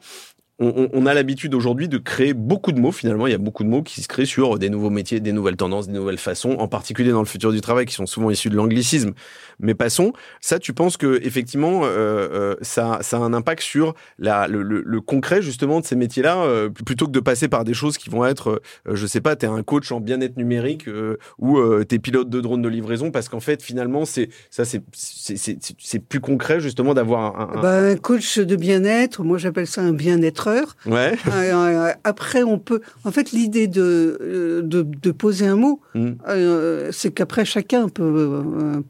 on, 0.59 1.05
a 1.05 1.13
l'habitude 1.13 1.55
aujourd'hui 1.55 1.87
de 1.87 1.97
créer 1.97 2.33
beaucoup 2.33 2.73
de 2.73 2.79
mots. 2.79 2.91
Finalement, 2.91 3.27
il 3.27 3.31
y 3.31 3.35
a 3.35 3.39
beaucoup 3.39 3.63
de 3.63 3.69
mots 3.69 3.81
qui 3.81 4.01
se 4.01 4.07
créent 4.09 4.25
sur 4.25 4.59
des 4.59 4.69
nouveaux 4.69 4.89
métiers, 4.89 5.21
des 5.21 5.31
nouvelles 5.31 5.55
tendances, 5.55 5.87
des 5.87 5.93
nouvelles 5.93 6.17
façons, 6.17 6.51
en 6.59 6.67
particulier 6.67 7.11
dans 7.11 7.19
le 7.19 7.25
futur 7.25 7.53
du 7.53 7.61
travail, 7.61 7.85
qui 7.85 7.93
sont 7.93 8.05
souvent 8.05 8.29
issus 8.29 8.49
de 8.49 8.55
l'anglicisme. 8.55 9.11
Mais 9.59 9.73
passons. 9.73 10.11
Ça, 10.41 10.59
tu 10.59 10.73
penses 10.73 10.97
que 10.97 11.19
effectivement, 11.23 11.81
euh, 11.83 11.87
euh, 11.87 12.55
ça, 12.61 12.99
a 12.99 13.17
un 13.17 13.33
impact 13.33 13.61
sur 13.61 13.93
le, 14.17 14.99
concret 14.99 15.41
justement 15.41 15.79
de 15.79 15.85
ces 15.85 15.95
métiers-là, 15.95 16.43
euh, 16.43 16.69
plutôt 16.69 17.05
que 17.05 17.11
de 17.11 17.21
passer 17.21 17.47
par 17.47 17.63
des 17.63 17.73
choses 17.73 17.97
qui 17.97 18.09
vont 18.09 18.25
être, 18.25 18.61
je 18.85 19.07
sais 19.07 19.21
pas, 19.21 19.37
t'es 19.37 19.47
un 19.47 19.63
coach 19.63 19.91
en 19.93 20.01
bien-être 20.01 20.35
numérique 20.35 20.89
ou 21.37 21.59
t'es 21.85 21.99
pilote 21.99 22.29
de 22.29 22.41
drone 22.41 22.61
de 22.61 22.69
livraison, 22.69 23.11
parce 23.11 23.29
qu'en 23.29 23.39
fait, 23.39 23.63
finalement, 23.63 24.05
c'est 24.05 24.29
ça, 24.49 24.65
c'est 24.65 24.83
c'est 24.91 25.99
plus 25.99 26.19
concret 26.19 26.59
justement 26.59 26.93
d'avoir 26.93 27.39
un, 27.39 27.57
un... 27.57 27.61
Bah, 27.61 27.77
un 27.77 27.95
coach 27.95 28.39
de 28.39 28.55
bien-être. 28.55 29.23
Moi, 29.23 29.37
j'appelle 29.37 29.67
ça 29.67 29.81
un 29.81 29.93
bien-être 29.93 30.48
Ouais. 30.85 31.17
Euh, 31.27 31.93
après, 32.03 32.43
on 32.43 32.59
peut. 32.59 32.81
En 33.03 33.12
fait, 33.12 33.31
l'idée 33.31 33.67
de, 33.67 34.17
euh, 34.21 34.62
de, 34.63 35.12
poser 35.12 35.47
un 35.47 35.55
mot, 35.55 35.81
mm. 35.95 36.09
euh, 36.27 36.89
c'est 36.91 37.12
qu'après 37.12 37.45
chacun 37.45 37.89
peut 37.89 38.41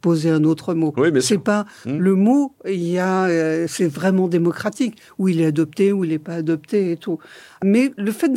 poser 0.01 0.29
un 0.29 0.43
autre 0.43 0.73
mot. 0.73 0.93
Oui, 0.97 1.11
mais 1.11 1.21
c'est 1.21 1.37
pas 1.37 1.65
mm. 1.85 1.97
le 1.97 2.15
mot. 2.15 2.53
Il 2.65 2.83
y 2.83 2.99
a, 2.99 3.67
c'est 3.67 3.87
vraiment 3.87 4.27
démocratique 4.27 4.97
où 5.17 5.27
il 5.27 5.41
est 5.41 5.45
adopté, 5.45 5.91
où 5.91 6.03
il 6.03 6.11
n'est 6.11 6.19
pas 6.19 6.35
adopté 6.35 6.91
et 6.91 6.97
tout. 6.97 7.19
Mais 7.63 7.91
le 7.97 8.11
fait 8.11 8.31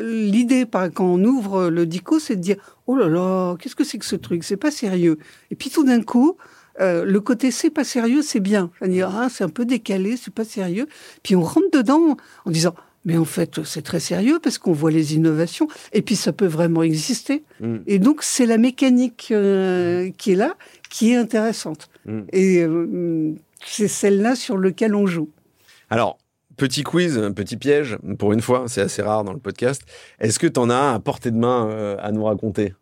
l'idée 0.00 0.66
quand 0.70 1.04
on 1.04 1.22
ouvre 1.24 1.68
le 1.68 1.86
dico, 1.86 2.18
c'est 2.18 2.36
de 2.36 2.40
dire 2.40 2.56
oh 2.86 2.96
là 2.96 3.08
là, 3.08 3.56
qu'est-ce 3.56 3.76
que 3.76 3.84
c'est 3.84 3.98
que 3.98 4.04
ce 4.04 4.16
truc? 4.16 4.44
C'est 4.44 4.56
pas 4.56 4.70
sérieux. 4.70 5.18
Et 5.50 5.54
puis 5.54 5.70
tout 5.70 5.84
d'un 5.84 6.02
coup. 6.02 6.36
Le 6.80 7.18
côté 7.18 7.50
c'est 7.50 7.70
pas 7.70 7.84
sérieux, 7.84 8.22
c'est 8.22 8.40
bien. 8.40 8.70
C'est-à-dire, 8.78 9.10
ah, 9.14 9.28
c'est 9.30 9.44
un 9.44 9.48
peu 9.48 9.64
décalé, 9.64 10.16
c'est 10.16 10.32
pas 10.32 10.44
sérieux. 10.44 10.86
Puis 11.22 11.36
on 11.36 11.42
rentre 11.42 11.70
dedans 11.72 12.16
en 12.44 12.50
disant, 12.50 12.74
mais 13.04 13.16
en 13.16 13.24
fait, 13.24 13.64
c'est 13.64 13.82
très 13.82 14.00
sérieux 14.00 14.38
parce 14.42 14.58
qu'on 14.58 14.72
voit 14.72 14.90
les 14.90 15.14
innovations 15.14 15.68
et 15.92 16.02
puis 16.02 16.14
ça 16.16 16.32
peut 16.32 16.46
vraiment 16.46 16.82
exister. 16.82 17.42
Mm. 17.60 17.76
Et 17.86 17.98
donc, 17.98 18.22
c'est 18.22 18.44
la 18.44 18.58
mécanique 18.58 19.28
euh, 19.30 20.10
qui 20.18 20.32
est 20.32 20.36
là 20.36 20.56
qui 20.90 21.12
est 21.12 21.16
intéressante. 21.16 21.88
Mm. 22.04 22.20
Et 22.32 22.62
euh, 22.62 23.34
c'est 23.64 23.88
celle-là 23.88 24.34
sur 24.34 24.58
laquelle 24.58 24.94
on 24.94 25.06
joue. 25.06 25.30
Alors, 25.90 26.18
petit 26.56 26.82
quiz, 26.82 27.16
un 27.16 27.32
petit 27.32 27.56
piège, 27.56 27.96
pour 28.18 28.32
une 28.32 28.42
fois, 28.42 28.64
c'est 28.66 28.82
assez 28.82 29.00
rare 29.00 29.24
dans 29.24 29.32
le 29.32 29.38
podcast. 29.38 29.82
Est-ce 30.20 30.38
que 30.38 30.46
tu 30.46 30.60
en 30.60 30.68
as 30.68 30.94
à 30.94 31.00
portée 31.00 31.30
de 31.30 31.38
main 31.38 31.68
euh, 31.70 31.96
à 32.00 32.12
nous 32.12 32.24
raconter? 32.24 32.74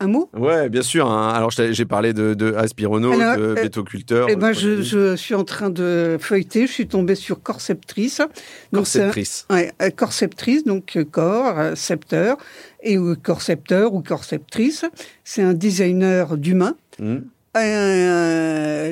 Un 0.00 0.06
mot? 0.06 0.30
Ouais, 0.36 0.68
bien 0.68 0.82
sûr. 0.82 1.10
Hein. 1.10 1.32
Alors, 1.34 1.50
j'ai 1.50 1.84
parlé 1.84 2.12
de, 2.12 2.34
de 2.34 2.54
Aspirono, 2.54 3.10
de 3.16 3.22
euh, 3.22 3.54
Bétoculteur. 3.54 4.28
Eh 4.30 4.36
ben, 4.36 4.52
je, 4.52 4.82
je, 4.82 5.16
suis 5.16 5.34
en 5.34 5.44
train 5.44 5.70
de 5.70 6.16
feuilleter. 6.20 6.66
Je 6.66 6.72
suis 6.72 6.86
tombé 6.86 7.14
sur 7.14 7.42
Corceptrice. 7.42 8.22
Corceptrice. 8.72 9.46
Ouais, 9.50 9.72
euh, 9.82 9.90
Corceptrice, 9.90 10.64
donc 10.64 10.96
euh, 10.96 11.04
corps, 11.04 11.76
scepteur, 11.76 12.36
et 12.82 12.96
ou 12.98 13.16
corcepteur 13.16 13.94
ou 13.94 14.02
corceptrice. 14.02 14.84
C'est 15.24 15.42
un 15.42 15.54
designer 15.54 16.36
d'humains. 16.36 16.76
Mmh. 16.98 17.16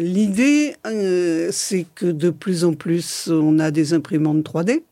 L'idée, 0.01 0.75
c'est 1.53 1.87
que 1.95 2.07
de 2.07 2.31
plus 2.31 2.64
en 2.64 2.73
plus, 2.75 3.29
on 3.31 3.61
a 3.61 3.71
des 3.71 3.95
imprimantes 3.95 4.45
3D. 4.45 4.83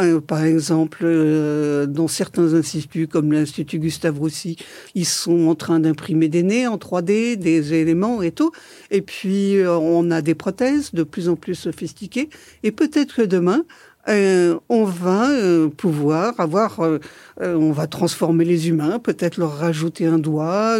Euh, 0.00 0.20
par 0.20 0.42
exemple, 0.42 1.02
euh, 1.04 1.86
dans 1.86 2.08
certains 2.08 2.54
instituts, 2.54 3.06
comme 3.06 3.32
l'Institut 3.32 3.78
Gustave 3.78 4.18
Roussy, 4.18 4.56
ils 4.94 5.06
sont 5.06 5.46
en 5.46 5.54
train 5.54 5.78
d'imprimer 5.78 6.28
des 6.28 6.42
nez 6.42 6.66
en 6.66 6.78
3D, 6.78 7.36
des 7.36 7.74
éléments 7.74 8.22
et 8.22 8.32
tout. 8.32 8.50
Et 8.90 9.02
puis, 9.02 9.56
euh, 9.58 9.76
on 9.76 10.10
a 10.10 10.20
des 10.20 10.34
prothèses 10.34 10.92
de 10.94 11.04
plus 11.04 11.28
en 11.28 11.36
plus 11.36 11.54
sophistiquées. 11.54 12.28
Et 12.64 12.72
peut-être 12.72 13.14
que 13.14 13.22
demain, 13.22 13.64
euh, 14.08 14.58
on 14.68 14.84
va 14.84 15.30
euh, 15.30 15.68
pouvoir 15.68 16.38
avoir, 16.38 16.80
euh, 16.80 16.98
on 17.40 17.72
va 17.72 17.86
transformer 17.86 18.44
les 18.44 18.68
humains, 18.68 18.98
peut-être 18.98 19.38
leur 19.38 19.56
rajouter 19.56 20.06
un 20.06 20.18
doigt, 20.18 20.76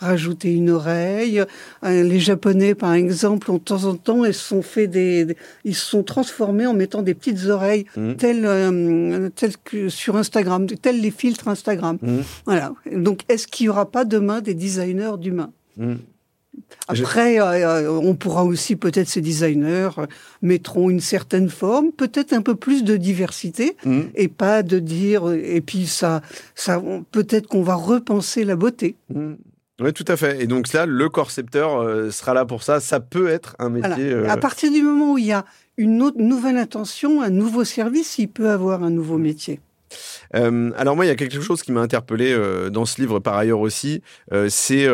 rajouter 0.00 0.52
une 0.52 0.70
oreille. 0.70 1.44
les 1.82 2.20
Japonais, 2.20 2.74
par 2.74 2.94
exemple, 2.94 3.52
de 3.52 3.58
temps 3.58 3.84
en 3.84 3.94
temps, 3.94 4.24
ils 4.24 4.34
sont 4.34 4.62
fait 4.62 4.86
des, 4.86 5.36
ils 5.64 5.74
sont 5.74 6.02
transformés 6.02 6.66
en 6.66 6.74
mettant 6.74 7.02
des 7.02 7.14
petites 7.14 7.46
oreilles, 7.46 7.84
mmh. 7.96 8.14
telles, 8.14 9.30
telles 9.34 9.56
que 9.64 9.88
sur 9.88 10.16
Instagram, 10.16 10.66
telles 10.66 11.00
les 11.00 11.10
filtres 11.10 11.48
Instagram. 11.48 11.98
Mmh. 12.00 12.18
Voilà. 12.46 12.72
Donc, 12.90 13.20
est-ce 13.28 13.46
qu'il 13.46 13.66
y 13.66 13.68
aura 13.68 13.90
pas 13.90 14.04
demain 14.04 14.40
des 14.40 14.54
designers 14.54 15.18
d'humains? 15.18 15.52
Mmh. 15.76 15.94
Après, 16.88 17.40
euh, 17.40 17.44
euh, 17.44 17.90
on 17.90 18.14
pourra 18.14 18.44
aussi, 18.44 18.76
peut-être 18.76 19.08
ces 19.08 19.20
designers 19.20 19.90
euh, 19.98 20.06
mettront 20.42 20.90
une 20.90 21.00
certaine 21.00 21.48
forme, 21.48 21.92
peut-être 21.92 22.32
un 22.32 22.42
peu 22.42 22.54
plus 22.54 22.84
de 22.84 22.96
diversité, 22.96 23.76
mmh. 23.84 24.00
et 24.14 24.28
pas 24.28 24.62
de 24.62 24.78
dire, 24.78 25.30
et 25.32 25.60
puis 25.60 25.86
ça, 25.86 26.22
ça 26.54 26.82
peut-être 27.10 27.46
qu'on 27.46 27.62
va 27.62 27.74
repenser 27.74 28.44
la 28.44 28.56
beauté. 28.56 28.96
Mmh. 29.10 29.32
Oui, 29.80 29.92
tout 29.92 30.04
à 30.08 30.16
fait. 30.16 30.42
Et 30.42 30.46
donc 30.46 30.72
là, 30.72 30.86
le 30.86 31.08
corcepteur 31.08 32.12
sera 32.12 32.34
là 32.34 32.44
pour 32.44 32.62
ça. 32.62 32.78
Ça 32.78 33.00
peut 33.00 33.28
être 33.28 33.56
un 33.58 33.68
métier. 33.68 34.14
À 34.28 34.36
partir 34.36 34.70
du 34.70 34.80
moment 34.82 35.14
où 35.14 35.18
il 35.18 35.24
y 35.24 35.32
a 35.32 35.44
une 35.76 36.02
autre, 36.02 36.18
nouvelle 36.20 36.56
intention, 36.56 37.20
un 37.20 37.30
nouveau 37.30 37.64
service, 37.64 38.18
il 38.18 38.28
peut 38.28 38.50
avoir 38.50 38.84
un 38.84 38.90
nouveau 38.90 39.18
métier. 39.18 39.60
alors 40.32 40.94
moi, 40.94 41.04
il 41.04 41.08
y 41.08 41.10
a 41.10 41.16
quelque 41.16 41.40
chose 41.40 41.62
qui 41.62 41.72
m'a 41.72 41.80
interpellé 41.80 42.36
dans 42.70 42.84
ce 42.84 43.00
livre 43.00 43.18
par 43.18 43.36
ailleurs 43.36 43.60
aussi, 43.60 44.02
c'est 44.48 44.86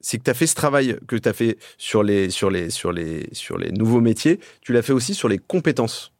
c'est 0.00 0.18
que 0.18 0.24
tu 0.24 0.30
as 0.30 0.34
fait 0.34 0.46
ce 0.46 0.54
travail 0.54 0.96
que 1.06 1.16
tu 1.16 1.28
as 1.28 1.32
fait 1.32 1.58
sur 1.78 2.02
les, 2.02 2.30
sur, 2.30 2.50
les, 2.50 2.70
sur, 2.70 2.92
les, 2.92 3.28
sur 3.32 3.58
les 3.58 3.70
nouveaux 3.70 4.00
métiers, 4.00 4.40
tu 4.60 4.72
l'as 4.72 4.82
fait 4.82 4.92
aussi 4.92 5.14
sur 5.14 5.28
les 5.28 5.38
compétences. 5.38 6.12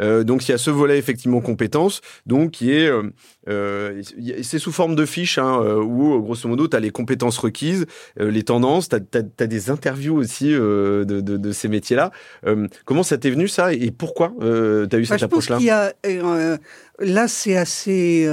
Euh, 0.00 0.24
donc 0.24 0.46
il 0.46 0.50
y 0.50 0.54
a 0.54 0.58
ce 0.58 0.70
volet 0.70 0.98
effectivement 0.98 1.40
compétences, 1.40 2.00
donc 2.26 2.50
qui 2.50 2.72
est 2.72 2.88
euh, 2.88 3.02
euh 3.48 4.02
c'est 4.42 4.58
sous 4.58 4.72
forme 4.72 4.94
de 4.94 5.06
fiches 5.06 5.38
hein, 5.38 5.58
où 5.78 6.20
grosso 6.20 6.48
modo 6.48 6.68
tu 6.68 6.76
as 6.76 6.80
les 6.80 6.90
compétences 6.90 7.38
requises, 7.38 7.86
les 8.18 8.42
tendances, 8.42 8.88
tu 8.88 8.96
as, 8.96 9.46
des 9.46 9.70
interviews 9.70 10.16
aussi 10.16 10.50
de, 10.50 11.04
de, 11.06 11.20
de, 11.20 11.52
ces 11.52 11.68
métiers-là. 11.68 12.10
comment 12.84 13.02
ça 13.02 13.16
t'est 13.16 13.30
venu 13.30 13.48
ça 13.48 13.72
et 13.72 13.90
pourquoi 13.90 14.34
tu 14.38 14.96
as 14.96 14.98
eu 14.98 15.06
cette 15.06 15.22
approche-là? 15.22 15.58
Là 16.98 17.28
c'est 17.28 17.56
assez 17.56 18.28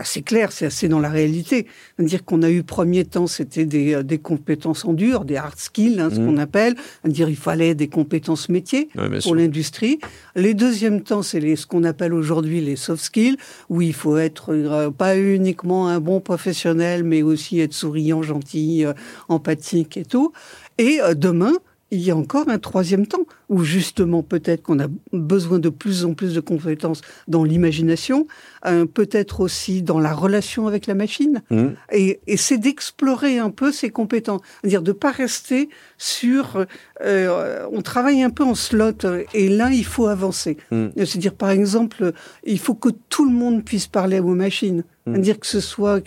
assez 0.00 0.22
clair, 0.22 0.50
c'est 0.50 0.66
assez 0.66 0.88
dans 0.88 0.98
la 0.98 1.10
réalité. 1.10 1.66
dire 1.98 2.24
qu'on 2.24 2.42
a 2.42 2.50
eu 2.50 2.62
premier 2.62 3.04
temps, 3.04 3.26
c'était 3.26 3.66
des, 3.66 3.94
euh, 3.94 4.02
des, 4.02 4.18
compétences 4.18 4.84
en 4.84 4.94
dur, 4.94 5.24
des 5.24 5.36
hard 5.36 5.58
skills, 5.58 6.00
hein, 6.00 6.08
ce 6.10 6.18
mmh. 6.18 6.26
qu'on 6.26 6.36
appelle. 6.38 6.74
dire 7.04 7.28
il 7.28 7.36
fallait 7.36 7.74
des 7.74 7.88
compétences 7.88 8.48
métiers 8.48 8.88
pour 9.22 9.34
l'industrie. 9.34 9.98
Les 10.34 10.54
deuxièmes 10.54 11.02
temps, 11.02 11.22
c'est 11.22 11.54
ce 11.54 11.66
qu'on 11.66 11.84
appelle 11.84 12.14
aujourd'hui 12.14 12.60
les 12.60 12.76
soft 12.76 13.04
skills, 13.04 13.36
où 13.68 13.82
il 13.82 13.92
faut 13.92 14.16
être 14.16 14.54
euh, 14.54 14.90
pas 14.90 15.18
uniquement 15.18 15.88
un 15.88 16.00
bon 16.00 16.20
professionnel, 16.20 17.04
mais 17.04 17.22
aussi 17.22 17.60
être 17.60 17.74
souriant, 17.74 18.22
gentil, 18.22 18.86
euh, 18.86 18.94
empathique 19.28 19.98
et 19.98 20.04
tout. 20.04 20.32
Et 20.78 20.98
demain, 21.14 21.52
il 21.90 22.00
y 22.00 22.10
a 22.10 22.16
encore 22.16 22.48
un 22.48 22.58
troisième 22.58 23.06
temps 23.06 23.26
où 23.48 23.64
justement 23.64 24.22
peut-être 24.22 24.62
qu'on 24.62 24.78
a 24.80 24.86
besoin 25.12 25.58
de 25.58 25.68
plus 25.68 26.04
en 26.04 26.14
plus 26.14 26.34
de 26.34 26.40
compétences 26.40 27.00
dans 27.28 27.44
l'imagination, 27.44 28.26
euh, 28.66 28.86
peut-être 28.86 29.40
aussi 29.40 29.82
dans 29.82 29.98
la 29.98 30.14
relation 30.14 30.66
avec 30.66 30.86
la 30.86 30.94
machine. 30.94 31.42
Mmh. 31.50 31.66
Et, 31.92 32.20
et 32.26 32.36
c'est 32.36 32.58
d'explorer 32.58 33.38
un 33.38 33.50
peu 33.50 33.72
ces 33.72 33.90
compétences, 33.90 34.40
c'est-à-dire 34.60 34.82
de 34.82 34.92
pas 34.92 35.10
rester 35.10 35.68
sur. 35.98 36.64
Euh, 37.04 37.66
on 37.72 37.82
travaille 37.82 38.22
un 38.22 38.30
peu 38.30 38.44
en 38.44 38.54
slot 38.54 38.92
et 39.34 39.48
là 39.48 39.70
il 39.70 39.84
faut 39.84 40.06
avancer. 40.06 40.56
Mmh. 40.70 40.88
C'est-à-dire 40.96 41.34
par 41.34 41.50
exemple, 41.50 42.12
il 42.44 42.58
faut 42.58 42.74
que 42.74 42.90
tout 43.08 43.24
le 43.24 43.34
monde 43.34 43.64
puisse 43.64 43.86
parler 43.86 44.20
aux 44.20 44.34
machines. 44.34 44.84
Mmh. 45.10 45.20
dire 45.20 45.40
que 45.40 45.46
ce 45.46 45.60
soit 45.60 46.02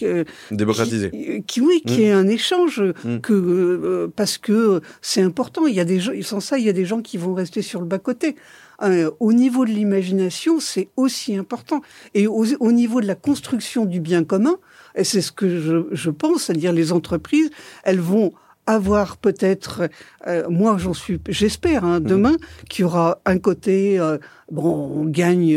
démocratisé, 0.51 1.43
qui, 1.47 1.61
oui, 1.61 1.81
qui 1.85 2.03
ait 2.03 2.11
un 2.11 2.27
échange, 2.27 2.81
que 3.21 3.33
euh, 3.33 4.07
parce 4.15 4.37
que 4.37 4.81
c'est 5.01 5.21
important. 5.21 5.67
Il 5.67 5.75
y 5.75 5.79
a 5.79 5.85
des 5.85 5.99
gens, 5.99 6.11
sans 6.21 6.39
ça, 6.39 6.57
il 6.57 6.65
y 6.65 6.69
a 6.69 6.73
des 6.73 6.85
gens 6.85 7.01
qui 7.01 7.17
vont 7.17 7.33
rester 7.33 7.61
sur 7.61 7.79
le 7.79 7.85
bas-côté. 7.85 8.35
Euh, 8.81 9.11
au 9.19 9.33
niveau 9.33 9.65
de 9.65 9.71
l'imagination, 9.71 10.59
c'est 10.59 10.89
aussi 10.97 11.35
important. 11.35 11.81
Et 12.13 12.27
au, 12.27 12.71
niveau 12.71 13.01
de 13.01 13.07
la 13.07 13.15
construction 13.15 13.85
du 13.85 13.99
bien 13.99 14.23
commun, 14.23 14.57
et 14.95 15.03
c'est 15.03 15.21
ce 15.21 15.31
que 15.31 15.85
je, 15.91 16.09
pense, 16.09 16.43
c'est-à-dire 16.43 16.73
les 16.73 16.91
entreprises, 16.91 17.49
elles 17.83 17.99
vont 17.99 18.33
avoir 18.65 19.17
peut-être, 19.17 19.89
euh, 20.28 20.47
moi 20.49 20.78
j'en 20.78 20.93
suis, 20.93 21.19
j'espère 21.28 21.84
hein, 21.84 21.99
mmh. 21.99 22.04
demain 22.04 22.36
qu'il 22.69 22.84
y 22.84 22.86
aura 22.86 23.19
un 23.26 23.38
côté, 23.38 23.99
euh, 23.99 24.17
bon, 24.52 24.91
on 24.95 25.06
gagne 25.06 25.56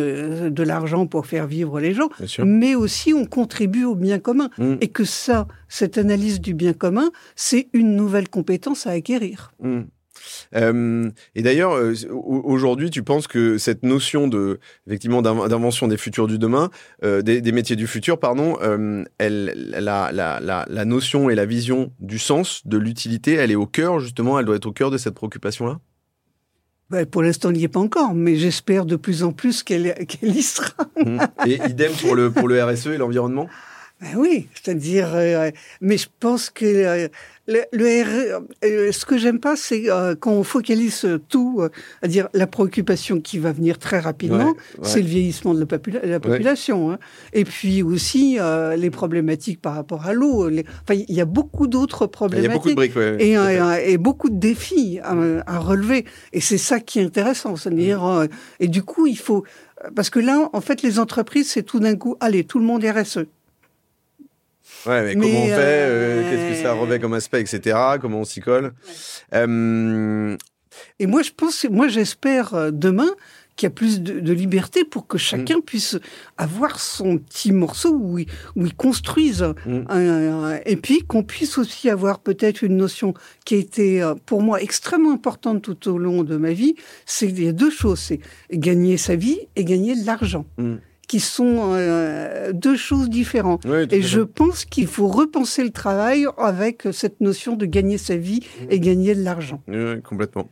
de 0.50 0.62
l'argent 0.62 1.06
pour 1.06 1.26
faire 1.26 1.46
vivre 1.46 1.80
les 1.80 1.94
gens, 1.94 2.08
mais 2.44 2.74
aussi 2.74 3.14
on 3.14 3.24
contribue 3.24 3.84
au 3.84 3.94
bien 3.94 4.18
commun 4.18 4.50
mmh. 4.58 4.74
et 4.80 4.88
que 4.88 5.04
ça, 5.04 5.46
cette 5.68 5.98
analyse 5.98 6.40
du 6.40 6.54
bien 6.54 6.72
commun, 6.72 7.10
c'est 7.36 7.68
une 7.72 7.96
nouvelle 7.96 8.28
compétence 8.28 8.86
à 8.86 8.90
acquérir. 8.90 9.52
Mmh. 9.60 9.82
Euh, 10.54 11.10
et 11.34 11.42
d'ailleurs, 11.42 11.74
euh, 11.74 11.94
aujourd'hui, 12.10 12.90
tu 12.90 13.02
penses 13.02 13.26
que 13.26 13.58
cette 13.58 13.82
notion 13.82 14.28
de, 14.28 14.58
effectivement, 14.86 15.22
d'invention 15.22 15.88
des 15.88 15.96
futurs 15.96 16.26
du 16.26 16.38
demain, 16.38 16.70
euh, 17.04 17.22
des, 17.22 17.52
métiers 17.52 17.76
du 17.76 17.86
futur, 17.86 18.18
pardon, 18.18 18.56
elle, 19.18 19.74
la, 19.78 20.12
la, 20.12 20.40
la, 20.40 20.84
notion 20.84 21.30
et 21.30 21.34
la 21.34 21.46
vision 21.46 21.92
du 22.00 22.18
sens, 22.18 22.66
de 22.66 22.76
l'utilité, 22.76 23.34
elle 23.34 23.50
est 23.50 23.56
au 23.56 23.66
cœur, 23.66 24.00
justement, 24.00 24.38
elle 24.38 24.44
doit 24.44 24.56
être 24.56 24.66
au 24.66 24.72
cœur 24.72 24.90
de 24.90 24.98
cette 24.98 25.14
préoccupation-là? 25.14 25.78
Ben, 26.88 27.04
pour 27.04 27.22
l'instant, 27.22 27.50
il 27.50 27.56
n'y 27.56 27.64
est 27.64 27.68
pas 27.68 27.80
encore, 27.80 28.14
mais 28.14 28.36
j'espère 28.36 28.86
de 28.86 28.94
plus 28.94 29.24
en 29.24 29.32
plus 29.32 29.62
qu'elle 29.64 29.94
y 30.22 30.42
sera. 30.42 30.72
Mmh. 31.04 31.18
Et 31.46 31.54
idem 31.68 31.92
pour 32.00 32.14
le, 32.14 32.30
pour 32.30 32.46
le 32.46 32.62
RSE 32.62 32.88
et 32.88 32.98
l'environnement? 32.98 33.48
Ben 34.00 34.16
oui, 34.16 34.48
c'est-à-dire, 34.54 35.08
mais 35.80 35.96
je 35.96 36.08
pense 36.20 36.50
que 36.50 37.08
le, 37.48 37.60
le 37.72 37.86
euh, 38.64 38.92
ce 38.92 39.06
que 39.06 39.16
j'aime 39.18 39.38
pas, 39.38 39.56
c'est 39.56 39.88
euh, 39.88 40.14
quand 40.18 40.32
on 40.32 40.42
focalise 40.42 41.06
tout, 41.28 41.58
euh, 41.60 41.68
à 42.02 42.08
dire 42.08 42.28
la 42.32 42.46
préoccupation 42.46 43.20
qui 43.20 43.38
va 43.38 43.52
venir 43.52 43.78
très 43.78 43.98
rapidement, 43.98 44.54
c'est 44.82 45.00
le 45.00 45.06
vieillissement 45.06 45.54
de 45.54 45.60
la, 45.60 46.06
la 46.08 46.20
population, 46.20 46.90
hein. 46.90 46.98
et 47.32 47.44
puis 47.44 47.82
aussi 47.82 48.38
les 48.76 48.90
problématiques 48.90 49.60
par 49.60 49.74
rapport 49.74 50.06
à 50.06 50.12
l'eau. 50.12 50.48
Enfin, 50.48 51.00
il 51.08 51.14
y 51.14 51.20
a 51.20 51.24
beaucoup 51.24 51.66
d'autres 51.66 52.06
problématiques. 52.06 52.50
Il 52.50 52.52
y 52.52 52.52
a 52.52 52.54
beaucoup 52.54 52.68
de 52.70 53.10
briques, 53.14 53.86
et, 53.86 53.92
et, 53.92 53.98
beaucoup 53.98 54.30
de 54.30 54.38
défis 54.38 55.00
à, 55.02 55.58
relever. 55.58 56.04
Et 56.32 56.40
c'est 56.40 56.58
ça 56.58 56.80
qui 56.80 56.98
est 56.98 57.04
intéressant, 57.04 57.56
c'est-à-dire, 57.56 58.04
mm. 58.04 58.28
et 58.60 58.68
du 58.68 58.82
coup, 58.82 59.06
il 59.06 59.18
faut 59.18 59.44
parce 59.94 60.08
que 60.08 60.18
là, 60.18 60.48
en 60.52 60.60
fait, 60.60 60.82
les 60.82 60.98
entreprises, 60.98 61.50
c'est 61.50 61.62
tout 61.62 61.80
d'un 61.80 61.96
coup, 61.96 62.16
allez, 62.20 62.44
tout 62.44 62.58
le 62.58 62.64
monde 62.64 62.82
RSE. 62.82 63.26
Ouais, 64.86 65.02
mais, 65.02 65.14
comment 65.14 65.42
on 65.42 65.46
fait 65.46 65.54
euh, 65.56 66.30
Qu'est-ce 66.30 66.58
que 66.58 66.62
ça 66.62 66.72
revêt 66.74 66.98
comme 66.98 67.14
aspect, 67.14 67.40
etc. 67.40 67.76
Comment 68.00 68.20
on 68.20 68.24
s'y 68.24 68.40
colle 68.40 68.72
euh, 69.34 70.36
Et 70.98 71.06
moi, 71.06 71.22
je 71.22 71.30
pense, 71.30 71.66
moi, 71.70 71.88
j'espère 71.88 72.54
euh, 72.54 72.70
demain 72.70 73.08
qu'il 73.56 73.66
y 73.66 73.68
a 73.68 73.70
plus 73.70 74.02
de, 74.02 74.32
liberté 74.34 74.84
pour 74.84 75.06
que 75.06 75.16
chacun 75.16 75.58
mm. 75.58 75.62
puisse 75.62 75.98
avoir 76.36 76.78
son 76.78 77.16
petit 77.16 77.52
morceau 77.52 77.94
où 77.94 78.18
il, 78.18 78.26
où 78.54 78.66
il 78.66 78.74
construise. 78.74 79.46
Mm. 79.64 80.58
et 80.66 80.76
puis 80.76 80.98
qu'on 81.06 81.22
puisse 81.22 81.56
aussi 81.56 81.88
avoir 81.88 82.18
peut-être 82.18 82.60
une 82.62 82.76
notion 82.76 83.14
qui 83.46 83.54
a 83.54 83.58
été 83.58 84.12
pour 84.26 84.42
moi 84.42 84.60
extrêmement 84.60 85.12
importante 85.12 85.62
tout 85.62 85.88
au 85.88 85.96
long 85.96 86.22
de 86.22 86.36
ma 86.36 86.52
vie. 86.52 86.74
C'est 87.06 87.28
il 87.28 87.44
y 87.44 87.48
a 87.48 87.52
deux 87.52 87.70
choses, 87.70 87.98
c'est 87.98 88.20
gagner 88.52 88.98
sa 88.98 89.16
vie 89.16 89.38
et 89.56 89.64
gagner 89.64 89.98
de 89.98 90.04
l'argent. 90.04 90.44
Mm 90.58 90.74
qui 91.06 91.20
sont 91.20 91.72
euh, 91.72 92.52
deux 92.52 92.76
choses 92.76 93.08
différentes. 93.08 93.64
et 93.90 94.02
je 94.02 94.20
pense 94.20 94.64
qu'il 94.64 94.86
faut 94.86 95.08
repenser 95.08 95.62
le 95.62 95.70
travail 95.70 96.26
avec 96.38 96.88
cette 96.92 97.20
notion 97.20 97.56
de 97.56 97.66
gagner 97.66 97.98
sa 97.98 98.16
vie 98.16 98.40
et 98.70 98.80
gagner 98.80 99.14
de 99.14 99.22
l'argent. 99.22 99.62
Oui, 99.68 100.02
complètement. 100.02 100.48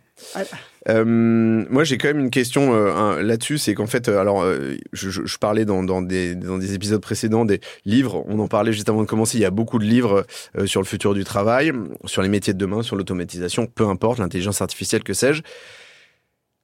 Euh, 0.88 1.04
moi, 1.04 1.82
j'ai 1.82 1.98
quand 1.98 2.06
même 2.08 2.20
une 2.20 2.30
question 2.30 2.72
euh, 2.72 3.20
là-dessus, 3.22 3.58
c'est 3.58 3.74
qu'en 3.74 3.86
fait, 3.86 4.08
alors, 4.08 4.46
je, 4.92 5.10
je, 5.10 5.38
parlais 5.38 5.64
dans, 5.64 5.82
dans, 5.82 6.02
des, 6.02 6.36
dans 6.36 6.58
des 6.58 6.74
épisodes 6.74 7.00
précédents 7.00 7.44
des 7.44 7.60
livres, 7.84 8.24
on 8.28 8.38
en 8.38 8.46
parlait 8.46 8.72
juste 8.72 8.88
avant 8.88 9.02
de 9.02 9.08
commencer, 9.08 9.38
il 9.38 9.40
y 9.40 9.46
a 9.46 9.50
beaucoup 9.50 9.80
de 9.80 9.84
livres 9.84 10.24
sur 10.66 10.80
le 10.80 10.86
futur 10.86 11.14
du 11.14 11.24
travail, 11.24 11.72
sur 12.04 12.22
les 12.22 12.28
métiers 12.28 12.52
de 12.52 12.58
demain, 12.58 12.82
sur 12.82 12.94
l'automatisation, 12.94 13.66
peu 13.66 13.86
importe, 13.86 14.20
l'intelligence 14.20 14.60
artificielle, 14.60 15.02
que 15.02 15.14
sais-je. 15.14 15.42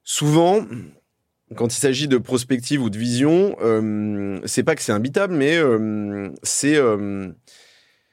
Souvent, 0.03 0.65
quand 1.55 1.75
il 1.75 1.79
s'agit 1.79 2.07
de 2.07 2.17
prospective 2.17 2.81
ou 2.81 2.89
de 2.89 2.97
vision, 2.97 3.55
euh, 3.61 4.39
c'est 4.45 4.63
pas 4.63 4.75
que 4.75 4.81
c'est 4.81 4.91
imbitable, 4.91 5.33
mais 5.35 5.57
euh, 5.57 6.29
c'est, 6.43 6.75
euh, 6.75 7.27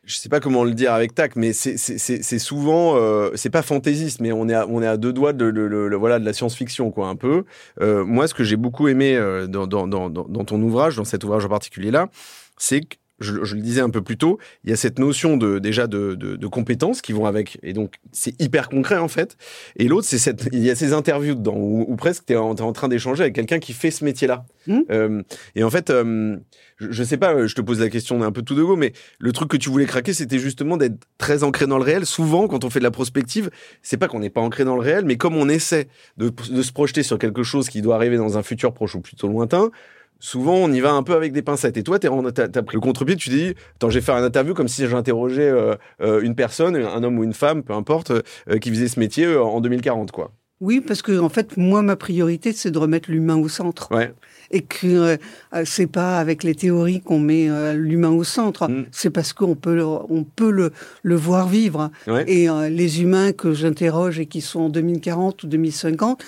je 0.04 0.16
sais 0.16 0.28
pas 0.28 0.40
comment 0.40 0.64
le 0.64 0.72
dire 0.72 0.92
avec 0.92 1.14
tact, 1.14 1.36
mais 1.36 1.52
c'est 1.52 2.38
souvent, 2.38 2.96
euh, 2.96 3.30
c'est 3.34 3.50
pas 3.50 3.62
fantaisiste, 3.62 4.20
mais 4.20 4.32
on 4.32 4.48
est 4.48 4.54
à, 4.54 4.66
on 4.66 4.82
est 4.82 4.86
à 4.86 4.96
deux 4.96 5.12
doigts 5.12 5.32
de, 5.32 5.50
de, 5.50 5.68
de 5.68 5.96
voilà 5.96 6.18
de 6.18 6.24
la 6.24 6.32
science-fiction 6.32 6.90
quoi 6.90 7.08
un 7.08 7.16
peu. 7.16 7.44
Euh, 7.80 8.04
moi, 8.04 8.26
ce 8.26 8.34
que 8.34 8.42
j'ai 8.44 8.56
beaucoup 8.56 8.88
aimé 8.88 9.16
euh, 9.16 9.46
dans, 9.46 9.66
dans, 9.66 9.86
dans, 9.86 10.08
dans 10.08 10.44
ton 10.44 10.60
ouvrage, 10.62 10.96
dans 10.96 11.04
cet 11.04 11.24
ouvrage 11.24 11.44
en 11.44 11.48
particulier 11.48 11.90
là, 11.90 12.08
c'est 12.56 12.80
que 12.80 12.96
je, 13.20 13.32
le 13.54 13.60
disais 13.60 13.80
un 13.80 13.90
peu 13.90 14.02
plus 14.02 14.16
tôt, 14.16 14.38
il 14.64 14.70
y 14.70 14.72
a 14.72 14.76
cette 14.76 14.98
notion 14.98 15.36
de 15.36 15.58
déjà 15.58 15.86
de, 15.86 16.14
de, 16.14 16.46
compétences 16.46 17.02
qui 17.02 17.12
vont 17.12 17.26
avec, 17.26 17.58
et 17.62 17.72
donc 17.72 17.96
c'est 18.12 18.40
hyper 18.40 18.68
concret 18.68 18.96
en 18.96 19.08
fait. 19.08 19.36
Et 19.76 19.88
l'autre, 19.88 20.06
c'est 20.06 20.18
cette, 20.18 20.48
il 20.52 20.64
y 20.64 20.70
a 20.70 20.74
ces 20.74 20.92
interviews 20.92 21.34
dedans 21.34 21.56
où, 21.56 21.94
presque 21.96 22.26
tu 22.26 22.32
es, 22.32 22.36
en, 22.36 22.54
train 22.54 22.88
d'échanger 22.88 23.22
avec 23.22 23.34
quelqu'un 23.34 23.58
qui 23.58 23.72
fait 23.72 23.90
ce 23.90 24.04
métier-là. 24.04 24.44
Mmh. 24.66 24.78
Euh, 24.90 25.22
et 25.56 25.64
en 25.64 25.70
fait, 25.70 25.90
euh, 25.90 26.36
je, 26.76 27.02
sais 27.02 27.16
pas, 27.16 27.46
je 27.46 27.54
te 27.54 27.60
pose 27.60 27.80
la 27.80 27.90
question 27.90 28.22
un 28.22 28.32
peu 28.32 28.42
tout 28.42 28.54
de 28.54 28.62
go, 28.62 28.76
mais 28.76 28.92
le 29.18 29.32
truc 29.32 29.50
que 29.50 29.56
tu 29.56 29.68
voulais 29.68 29.86
craquer, 29.86 30.12
c'était 30.12 30.38
justement 30.38 30.76
d'être 30.76 31.06
très 31.18 31.42
ancré 31.42 31.66
dans 31.66 31.78
le 31.78 31.84
réel. 31.84 32.06
Souvent, 32.06 32.46
quand 32.48 32.64
on 32.64 32.70
fait 32.70 32.80
de 32.80 32.84
la 32.84 32.90
prospective, 32.90 33.50
c'est 33.82 33.96
pas 33.96 34.08
qu'on 34.08 34.20
n'est 34.20 34.30
pas 34.30 34.40
ancré 34.40 34.64
dans 34.64 34.76
le 34.76 34.82
réel, 34.82 35.04
mais 35.04 35.16
comme 35.16 35.36
on 35.36 35.48
essaie 35.48 35.88
de, 36.16 36.30
de 36.50 36.62
se 36.62 36.72
projeter 36.72 37.02
sur 37.02 37.18
quelque 37.18 37.42
chose 37.42 37.68
qui 37.68 37.82
doit 37.82 37.96
arriver 37.96 38.16
dans 38.16 38.38
un 38.38 38.42
futur 38.42 38.72
proche 38.72 38.94
ou 38.94 39.00
plutôt 39.00 39.28
lointain, 39.28 39.70
souvent 40.18 40.54
on 40.54 40.72
y 40.72 40.80
va 40.80 40.92
un 40.92 41.02
peu 41.02 41.14
avec 41.14 41.32
des 41.32 41.42
pincettes. 41.42 41.76
Et 41.76 41.82
toi, 41.82 41.98
tu 41.98 42.06
as, 42.06 42.62
pris 42.62 42.76
le 42.76 42.80
contre-pied, 42.80 43.16
tu 43.16 43.30
dis, 43.30 43.54
attends, 43.76 43.90
j'ai 43.90 44.00
fait 44.00 44.12
un 44.12 44.22
interview 44.22 44.54
comme 44.54 44.68
si 44.68 44.86
j'interrogeais 44.86 45.48
euh, 45.48 45.74
euh, 46.00 46.20
une 46.22 46.34
personne, 46.34 46.76
un 46.76 47.02
homme 47.02 47.18
ou 47.18 47.24
une 47.24 47.34
femme, 47.34 47.62
peu 47.62 47.72
importe, 47.72 48.10
euh, 48.10 48.58
qui 48.58 48.70
faisait 48.70 48.88
ce 48.88 49.00
métier 49.00 49.36
en 49.36 49.60
2040, 49.60 50.12
quoi. 50.12 50.32
Oui, 50.60 50.80
parce 50.80 51.02
que 51.02 51.18
en 51.18 51.28
fait, 51.28 51.56
moi, 51.56 51.82
ma 51.82 51.96
priorité, 51.96 52.52
c'est 52.52 52.70
de 52.70 52.78
remettre 52.78 53.10
l'humain 53.10 53.36
au 53.36 53.48
centre. 53.48 53.88
Ouais 53.94 54.12
et 54.50 54.62
que 54.62 54.86
euh, 54.86 55.16
c'est 55.64 55.86
pas 55.86 56.18
avec 56.18 56.42
les 56.42 56.54
théories 56.54 57.00
qu'on 57.00 57.18
met 57.18 57.50
euh, 57.50 57.74
l'humain 57.74 58.10
au 58.10 58.24
centre. 58.24 58.68
Mm. 58.68 58.86
C'est 58.90 59.10
parce 59.10 59.32
qu'on 59.32 59.54
peut, 59.54 59.82
on 59.82 60.24
peut 60.24 60.50
le, 60.50 60.72
le 61.02 61.16
voir 61.16 61.48
vivre. 61.48 61.90
Et 62.26 62.48
euh, 62.48 62.68
les 62.68 63.02
humains 63.02 63.32
que 63.32 63.52
j'interroge 63.52 64.18
et 64.18 64.26
qui 64.26 64.40
sont 64.40 64.60
en 64.60 64.68
2040 64.68 65.42
ou 65.42 65.46
2050, 65.46 66.24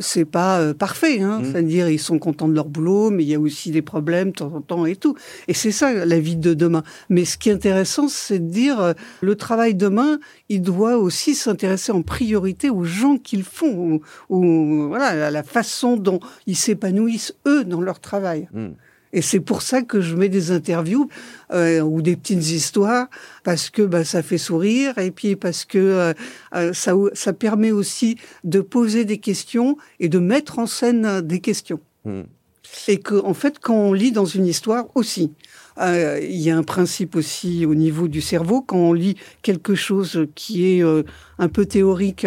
c'est 0.00 0.24
pas 0.24 0.74
parfait. 0.74 1.20
Hein. 1.20 1.40
Mm. 1.40 1.44
C'est-à-dire 1.44 1.88
ils 1.88 1.98
sont 1.98 2.18
contents 2.18 2.48
de 2.48 2.54
leur 2.54 2.66
boulot, 2.66 3.10
mais 3.10 3.24
il 3.24 3.28
y 3.28 3.34
a 3.34 3.40
aussi 3.40 3.70
des 3.70 3.82
problèmes 3.82 4.30
de 4.30 4.36
temps 4.36 4.52
en 4.54 4.60
temps 4.60 4.86
et 4.86 4.96
tout. 4.96 5.14
Et 5.46 5.54
c'est 5.54 5.72
ça 5.72 6.04
la 6.04 6.18
vie 6.18 6.36
de 6.36 6.54
demain. 6.54 6.82
Mais 7.08 7.24
ce 7.24 7.36
qui 7.36 7.50
est 7.50 7.52
intéressant, 7.52 8.08
c'est 8.08 8.38
de 8.38 8.50
dire 8.50 8.94
le 9.20 9.34
travail 9.34 9.74
demain, 9.74 10.18
il 10.48 10.62
doit 10.62 10.96
aussi 10.96 11.34
s'intéresser 11.34 11.92
en 11.92 12.02
priorité 12.02 12.70
aux 12.70 12.84
gens 12.84 13.18
qu'ils 13.18 13.44
font, 13.44 13.67
ou, 14.28 14.88
voilà, 14.88 15.30
la 15.30 15.42
façon 15.42 15.96
dont 15.96 16.20
ils 16.46 16.56
s'épanouissent 16.56 17.34
eux 17.46 17.64
dans 17.64 17.80
leur 17.80 18.00
travail. 18.00 18.48
Hmm. 18.52 18.70
Et 19.12 19.22
c'est 19.22 19.40
pour 19.40 19.62
ça 19.62 19.82
que 19.82 20.00
je 20.00 20.14
mets 20.16 20.28
des 20.28 20.50
interviews 20.50 21.08
euh, 21.52 21.80
ou 21.80 22.02
des 22.02 22.16
petites 22.16 22.50
histoires, 22.50 23.08
parce 23.42 23.70
que 23.70 23.82
bah, 23.82 24.04
ça 24.04 24.22
fait 24.22 24.38
sourire, 24.38 24.98
et 24.98 25.10
puis 25.10 25.36
parce 25.36 25.64
que 25.64 25.78
euh, 25.78 26.12
euh, 26.54 26.72
ça, 26.72 26.92
ça 27.14 27.32
permet 27.32 27.70
aussi 27.70 28.16
de 28.44 28.60
poser 28.60 29.04
des 29.04 29.18
questions 29.18 29.76
et 29.98 30.08
de 30.08 30.18
mettre 30.18 30.58
en 30.58 30.66
scène 30.66 31.22
des 31.22 31.40
questions. 31.40 31.80
Hmm. 32.04 32.22
Et 32.86 32.98
que, 32.98 33.14
en 33.14 33.32
fait, 33.32 33.58
quand 33.60 33.76
on 33.76 33.92
lit 33.94 34.12
dans 34.12 34.26
une 34.26 34.46
histoire 34.46 34.86
aussi, 34.94 35.32
il 35.80 36.40
y 36.40 36.50
a 36.50 36.56
un 36.56 36.64
principe 36.64 37.14
aussi 37.14 37.64
au 37.64 37.74
niveau 37.76 38.08
du 38.08 38.20
cerveau, 38.20 38.60
quand 38.60 38.76
on 38.76 38.92
lit 38.92 39.16
quelque 39.42 39.76
chose 39.76 40.26
qui 40.34 40.66
est 40.66 40.82
un 41.38 41.48
peu 41.48 41.66
théorique, 41.66 42.26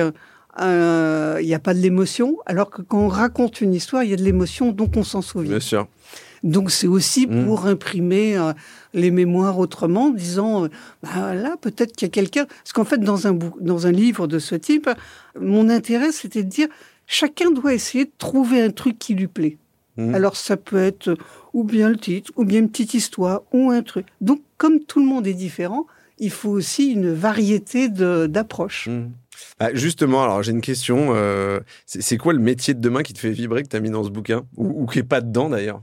il 0.59 1.45
n'y 1.45 1.53
a 1.53 1.59
pas 1.59 1.73
de 1.73 1.79
l'émotion, 1.79 2.37
alors 2.45 2.69
que 2.69 2.81
quand 2.81 2.99
on 2.99 3.07
raconte 3.07 3.61
une 3.61 3.73
histoire, 3.73 4.03
il 4.03 4.09
y 4.09 4.13
a 4.13 4.17
de 4.17 4.23
l'émotion, 4.23 4.71
donc 4.71 4.97
on 4.97 5.03
s'en 5.03 5.21
souvient. 5.21 5.51
Bien 5.51 5.59
sûr. 5.59 5.87
Donc 6.43 6.71
c'est 6.71 6.87
aussi 6.87 7.27
mmh. 7.27 7.45
pour 7.45 7.67
imprimer 7.67 8.37
euh, 8.37 8.53
les 8.93 9.11
mémoires 9.11 9.59
autrement, 9.59 10.09
disant, 10.09 10.65
euh, 10.65 10.67
bah, 11.03 11.33
là 11.35 11.55
peut-être 11.59 11.95
qu'il 11.95 12.07
y 12.07 12.09
a 12.09 12.11
quelqu'un. 12.11 12.45
Parce 12.45 12.73
qu'en 12.73 12.85
fait, 12.85 12.97
dans 12.97 13.27
un, 13.27 13.37
dans 13.59 13.87
un 13.87 13.91
livre 13.91 14.27
de 14.27 14.39
ce 14.39 14.55
type, 14.55 14.89
mon 15.39 15.69
intérêt 15.69 16.11
c'était 16.11 16.43
de 16.43 16.49
dire, 16.49 16.67
chacun 17.05 17.51
doit 17.51 17.73
essayer 17.73 18.05
de 18.05 18.11
trouver 18.17 18.61
un 18.61 18.71
truc 18.71 18.97
qui 18.97 19.13
lui 19.13 19.27
plaît. 19.27 19.57
Mmh. 19.97 20.15
Alors 20.15 20.35
ça 20.35 20.57
peut 20.57 20.81
être 20.81 21.15
ou 21.53 21.63
bien 21.63 21.89
le 21.89 21.97
titre, 21.97 22.31
ou 22.37 22.45
bien 22.45 22.59
une 22.59 22.69
petite 22.69 22.93
histoire, 22.93 23.41
ou 23.51 23.69
un 23.69 23.83
truc. 23.83 24.07
Donc 24.19 24.41
comme 24.57 24.79
tout 24.79 24.99
le 24.99 25.05
monde 25.05 25.27
est 25.27 25.33
différent, 25.33 25.85
il 26.17 26.31
faut 26.31 26.49
aussi 26.49 26.91
une 26.91 27.11
variété 27.11 27.89
d'approches. 27.89 28.87
Mmh. 28.87 29.11
Bah, 29.59 29.69
justement, 29.73 30.23
alors 30.23 30.43
j'ai 30.43 30.51
une 30.51 30.61
question. 30.61 31.09
Euh, 31.11 31.59
c'est 31.85 32.17
quoi 32.17 32.33
le 32.33 32.39
métier 32.39 32.73
de 32.73 32.79
demain 32.79 33.03
qui 33.03 33.13
te 33.13 33.19
fait 33.19 33.31
vibrer, 33.31 33.63
que 33.63 33.69
tu 33.69 33.75
as 33.75 33.79
mis 33.79 33.89
dans 33.89 34.03
ce 34.03 34.09
bouquin? 34.09 34.43
Ou, 34.57 34.85
qui 34.85 34.99
n'est 34.99 35.03
pas 35.03 35.21
dedans 35.21 35.49
d'ailleurs? 35.49 35.81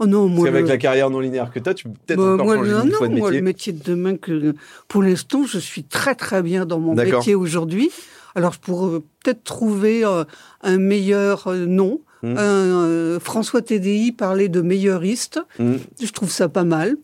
Oh 0.00 0.06
non, 0.06 0.28
moi. 0.28 0.50
Parce 0.50 0.68
la 0.68 0.76
carrière 0.76 1.08
non 1.10 1.20
linéaire 1.20 1.50
que 1.50 1.58
tu 1.60 1.70
as, 1.70 1.74
tu 1.74 1.84
peux 1.84 1.94
peut-être 2.06 2.18
bah, 2.18 2.34
encore 2.34 2.54
changer 2.54 2.72
une 2.72 2.92
fois 2.92 3.08
de 3.08 3.12
métier. 3.12 3.20
Moi, 3.20 3.30
le 3.30 3.40
métier 3.40 3.72
de 3.72 3.82
demain, 3.82 4.16
que 4.16 4.54
pour 4.88 5.02
l'instant, 5.02 5.44
je 5.44 5.58
suis 5.58 5.84
très 5.84 6.14
très 6.14 6.42
bien 6.42 6.66
dans 6.66 6.80
mon 6.80 6.94
métier 6.94 7.34
aujourd'hui. 7.34 7.90
Alors, 8.34 8.52
je 8.52 8.58
pourrais 8.58 8.98
peut-être 9.22 9.44
trouver 9.44 10.04
euh, 10.04 10.24
un 10.62 10.78
meilleur 10.78 11.46
euh, 11.46 11.66
nom. 11.66 12.00
Mmh. 12.24 13.18
François 13.20 13.60
TDI 13.60 14.10
parlait 14.10 14.48
de 14.48 14.62
meilleuriste. 14.62 15.40
Mmh. 15.58 15.74
Je 16.00 16.10
trouve 16.10 16.30
ça 16.30 16.48
pas 16.48 16.64
mal. 16.64 16.96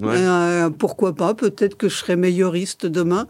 pourquoi 0.79 1.15
pas 1.15 1.35
Peut-être 1.35 1.77
que 1.77 1.89
je 1.89 1.97
serai 1.97 2.17
meilleuriste 2.17 2.87
demain. 2.87 3.27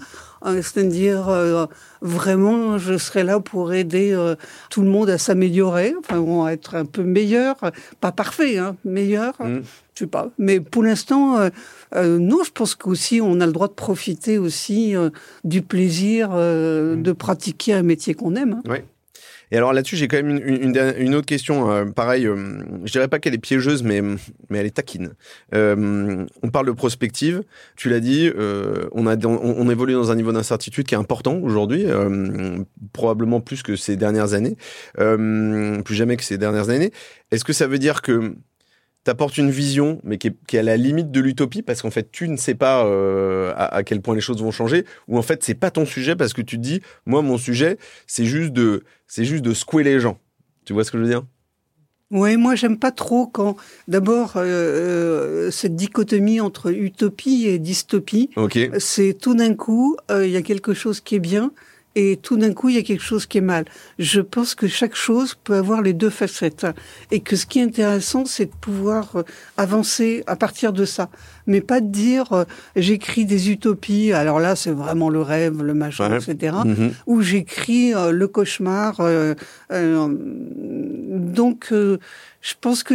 Euh, 0.47 0.62
c'est-à-dire 0.62 1.28
euh, 1.28 1.66
vraiment, 2.01 2.78
je 2.78 2.97
serai 2.97 3.24
là 3.24 3.41
pour 3.41 3.72
aider 3.72 4.12
euh, 4.12 4.36
tout 4.70 4.82
le 4.82 4.88
monde 4.88 5.11
à 5.11 5.18
s'améliorer, 5.18 5.95
enfin, 5.99 6.47
à 6.47 6.53
être 6.53 6.74
un 6.74 6.84
peu 6.84 7.03
meilleur, 7.03 7.57
pas 8.01 8.12
parfait, 8.12 8.59
hein, 8.59 8.76
meilleur. 8.84 9.34
Mm. 9.41 9.61
Je 9.95 10.05
sais 10.05 10.07
pas. 10.07 10.30
Mais 10.38 10.61
pour 10.61 10.82
l'instant, 10.82 11.36
non, 11.95 12.43
je 12.43 12.51
pense 12.53 12.74
qu'aussi 12.74 13.20
on 13.20 13.38
a 13.41 13.47
le 13.47 13.53
droit 13.53 13.68
de 13.68 13.74
profiter 13.74 14.38
aussi 14.38 14.95
du 15.45 15.61
plaisir 15.61 16.30
mm. 16.30 17.03
de 17.03 17.12
pratiquer 17.12 17.74
un 17.74 17.82
métier 17.82 18.14
qu'on 18.14 18.34
aime. 18.34 18.62
Hein. 18.64 18.78
Et 19.53 19.57
alors 19.57 19.72
là-dessus, 19.72 19.96
j'ai 19.96 20.09
quand 20.09 20.16
même 20.16 20.30
une, 20.30 20.76
une, 20.98 21.14
autre 21.14 21.26
question. 21.26 21.70
Euh, 21.70 21.84
pareil, 21.84 22.26
euh, 22.26 22.62
je 22.84 22.92
dirais 22.92 23.09
pas 23.09 23.18
qu'elle 23.18 23.34
est 23.34 23.38
piégeuse, 23.38 23.82
mais, 23.82 24.01
mais 24.01 24.59
elle 24.59 24.66
est 24.66 24.76
taquine. 24.76 25.14
Euh, 25.55 26.24
on 26.42 26.48
parle 26.51 26.66
de 26.66 26.72
prospective. 26.72 27.42
Tu 27.76 27.88
l'as 27.88 28.01
dit, 28.01 28.30
euh, 28.34 28.88
on, 28.92 29.07
a, 29.07 29.16
on, 29.26 29.70
évolue 29.70 29.94
dans 29.94 30.11
un 30.11 30.14
niveau 30.14 30.32
d'incertitude 30.32 30.86
qui 30.86 30.94
est 30.94 30.98
important 30.98 31.36
aujourd'hui, 31.38 31.86
probablement 32.92 33.40
plus 33.40 33.62
que 33.62 33.76
ces 33.76 33.96
dernières 33.96 34.34
années, 34.34 34.57
plus 34.96 35.94
jamais 35.94 36.16
que 36.16 36.24
ces 36.24 36.38
dernières 36.38 36.68
années. 36.70 36.92
Est-ce 37.30 37.44
que 37.44 37.53
ça 37.53 37.66
veut 37.66 37.78
dire 37.78 38.03
que 38.03 38.34
t'apportes 39.05 39.38
une 39.38 39.51
vision, 39.51 40.01
mais 40.05 40.18
qui 40.18 40.28
est, 40.28 40.59
à 40.59 40.62
la 40.62 40.76
limite 40.76 41.11
de 41.11 41.20
l'utopie, 41.20 41.62
parce 41.62 41.82
qu'en 41.82 41.90
fait, 41.90 42.11
tu 42.11 42.28
ne 42.28 42.36
sais 42.36 42.55
pas 42.55 42.84
euh, 42.84 43.53
à, 43.57 43.82
quel 43.82 44.01
point 44.01 44.14
les 44.14 44.20
choses 44.20 44.42
vont 44.42 44.51
changer, 44.51 44.84
ou 45.09 45.18
en 45.18 45.22
fait, 45.22 45.42
c'est 45.42 45.55
pas 45.55 45.70
ton 45.70 45.86
sujet, 45.86 46.16
parce 46.16 46.32
que 46.32 46.42
tu 46.42 46.57
te 46.57 46.62
dis, 46.62 46.80
moi, 47.07 47.22
mon 47.22 47.38
sujet, 47.38 47.78
c'est 48.07 48.24
juste 48.24 48.53
de, 48.53 48.84
c'est 49.07 49.24
juste 49.24 49.44
de 49.44 49.55
secouer 49.55 49.84
les 49.84 50.01
gens. 50.01 50.18
Tu 50.64 50.72
vois 50.72 50.84
ce 50.84 50.90
que 50.90 50.98
je 50.98 51.05
veux 51.05 51.09
dire? 51.09 51.24
Oui, 52.12 52.36
moi 52.36 52.57
j'aime 52.57 52.76
pas 52.76 52.90
trop 52.90 53.28
quand 53.28 53.55
d'abord 53.86 54.32
euh, 54.36 54.42
euh, 54.42 55.51
cette 55.53 55.76
dichotomie 55.76 56.40
entre 56.40 56.72
utopie 56.72 57.46
et 57.46 57.61
dystopie. 57.61 58.30
C'est 58.80 59.16
tout 59.16 59.36
d'un 59.36 59.55
coup 59.55 59.96
il 60.11 60.28
y 60.28 60.36
a 60.36 60.42
quelque 60.42 60.74
chose 60.74 61.01
qui 61.01 61.14
est 61.14 61.20
bien 61.20 61.53
et 61.97 62.18
tout 62.22 62.36
d'un 62.36 62.53
coup, 62.53 62.68
il 62.68 62.76
y 62.76 62.78
a 62.78 62.82
quelque 62.82 63.03
chose 63.03 63.26
qui 63.26 63.38
est 63.38 63.43
mal. 63.43 63.64
Je 63.99 64.20
pense 64.20 64.55
que 64.55 64.68
chaque 64.68 64.95
chose 64.95 65.34
peut 65.34 65.55
avoir 65.55 65.82
les 65.82 65.93
deux 65.93 66.11
facettes 66.11 66.66
et 67.11 67.20
que 67.20 67.34
ce 67.34 67.47
qui 67.47 67.59
est 67.59 67.64
intéressant, 67.64 68.24
c'est 68.24 68.47
de 68.47 68.55
pouvoir 68.61 69.16
euh, 69.16 69.22
avancer 69.57 70.22
à 70.26 70.36
partir 70.36 70.72
de 70.72 70.84
ça, 70.84 71.11
mais 71.47 71.61
pas 71.61 71.80
de 71.80 71.88
dire 71.88 72.32
euh, 72.32 72.45
j'écris 72.76 73.24
des 73.24 73.51
utopies. 73.51 74.12
Alors 74.12 74.41
là, 74.41 74.57
c'est 74.57 74.70
vraiment 74.70 75.09
le 75.09 75.22
rêve, 75.22 75.62
le 75.62 75.74
machin, 75.74 76.16
etc. 76.16 76.57
Mm-hmm. 76.64 76.91
Ou 77.07 77.22
j'écris 77.22 77.95
euh, 77.95 78.12
le 78.12 78.28
cauchemar 78.28 79.01
Donc, 79.70 81.68
euh, 81.72 81.99
je 82.41 82.55
pense 82.61 82.82
que 82.82 82.95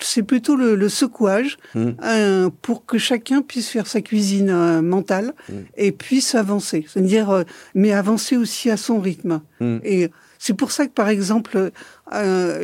c'est 0.00 0.22
plutôt 0.22 0.56
le, 0.56 0.88
secouage 0.88 1.58
euh, 1.76 2.50
pour 2.62 2.84
que 2.86 2.98
chacun 2.98 3.42
puisse 3.42 3.68
faire 3.68 3.86
sa 3.86 4.00
cuisine 4.00 4.80
mentale 4.80 5.32
mmh. 5.48 5.52
et 5.76 5.92
puisse 5.92 6.34
avancer. 6.34 6.86
C'est-à-dire, 6.88 7.44
mais 7.74 7.92
avancer 7.92 8.36
aussi 8.36 8.68
à 8.68 8.76
son 8.76 8.98
rythme. 8.98 9.42
Mmh. 9.60 9.76
Et 9.84 10.10
c'est 10.38 10.54
pour 10.54 10.72
ça 10.72 10.86
que, 10.86 10.92
par 10.92 11.08
exemple, 11.08 11.70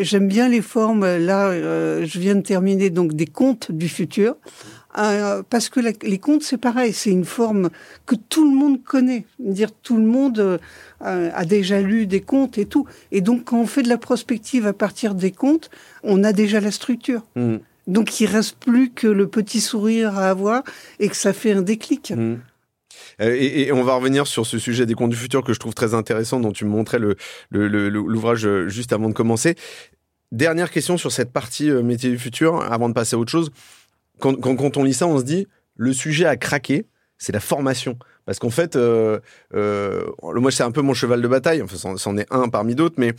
j'aime 0.01 0.27
bien 0.27 0.49
les 0.49 0.63
formes. 0.63 1.07
Là, 1.07 1.53
je 1.53 2.19
viens 2.19 2.35
de 2.35 2.41
terminer 2.41 2.91
donc 2.91 3.13
des 3.13 3.27
contes 3.27 3.71
du 3.71 3.89
futur. 3.89 4.35
Euh, 4.99 5.43
parce 5.49 5.69
que 5.69 5.81
les 5.81 6.19
contes, 6.19 6.43
c'est 6.43 6.59
pareil, 6.59 6.93
c'est 6.93 7.11
une 7.11 7.25
forme 7.25 7.71
que 8.07 8.15
tout 8.15 8.51
le 8.51 8.57
monde 8.57 8.83
connaît. 8.83 9.27
Dire 9.39 9.71
tout 9.73 9.97
le 9.97 10.07
monde 10.07 10.39
euh, 10.39 10.59
a 11.01 11.45
déjà 11.45 11.81
lu 11.81 12.07
des 12.07 12.21
contes 12.21 12.59
et 12.59 12.67
tout. 12.67 12.87
Et 13.13 13.21
donc, 13.21 13.45
quand 13.45 13.61
on 13.61 13.67
fait 13.67 13.83
de 13.83 13.89
la 13.89 13.99
prospective 13.99 14.67
à 14.67 14.73
partir 14.73 15.15
des 15.15 15.33
contes, 15.33 15.71
on 16.03 16.25
a 16.25 16.33
déjà 16.33 16.61
la 16.61 16.71
structure. 16.71 17.23
Mm. 17.37 17.57
Donc, 17.87 18.21
il 18.21 18.27
reste 18.27 18.57
plus 18.59 18.91
que 18.91 19.07
le 19.07 19.29
petit 19.29 19.61
sourire 19.61 20.19
à 20.19 20.31
avoir 20.31 20.63
et 20.99 21.09
que 21.09 21.17
ça 21.17 21.33
fait 21.33 21.53
un 21.53 21.63
déclic. 21.63 22.13
Mm. 22.13 22.39
Euh, 23.21 23.37
et, 23.39 23.71
on 23.73 23.83
va 23.83 23.95
revenir 23.95 24.27
sur 24.27 24.47
ce 24.47 24.59
sujet 24.59 24.87
des 24.87 24.95
contes 24.95 25.11
du 25.11 25.17
futur 25.17 25.45
que 25.45 25.53
je 25.53 25.59
trouve 25.59 25.75
très 25.75 25.93
intéressant, 25.93 26.41
dont 26.41 26.53
tu 26.53 26.65
me 26.65 26.71
montrais 26.71 26.99
l'ouvrage 27.51 28.49
juste 28.69 28.93
avant 28.95 29.09
de 29.09 29.15
commencer. 29.15 29.57
Dernière 30.33 30.71
question 30.71 30.97
sur 30.97 31.13
cette 31.13 31.33
partie 31.33 31.71
métier 31.71 32.11
du 32.11 32.19
futur, 32.19 32.61
avant 32.73 32.89
de 32.89 32.95
passer 32.95 33.15
à 33.15 33.19
autre 33.19 33.31
chose 33.31 33.51
quand, 34.21 34.41
quand, 34.41 34.77
on 34.77 34.85
lit 34.85 34.95
ça, 34.95 35.07
on 35.07 35.19
se 35.19 35.25
dit, 35.25 35.47
le 35.77 35.93
sujet 35.93 36.27
à 36.27 36.37
craquer, 36.37 36.87
c'est 37.19 37.33
la 37.33 37.41
formation. 37.41 37.99
Parce 38.25 38.39
qu'en 38.39 38.51
fait, 38.51 38.77
euh, 38.77 39.21
euh, 39.55 40.05
moi, 40.23 40.51
c'est 40.51 40.63
un 40.63 40.73
peu 40.73 40.83
mon 40.83 40.95
cheval 40.95 41.23
de 41.23 41.29
bataille. 41.29 41.63
Enfin, 41.63 41.97
c'en 41.97 42.17
est 42.17 42.27
un 42.31 42.49
parmi 42.49 42.75
d'autres, 42.75 42.97
mais 42.99 43.15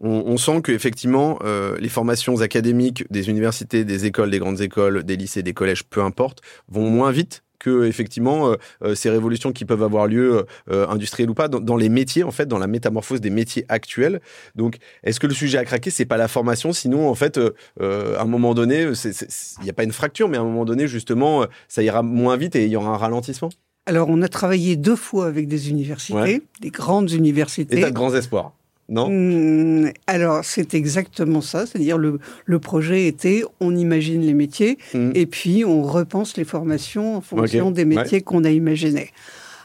on, 0.00 0.22
on 0.26 0.36
sent 0.36 0.62
qu'effectivement, 0.62 1.38
euh, 1.42 1.76
les 1.78 1.88
formations 1.88 2.40
académiques 2.40 3.04
des 3.10 3.28
universités, 3.28 3.84
des 3.84 4.06
écoles, 4.06 4.30
des 4.30 4.38
grandes 4.38 4.60
écoles, 4.60 5.02
des 5.04 5.16
lycées, 5.16 5.42
des 5.42 5.54
collèges, 5.54 5.84
peu 5.84 6.02
importe, 6.02 6.40
vont 6.68 6.88
moins 6.90 7.10
vite 7.10 7.42
que 7.60 7.84
effectivement 7.84 8.48
euh, 8.48 8.56
euh, 8.82 8.94
ces 8.96 9.10
révolutions 9.10 9.52
qui 9.52 9.64
peuvent 9.64 9.84
avoir 9.84 10.08
lieu 10.08 10.44
euh, 10.70 10.88
industrielles 10.88 11.30
ou 11.30 11.34
pas 11.34 11.46
dans, 11.46 11.76
les 11.76 11.88
métiers 11.88 12.24
en 12.24 12.32
fait 12.32 12.46
dans 12.46 12.58
la 12.58 12.66
métamorphose 12.66 13.20
des 13.20 13.30
métiers 13.30 13.64
actuels. 13.68 14.20
Donc 14.56 14.78
est-ce 15.04 15.20
que 15.20 15.28
le 15.28 15.34
sujet 15.34 15.58
à 15.58 15.64
craquer 15.64 15.90
c'est 15.90 16.06
pas 16.06 16.16
la 16.16 16.26
formation. 16.26 16.72
Sinon 16.72 17.08
en 17.08 17.14
fait 17.14 17.38
à 17.38 18.20
un 18.20 18.24
moment 18.24 18.54
donné 18.54 18.82
il 18.82 19.64
n'y 19.64 19.70
a 19.70 19.74
pas 19.74 19.84
une 19.84 19.92
fracture 19.92 20.28
mais 20.28 20.38
à 20.38 20.40
un 20.40 20.44
moment 20.44 20.64
donné 20.64 20.88
justement 20.88 21.46
ça 21.68 21.82
ira 21.82 22.02
moins 22.02 22.36
vite 22.36 22.56
et 22.56 22.64
il 22.64 22.70
y 22.70 22.76
aura 22.76 22.90
un 22.90 22.96
ralentissement. 22.96 23.50
Alors 23.86 24.08
on 24.08 24.20
a 24.22 24.28
travaillé 24.28 24.76
deux 24.76 24.96
fois 24.96 25.26
avec 25.26 25.46
des 25.46 25.70
universités 25.70 26.42
des 26.60 26.70
grandes 26.70 27.10
universités. 27.12 27.78
Et 27.78 27.84
de 27.84 27.90
grands 27.90 28.14
espoirs 28.14 28.54
non 28.90 29.08
mmh, 29.08 29.92
Alors, 30.08 30.44
c'est 30.44 30.74
exactement 30.74 31.40
ça. 31.40 31.64
C'est-à-dire, 31.64 31.96
le, 31.96 32.18
le 32.44 32.58
projet 32.58 33.06
était, 33.06 33.44
on 33.60 33.74
imagine 33.74 34.20
les 34.20 34.34
métiers 34.34 34.78
mmh. 34.92 35.12
et 35.14 35.26
puis 35.26 35.64
on 35.64 35.82
repense 35.82 36.36
les 36.36 36.44
formations 36.44 37.16
en 37.16 37.20
fonction 37.20 37.70
des 37.70 37.84
métiers 37.84 38.20
qu'on 38.20 38.44
a 38.44 38.50
imaginés. 38.50 39.10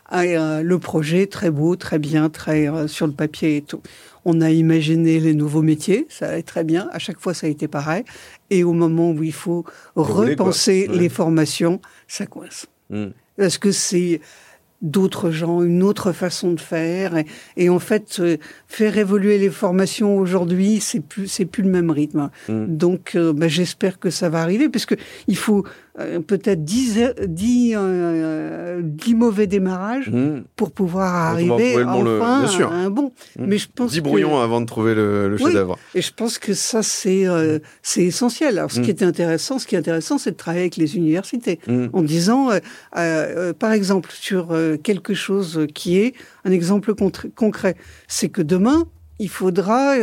Ah, 0.08 0.22
euh, 0.22 0.62
le 0.62 0.78
projet, 0.78 1.26
très 1.26 1.50
beau, 1.50 1.76
très 1.76 1.98
bien, 1.98 2.30
très 2.30 2.70
euh, 2.70 2.88
sur 2.88 3.08
le 3.08 3.14
papier 3.14 3.58
et 3.58 3.62
tout. 3.64 3.82
On 4.24 4.40
a 4.42 4.52
imaginé 4.52 5.20
les 5.20 5.34
nouveaux 5.34 5.64
métiers, 5.64 6.06
ça 6.10 6.30
allait 6.30 6.44
très 6.44 6.64
bien. 6.64 6.88
À 6.92 7.00
chaque 7.00 7.20
fois, 7.20 7.34
ça 7.34 7.48
a 7.48 7.50
été 7.50 7.68
pareil. 7.68 8.04
Et 8.52 8.64
au 8.64 8.74
moment 8.74 9.10
où 9.10 9.24
il 9.24 9.34
faut 9.34 9.66
repenser 9.96 10.88
les 10.92 11.10
formations, 11.10 11.82
ça 12.08 12.28
coince. 12.28 12.68
Mmh. 12.92 13.08
Parce 13.38 13.58
que 13.58 13.72
c'est 13.72 14.22
d'autres 14.86 15.32
gens, 15.32 15.62
une 15.62 15.84
autre 15.84 16.12
façon 16.12 16.54
de 16.54 16.60
faire. 16.60 17.22
Et, 17.58 17.70
en 17.70 17.80
fait, 17.80 18.18
euh, 18.20 18.38
faire 18.68 18.98
évoluer 18.98 19.38
les 19.38 19.50
formations 19.50 20.18
aujourd'hui, 20.18 20.80
c'est 20.80 21.02
plus, 21.02 21.28
c'est 21.28 21.46
plus 21.46 21.64
le 21.64 21.70
même 21.70 21.92
rythme. 21.92 22.30
Mm. 22.48 22.66
Donc, 22.68 23.14
euh, 23.16 23.34
bah, 23.34 23.48
j'espère 23.48 24.00
que 24.00 24.10
ça 24.10 24.30
va 24.30 24.42
arriver, 24.42 24.70
puisque 24.70 24.96
il 25.28 25.38
faut 25.38 25.66
euh, 25.98 26.20
peut-être 26.20 26.66
10, 26.66 27.14
10, 27.26 27.74
euh, 27.78 28.82
mauvais 29.16 29.48
démarrages 29.48 30.10
mmh. 30.10 30.44
pour 30.58 30.72
pouvoir 30.72 31.16
arriver 31.16 31.82
enfin 31.86 32.46
à 32.70 32.74
un 32.74 32.90
bon. 32.90 33.14
Mmh. 33.40 33.46
Mais 33.46 33.58
je 33.58 33.70
pense 33.74 33.92
10 33.94 34.02
brouillons 34.02 34.38
avant 34.42 34.60
de 34.60 34.66
trouver 34.66 34.94
le, 34.94 35.30
le 35.30 35.38
chef-d'œuvre. 35.38 35.78
Et 35.94 36.02
je 36.02 36.12
pense 36.12 36.38
que 36.38 36.54
ça, 36.54 36.84
c'est 36.84 37.26
euh, 37.28 37.60
c'est 37.82 38.04
essentiel. 38.04 38.58
Alors, 38.58 38.72
ce 38.72 38.82
qui 38.82 38.92
mmh. 38.92 38.96
est 38.96 39.04
intéressant, 39.04 39.58
ce 39.58 39.68
qui 39.68 39.76
est 39.76 39.78
intéressant, 39.78 40.18
c'est 40.18 40.32
de 40.32 40.36
travailler 40.36 40.64
avec 40.64 40.76
les 40.76 40.98
universités 40.98 41.60
en 41.94 42.02
disant, 42.02 42.50
par 42.92 43.72
exemple, 43.72 44.10
sur 44.12 44.54
quelque 44.84 45.14
chose 45.14 45.66
qui 45.74 45.98
est 45.98 46.14
un 46.44 46.52
exemple 46.52 46.94
concret, 46.94 47.76
c'est 48.08 48.30
que 48.30 48.42
demain, 48.42 48.86
il 49.20 49.30
faudra 49.30 49.96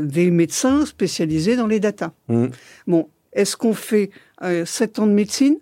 des 0.00 0.30
médecins 0.30 0.86
spécialisés 0.86 1.54
dans 1.54 1.68
les 1.68 1.78
datas. 1.78 2.12
Bon, 2.86 3.08
est-ce 3.36 3.56
qu'on 3.56 3.74
fait 3.74 4.10
7 4.40 4.98
euh, 4.98 5.02
ans 5.02 5.06
de 5.06 5.12
médecine, 5.12 5.56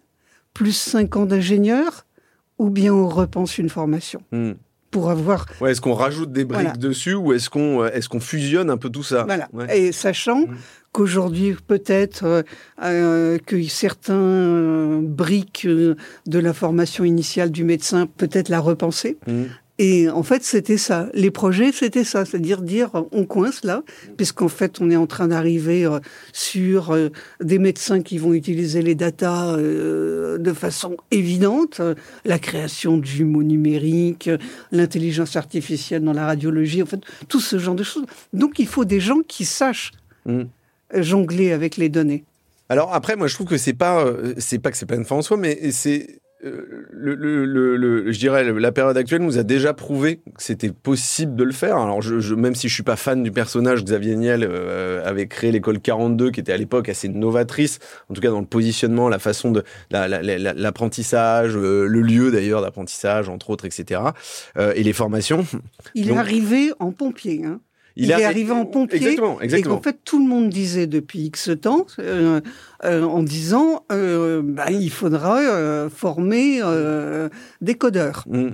plus 0.52 0.76
5 0.76 1.16
ans 1.16 1.26
d'ingénieur, 1.26 2.06
ou 2.58 2.70
bien 2.70 2.92
on 2.92 3.08
repense 3.08 3.58
une 3.58 3.68
formation 3.68 4.22
hmm. 4.32 4.52
pour 4.90 5.10
avoir. 5.10 5.46
Ouais, 5.60 5.72
est-ce 5.72 5.80
qu'on 5.80 5.94
rajoute 5.94 6.32
des 6.32 6.44
briques 6.44 6.78
dessus 6.78 7.14
ou 7.14 7.32
est-ce 7.32 7.50
qu'on 7.50 7.82
euh, 7.82 7.90
est-ce 7.92 8.08
qu'on 8.08 8.20
fusionne 8.20 8.70
un 8.70 8.76
peu 8.76 8.90
tout 8.90 9.02
ça? 9.02 9.24
Voilà. 9.24 9.48
Et 9.74 9.92
sachant 9.92 10.42
hmm. 10.42 10.56
qu'aujourd'hui 10.92 11.56
peut-être 11.66 12.44
euh, 12.82 13.38
que 13.38 13.62
certains 13.64 15.00
briques 15.02 15.66
de 15.66 16.38
la 16.38 16.52
formation 16.52 17.04
initiale 17.04 17.50
du 17.50 17.64
médecin 17.64 18.06
peut-être 18.06 18.48
la 18.48 18.60
repenser. 18.60 19.18
Hmm. 19.26 19.44
Et 19.78 20.08
en 20.08 20.22
fait, 20.22 20.44
c'était 20.44 20.78
ça. 20.78 21.08
Les 21.14 21.32
projets, 21.32 21.72
c'était 21.72 22.04
ça. 22.04 22.24
C'est-à-dire 22.24 22.62
dire, 22.62 22.90
on 23.10 23.24
coince 23.24 23.64
là, 23.64 23.82
puisqu'en 24.16 24.48
fait, 24.48 24.80
on 24.80 24.88
est 24.88 24.96
en 24.96 25.08
train 25.08 25.28
d'arriver 25.28 25.84
euh, 25.84 25.98
sur 26.32 26.92
euh, 26.92 27.08
des 27.40 27.58
médecins 27.58 28.00
qui 28.00 28.18
vont 28.18 28.34
utiliser 28.34 28.82
les 28.82 28.94
datas 28.94 29.56
euh, 29.56 30.38
de 30.38 30.52
façon 30.52 30.96
évidente. 31.10 31.80
La 32.24 32.38
création 32.38 32.98
de 32.98 33.04
jumeaux 33.04 33.42
numériques, 33.42 34.30
l'intelligence 34.70 35.34
artificielle 35.34 36.04
dans 36.04 36.12
la 36.12 36.26
radiologie, 36.26 36.82
en 36.82 36.86
fait, 36.86 37.00
tout 37.28 37.40
ce 37.40 37.58
genre 37.58 37.74
de 37.74 37.82
choses. 37.82 38.06
Donc, 38.32 38.60
il 38.60 38.68
faut 38.68 38.84
des 38.84 39.00
gens 39.00 39.20
qui 39.26 39.44
sachent 39.44 39.90
mmh. 40.26 40.42
jongler 40.94 41.50
avec 41.50 41.76
les 41.76 41.88
données. 41.88 42.24
Alors 42.68 42.94
après, 42.94 43.16
moi, 43.16 43.26
je 43.26 43.34
trouve 43.34 43.48
que 43.48 43.58
c'est 43.58 43.74
pas, 43.74 44.06
c'est 44.38 44.58
pas 44.58 44.70
que 44.70 44.76
c'est 44.76 44.86
pas 44.86 44.94
une 44.94 45.04
fin 45.04 45.16
en 45.16 45.22
soi, 45.22 45.36
mais 45.36 45.70
c'est 45.70 46.20
le, 46.44 47.14
le, 47.14 47.76
le, 47.76 48.12
je 48.12 48.18
dirais, 48.18 48.44
la 48.52 48.72
période 48.72 48.96
actuelle 48.96 49.22
nous 49.22 49.38
a 49.38 49.42
déjà 49.42 49.72
prouvé 49.72 50.16
que 50.16 50.42
c'était 50.42 50.70
possible 50.70 51.36
de 51.36 51.44
le 51.44 51.52
faire. 51.52 51.76
Alors, 51.76 52.02
je, 52.02 52.34
même 52.34 52.54
si 52.54 52.68
je 52.68 52.74
suis 52.74 52.82
pas 52.82 52.96
fan 52.96 53.22
du 53.22 53.30
personnage, 53.30 53.84
Xavier 53.84 54.16
Niel 54.16 54.46
euh, 54.48 55.02
avait 55.04 55.26
créé 55.26 55.52
l'école 55.52 55.80
42, 55.80 56.30
qui 56.30 56.40
était 56.40 56.52
à 56.52 56.56
l'époque 56.56 56.88
assez 56.88 57.08
novatrice, 57.08 57.78
en 58.10 58.14
tout 58.14 58.20
cas 58.20 58.30
dans 58.30 58.40
le 58.40 58.46
positionnement, 58.46 59.08
la 59.08 59.18
façon 59.18 59.52
de 59.52 59.64
l'apprentissage, 59.90 61.56
euh, 61.56 61.86
le 61.86 62.00
lieu 62.02 62.30
d'ailleurs 62.30 62.62
d'apprentissage, 62.62 63.28
entre 63.28 63.50
autres, 63.50 63.64
etc. 63.64 64.00
Euh, 64.58 64.72
et 64.76 64.82
les 64.82 64.92
formations. 64.92 65.46
Il 65.94 66.10
est 66.10 66.16
arrivé 66.16 66.72
en 66.78 66.92
pompier. 66.92 67.44
Hein. 67.44 67.60
Il, 67.96 68.10
est 68.10 68.24
arrivé 68.24 68.50
en 68.50 68.66
pompier. 68.66 68.96
Exactement, 68.96 69.40
exactement. 69.40 69.74
Et 69.74 69.76
qu'en 69.76 69.82
fait, 69.82 69.98
tout 70.04 70.18
le 70.18 70.28
monde 70.28 70.48
disait 70.48 70.86
depuis 70.86 71.20
X 71.26 71.50
temps, 71.60 71.86
euh, 72.00 72.40
euh, 72.84 73.04
en 73.04 73.22
disant, 73.22 73.84
euh, 73.92 74.42
bah, 74.44 74.70
il 74.70 74.90
faudra 74.90 75.38
euh, 75.38 75.88
former 75.88 76.58
euh, 76.62 77.28
des 77.60 77.74
codeurs. 77.74 78.24
Mm. 78.26 78.48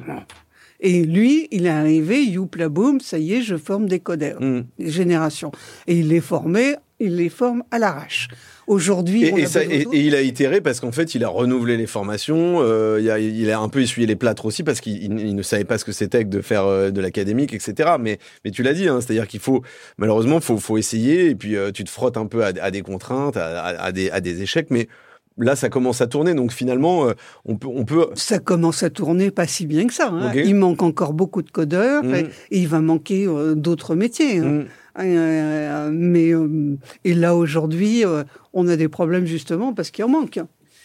Et 0.81 1.05
lui, 1.05 1.49
il 1.51 1.67
est 1.67 1.71
arrivé, 1.71 2.23
youpla 2.23 2.69
boum, 2.69 3.01
ça 3.01 3.19
y 3.19 3.35
est, 3.35 3.43
je 3.43 3.57
forme 3.57 3.89
des 3.89 4.01
codeurs, 4.01 4.41
mm. 4.43 4.65
des 4.79 4.91
générations. 4.91 5.53
Et 5.87 5.99
il 5.99 6.09
les 6.09 6.21
formait, 6.21 6.77
il 6.99 7.17
les 7.17 7.31
forme 7.31 7.65
à 7.71 7.79
l'arrache. 7.79 8.29
Aujourd'hui, 8.71 9.25
et, 9.25 9.47
et, 9.57 9.87
il 9.99 10.15
a 10.15 10.23
itéré 10.23 10.61
parce 10.61 10.79
qu'en 10.79 10.93
fait, 10.93 11.17
il 11.17 11.25
a 11.25 11.29
renouvelé 11.29 11.77
les 11.77 11.89
formations. 11.89 12.59
Euh, 12.61 13.01
il, 13.01 13.11
a, 13.11 13.19
il, 13.19 13.51
a, 13.51 13.59
un 13.59 13.69
peu 13.69 13.81
essuyé 13.81 14.07
les 14.07 14.15
plâtres 14.15 14.47
aussi 14.47 14.63
parce 14.63 14.81
qu'il 14.81 15.13
ne 15.13 15.43
savait 15.43 15.65
pas 15.65 15.77
ce 15.77 15.85
que 15.85 15.91
c'était 15.91 16.23
que 16.23 16.29
de 16.29 16.41
faire 16.41 16.67
euh, 16.67 16.93
de 16.93 17.01
l'académique, 17.01 17.53
etc. 17.53 17.97
Mais, 17.99 18.21
mais 18.45 18.53
tu 18.53 18.63
l'as 18.63 18.73
dit, 18.73 18.87
hein, 18.87 19.01
c'est-à-dire 19.01 19.27
qu'il 19.27 19.41
faut 19.41 19.65
malheureusement, 19.99 20.39
faut, 20.41 20.57
faut 20.59 20.79
essayer 20.79 21.31
et 21.31 21.35
puis 21.35 21.57
euh, 21.57 21.73
tu 21.73 21.83
te 21.83 21.91
frottes 21.91 22.17
un 22.17 22.27
peu 22.27 22.45
à, 22.45 22.53
à 22.63 22.71
des 22.71 22.83
contraintes, 22.83 23.37
à, 23.37 23.61
à, 23.65 23.91
des, 23.91 24.09
à 24.09 24.21
des 24.21 24.41
échecs, 24.41 24.69
mais 24.71 24.87
là, 25.37 25.57
ça 25.57 25.69
commence 25.69 26.01
à 26.01 26.07
tourner. 26.07 26.35
Donc 26.35 26.53
finalement, 26.53 27.09
euh, 27.09 27.15
on 27.47 27.57
peut, 27.57 27.67
on 27.75 27.85
peut. 27.85 28.07
Ça 28.15 28.39
commence 28.39 28.85
à 28.85 28.91
tourner 28.91 29.33
pas 29.33 29.49
si 29.49 29.67
bien 29.67 29.89
que 29.89 29.95
ça. 29.95 30.11
Hein. 30.13 30.31
Il 30.33 30.55
manque 30.55 30.85
encore 30.85 31.13
beaucoup 31.13 31.43
de 31.43 31.51
codeurs 31.51 32.05
mmh. 32.05 32.15
et, 32.15 32.29
il 32.53 32.69
va 32.69 32.81
manquer 32.81 33.27
d'autres 33.57 33.97
métiers. 33.97 34.39
Hein. 34.39 34.45
Mmh. 34.45 34.67
Euh, 34.99 35.91
mais 35.93 36.35
euh, 36.35 36.77
et 37.05 37.15
là 37.15 37.35
aujourd'hui, 37.35 38.05
euh, 38.05 38.25
on 38.53 38.69
a 38.69 38.77
des 38.77 38.89
problèmes 38.89 39.27
justement 39.27 39.73
parce 39.73 39.91
qu'il 39.91 40.05
en 40.05 40.09
manque. 40.09 40.41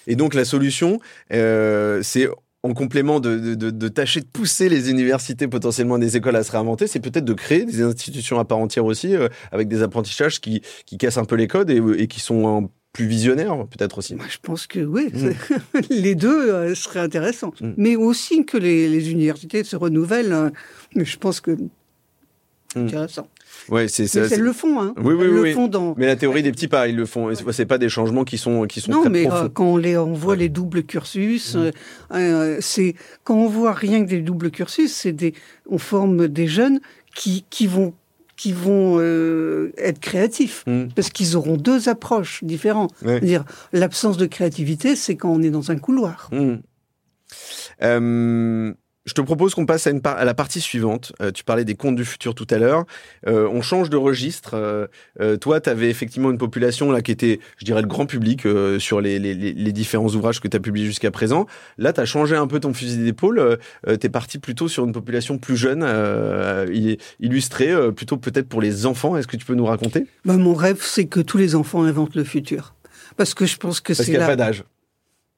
Et 0.08 0.16
donc 0.16 0.34
la 0.34 0.45
solution, 0.45 0.99
c'est 1.30 2.28
en 2.64 2.74
complément 2.74 3.20
de, 3.20 3.88
tâcher 3.89 4.22
de 4.22 4.26
pousser 4.26 4.70
les 4.70 4.89
universités, 4.89 5.47
potentiellement 5.47 5.97
des 5.97 6.18
écoles 6.18 6.36
à 6.36 6.43
se 6.43 6.51
réinventer, 6.51 6.88
c'est 6.88 6.99
peut-être 6.99 7.26
de 7.26 7.34
créer 7.34 7.66
des 7.66 7.82
institutions 7.82 8.39
à 8.39 8.45
part 8.45 8.58
entière 8.60 8.86
aussi, 8.86 9.16
avec 9.51 9.68
des 9.68 9.82
apprentissages 9.82 10.41
qui, 10.41 10.62
qui 10.86 10.97
cassent 10.97 11.18
un 11.18 11.26
peu 11.26 11.36
les 11.36 11.47
codes 11.47 11.70
et, 11.72 12.08
qui 12.08 12.20
sont 12.20 12.70
plus 12.93 13.08
visionnaires, 13.08 13.68
peut-être 13.68 13.97
aussi. 13.97 14.16
je 14.30 14.38
pense 14.41 14.68
que 14.68 14.80
oui, 14.80 15.10
mm. 15.12 15.80
les 15.89 16.16
deux 16.16 16.74
seraient 16.76 17.01
intéressants. 17.01 17.53
Mm. 17.62 17.72
Mais 17.78 17.95
aussi 17.95 18.45
que 18.45 18.58
les, 18.58 19.12
universités 19.12 19.64
se 19.64 19.76
renouvellent. 19.76 20.51
je 20.95 21.18
pense 21.18 21.41
que 21.41 21.58
c'est 22.74 22.80
mm. 22.80 22.86
intéressant. 22.86 23.28
Ouais, 23.70 23.88
c'est 23.88 24.08
ça. 24.08 24.24
c'est 24.28 24.36
c'est- 24.36 24.41
le 24.41 24.53
fond, 24.53 24.82
hein. 24.82 24.93
Oui, 24.97 25.14
oui, 25.14 25.26
Elles 25.26 25.32
le 25.34 25.41
oui. 25.41 25.53
font 25.53 25.68
dans. 25.68 25.95
Mais 25.97 26.06
la 26.06 26.16
théorie 26.16 26.43
des 26.43 26.51
petits 26.51 26.68
pas, 26.68 26.88
ils 26.88 26.95
le 26.95 27.06
font. 27.06 27.30
C'est 27.51 27.66
pas 27.66 27.78
des 27.78 27.89
changements 27.89 28.24
qui 28.24 28.38
sont 28.38 28.64
qui 28.66 28.82
sont 28.82 28.91
Non, 28.91 29.01
très 29.01 29.10
mais 29.10 29.24
profonds. 29.24 29.45
euh, 29.45 29.49
quand 29.49 29.66
on, 29.66 29.78
les, 29.78 29.97
on 29.97 30.14
voit 30.14 30.34
Ouais. 30.34 30.39
les 30.39 30.49
doubles 30.49 30.84
cursus, 30.84 31.56
euh, 31.56 31.72
euh, 32.14 32.58
c'est 32.62 32.95
quand 33.24 33.36
on 33.36 33.47
voit 33.47 33.74
rien 33.74 34.03
que 34.06 34.10
des 34.10 34.22
doubles 34.22 34.51
cursus, 34.51 34.93
c'est 34.93 35.12
des, 35.14 35.34
on 35.70 35.78
forme 35.78 36.28
des 36.28 36.47
jeunes 36.47 36.80
qui, 37.16 37.45
qui 37.49 37.68
vont 37.68 37.93
qui 38.38 38.51
vont 38.51 38.97
euh, 38.99 39.72
être 39.78 39.99
créatifs 39.99 40.64
Mm. 40.68 40.88
parce 40.93 41.10
qu'ils 41.10 41.38
auront 41.38 41.56
deux 41.56 41.88
approches 41.88 42.43
différentes. 42.43 42.91
Ouais. 43.01 43.14
C'est-à-dire 43.20 43.45
l'absence 43.72 44.18
de 44.18 44.26
créativité, 44.26 44.97
c'est 44.97 45.16
quand 45.16 45.30
on 45.30 45.41
est 45.41 45.49
dans 45.51 45.72
un 45.72 45.78
couloir. 45.78 46.30
Hmm. 46.34 46.56
Je 49.06 49.14
te 49.14 49.22
propose 49.22 49.53
qu'on 49.53 49.68
passe 49.68 49.86
à, 49.86 49.91
une 49.91 50.01
par- 50.01 50.18
à 50.18 50.26
la 50.26 50.34
partie 50.34 50.60
suivante. 50.60 51.14
Euh, 51.22 51.32
tu 51.32 51.43
parlais 51.43 51.64
des 51.64 51.76
contes 51.76 51.95
du 51.95 52.03
futur 52.06 52.34
tout 52.34 52.47
à 52.49 52.58
l'heure. 52.58 52.86
Euh, 53.28 53.47
on 53.51 53.62
change 53.62 53.91
de 53.91 53.97
registre. 53.97 54.56
Euh, 54.56 54.88
euh, 55.22 55.38
toi, 55.38 55.62
tu 55.62 55.70
avais 55.70 55.91
effectivement 55.91 56.32
une 56.32 56.39
population 56.39 56.91
là 56.91 57.01
qui 57.03 57.12
était, 57.12 57.39
je 57.58 57.66
dirais, 57.66 57.84
le 57.84 57.88
grand 57.88 58.08
public 58.08 58.47
euh, 58.47 58.80
sur 58.80 59.01
les, 59.01 59.20
les- 59.20 59.36
les- 59.36 59.72
différents 59.72 60.08
ouvrages 60.10 60.39
que 60.39 60.47
tu 60.47 60.58
as 60.58 60.60
publiés 60.60 60.88
jusqu'à 60.88 61.12
présent. 61.12 61.45
Là, 61.78 61.93
tu 61.93 62.01
as 62.01 62.06
changé 62.06 62.36
un 62.36 62.47
peu 62.47 62.60
ton 62.60 62.74
fusil 62.74 62.97
d'épaule. 62.97 63.38
Euh, 63.39 63.58
tu 63.86 64.08
es 64.08 64.10
parti 64.10 64.39
plutôt 64.39 64.68
sur 64.68 64.86
une 64.86 64.91
population 64.93 65.38
plus 65.38 65.56
jeune, 65.56 65.84
euh, 65.84 66.66
il- 66.74 66.97
illustrée, 67.20 67.72
euh, 67.72 67.91
plutôt 67.91 68.18
peut-être 68.18 68.49
pour 68.49 68.62
les 68.62 68.88
enfants. 68.88 69.16
Est-ce 69.18 69.28
que 69.28 69.38
tu 69.38 69.45
peux 69.45 69.53
nous 69.56 69.66
raconter? 69.66 70.08
Ben, 70.26 70.38
mon 70.38 70.56
rêve, 70.56 70.80
c'est 70.82 71.06
que 71.06 71.20
tous 71.20 71.38
les 71.38 71.53
enfants 71.53 71.84
inventent 71.84 72.16
le 72.16 72.24
futur. 72.24 72.74
Parce 73.18 73.36
que 73.36 73.45
je 73.45 73.58
pense 73.58 73.82
que 73.82 73.93
Parce 73.93 73.99
c'est 73.99 74.06
qu'il 74.06 74.14
n'y 74.14 74.18
a 74.18 74.22
là. 74.22 74.28
pas 74.28 74.36
d'âge. 74.36 74.64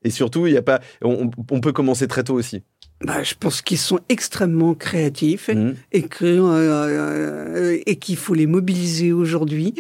Et 0.08 0.10
surtout, 0.10 0.47
il 0.47 0.53
y 0.53 0.58
a 0.58 0.62
pas. 0.62 0.80
On, 1.03 1.30
on 1.51 1.60
peut 1.60 1.74
commencer 1.74 2.08
très 2.08 2.24
tôt 2.24 2.36
aussi. 2.36 2.64
Ben, 3.01 3.22
je 3.24 3.36
pense 3.38 3.62
qu'ils 3.62 3.78
sont 3.78 3.99
extrêmement 4.08 4.74
créatifs. 4.74 5.49
Mhm. 5.49 5.76
et 5.91 6.03
que 6.03 6.24
euh, 6.26 7.76
euh, 7.76 7.78
et 7.86 7.97
qu'il 7.97 8.16
faut 8.16 8.34
les 8.34 8.47
mobiliser 8.47 9.12
aujourd'hui 9.12 9.74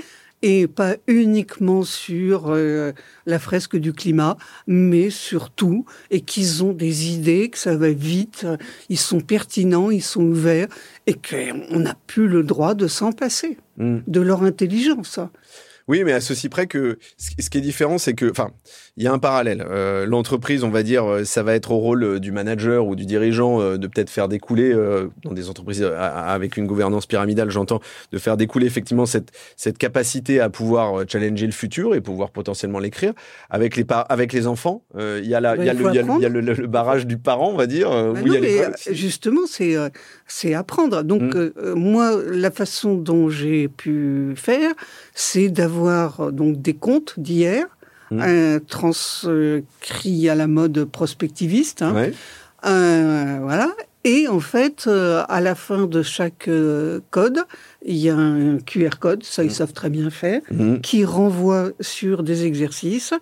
et 0.43 0.67
pas 0.67 0.97
uniquement 1.07 1.81
sur 1.83 2.49
euh, 2.49 2.91
la 3.25 3.39
fresque 3.39 3.75
du 3.77 3.91
climat, 3.93 4.37
mais 4.67 5.09
surtout 5.09 5.85
et 6.11 6.21
qu'ils 6.21 6.63
ont 6.63 6.73
des 6.73 7.07
idées, 7.07 7.49
que 7.49 7.57
ça 7.57 7.75
va 7.77 7.89
vite, 7.89 8.45
ils 8.89 8.99
sont 8.99 9.21
pertinents, 9.21 9.89
ils 9.89 10.03
sont 10.03 10.21
ouverts 10.23 10.67
et 11.07 11.13
qu'on 11.15 11.79
n'a 11.79 11.95
plus 12.05 12.27
le 12.27 12.43
droit 12.43 12.75
de 12.75 12.87
s'en 12.87 13.13
passer 13.13 13.57
Mhm. 13.77 14.03
de 14.07 14.21
leur 14.21 14.43
intelligence. 14.43 15.19
Oui, 15.87 16.03
mais 16.03 16.11
à 16.13 16.19
ceci 16.21 16.49
près 16.49 16.67
que 16.67 16.97
ce 17.17 17.49
qui 17.49 17.57
est 17.57 17.61
différent, 17.61 17.97
c'est 17.97 18.13
que, 18.13 18.29
enfin, 18.29 18.51
il 18.97 19.03
y 19.03 19.07
a 19.07 19.13
un 19.13 19.19
parallèle. 19.19 19.65
Euh, 19.69 20.05
L'entreprise, 20.05 20.63
on 20.63 20.69
va 20.69 20.83
dire, 20.83 21.05
euh, 21.05 21.23
ça 21.23 21.43
va 21.43 21.53
être 21.55 21.71
au 21.71 21.77
rôle 21.77 22.03
euh, 22.03 22.19
du 22.19 22.31
manager 22.31 22.85
ou 22.85 22.95
du 22.95 23.05
dirigeant 23.05 23.61
euh, 23.61 23.77
de 23.77 23.87
peut-être 23.87 24.09
faire 24.09 24.27
découler, 24.27 24.73
euh, 24.73 25.07
dans 25.23 25.33
des 25.33 25.49
entreprises 25.49 25.83
avec 25.83 26.57
une 26.57 26.67
gouvernance 26.67 27.05
pyramidale, 27.05 27.49
j'entends, 27.51 27.79
de 28.11 28.17
faire 28.17 28.35
découler 28.35 28.65
effectivement 28.65 29.05
cette, 29.05 29.31
cette 29.55 29.77
capacité 29.77 30.39
à 30.41 30.49
pouvoir 30.49 31.05
challenger 31.07 31.45
le 31.45 31.51
futur 31.53 31.95
et 31.95 32.01
pouvoir 32.01 32.31
potentiellement 32.31 32.79
l'écrire. 32.79 33.13
Avec 33.49 33.77
les, 33.77 33.85
avec 34.09 34.33
les 34.33 34.47
enfants, 34.47 34.83
il 34.97 35.25
y 35.25 35.35
a, 35.35 35.39
la, 35.39 35.55
il 35.55 35.63
y 35.63 35.69
a, 35.69 35.73
il 35.73 35.77
le, 35.79 35.83
faut 35.85 35.89
il 35.91 35.95
y 35.95 35.99
a 35.99 36.01
le- 36.01 36.07
il 36.17 36.21
y 36.21 36.25
a 36.25 36.27
apprendre. 36.27 36.29
le, 36.29 36.41
le- 36.41 36.53
le 36.53 36.67
barrage 36.67 37.07
du 37.07 37.17
parent, 37.17 37.51
on 37.53 37.57
va 37.57 37.65
dire, 37.67 37.89
où 37.91 38.27
il 38.27 38.33
y 38.33 38.37
a 38.37 38.39
non, 38.41 38.73
mais 38.87 38.93
justement, 38.93 39.41
c'est 39.47 40.53
apprendre. 40.53 41.03
Donc 41.03 41.21
Mm. 41.21 41.37
euh, 41.37 41.53
euh, 41.57 41.75
moi, 41.75 42.19
la 42.29 42.51
façon 42.51 42.95
dont 42.95 43.29
j'ai 43.29 43.67
pu 43.69 44.33
faire, 44.35 44.73
c'est 45.13 45.49
d'avoir 45.49 45.76
euh, 45.85 46.31
donc 46.31 46.61
des 46.61 46.73
contes 46.73 47.13
d'hier, 47.19 47.65
Mm. 48.09 48.21
euh, 48.23 48.59
transcrits 48.67 50.29
à 50.29 50.35
la 50.35 50.47
mode 50.47 50.85
prospectiviste, 50.85 51.81
hein, 51.81 51.93
Ouais. 51.93 52.13
euh, 52.65 53.39
voilà. 53.41 53.69
Et 54.05 54.27
en 54.29 54.39
fait, 54.39 54.85
euh, 54.87 55.23
à 55.27 55.41
la 55.41 55.55
fin 55.55 55.85
de 55.87 56.01
chaque 56.01 56.47
euh, 56.47 57.01
code, 57.11 57.39
il 57.85 57.97
y 57.97 58.09
a 58.09 58.15
un 58.15 58.59
QR 58.59 58.91
code, 58.99 59.23
ça 59.23 59.43
ils 59.43 59.47
Mm. 59.47 59.59
savent 59.59 59.73
très 59.73 59.89
bien 59.89 60.09
faire, 60.09 60.41
Mhm. 60.51 60.79
qui 60.81 61.03
renvoie 61.03 61.71
sur 61.81 62.23
des 62.23 62.45
exercices. 62.45 63.13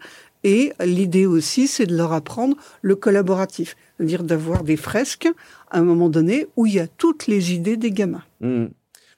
Et 0.44 0.74
l'idée 0.84 1.26
aussi, 1.26 1.66
c'est 1.68 1.88
de 1.88 1.98
leur 1.98 2.14
apprendre 2.14 2.56
le 2.84 2.96
collaboratif, 2.96 3.76
c'est-à-dire 3.98 4.24
d'avoir 4.24 4.64
des 4.64 4.78
fresques 4.78 5.28
à 5.72 5.80
un 5.80 5.84
moment 5.84 6.10
donné 6.10 6.46
où 6.56 6.68
il 6.68 6.76
y 6.76 6.80
a 6.80 6.86
toutes 6.88 7.26
les 7.26 7.54
idées 7.54 7.78
des 7.78 7.90
gamins. 7.90 8.22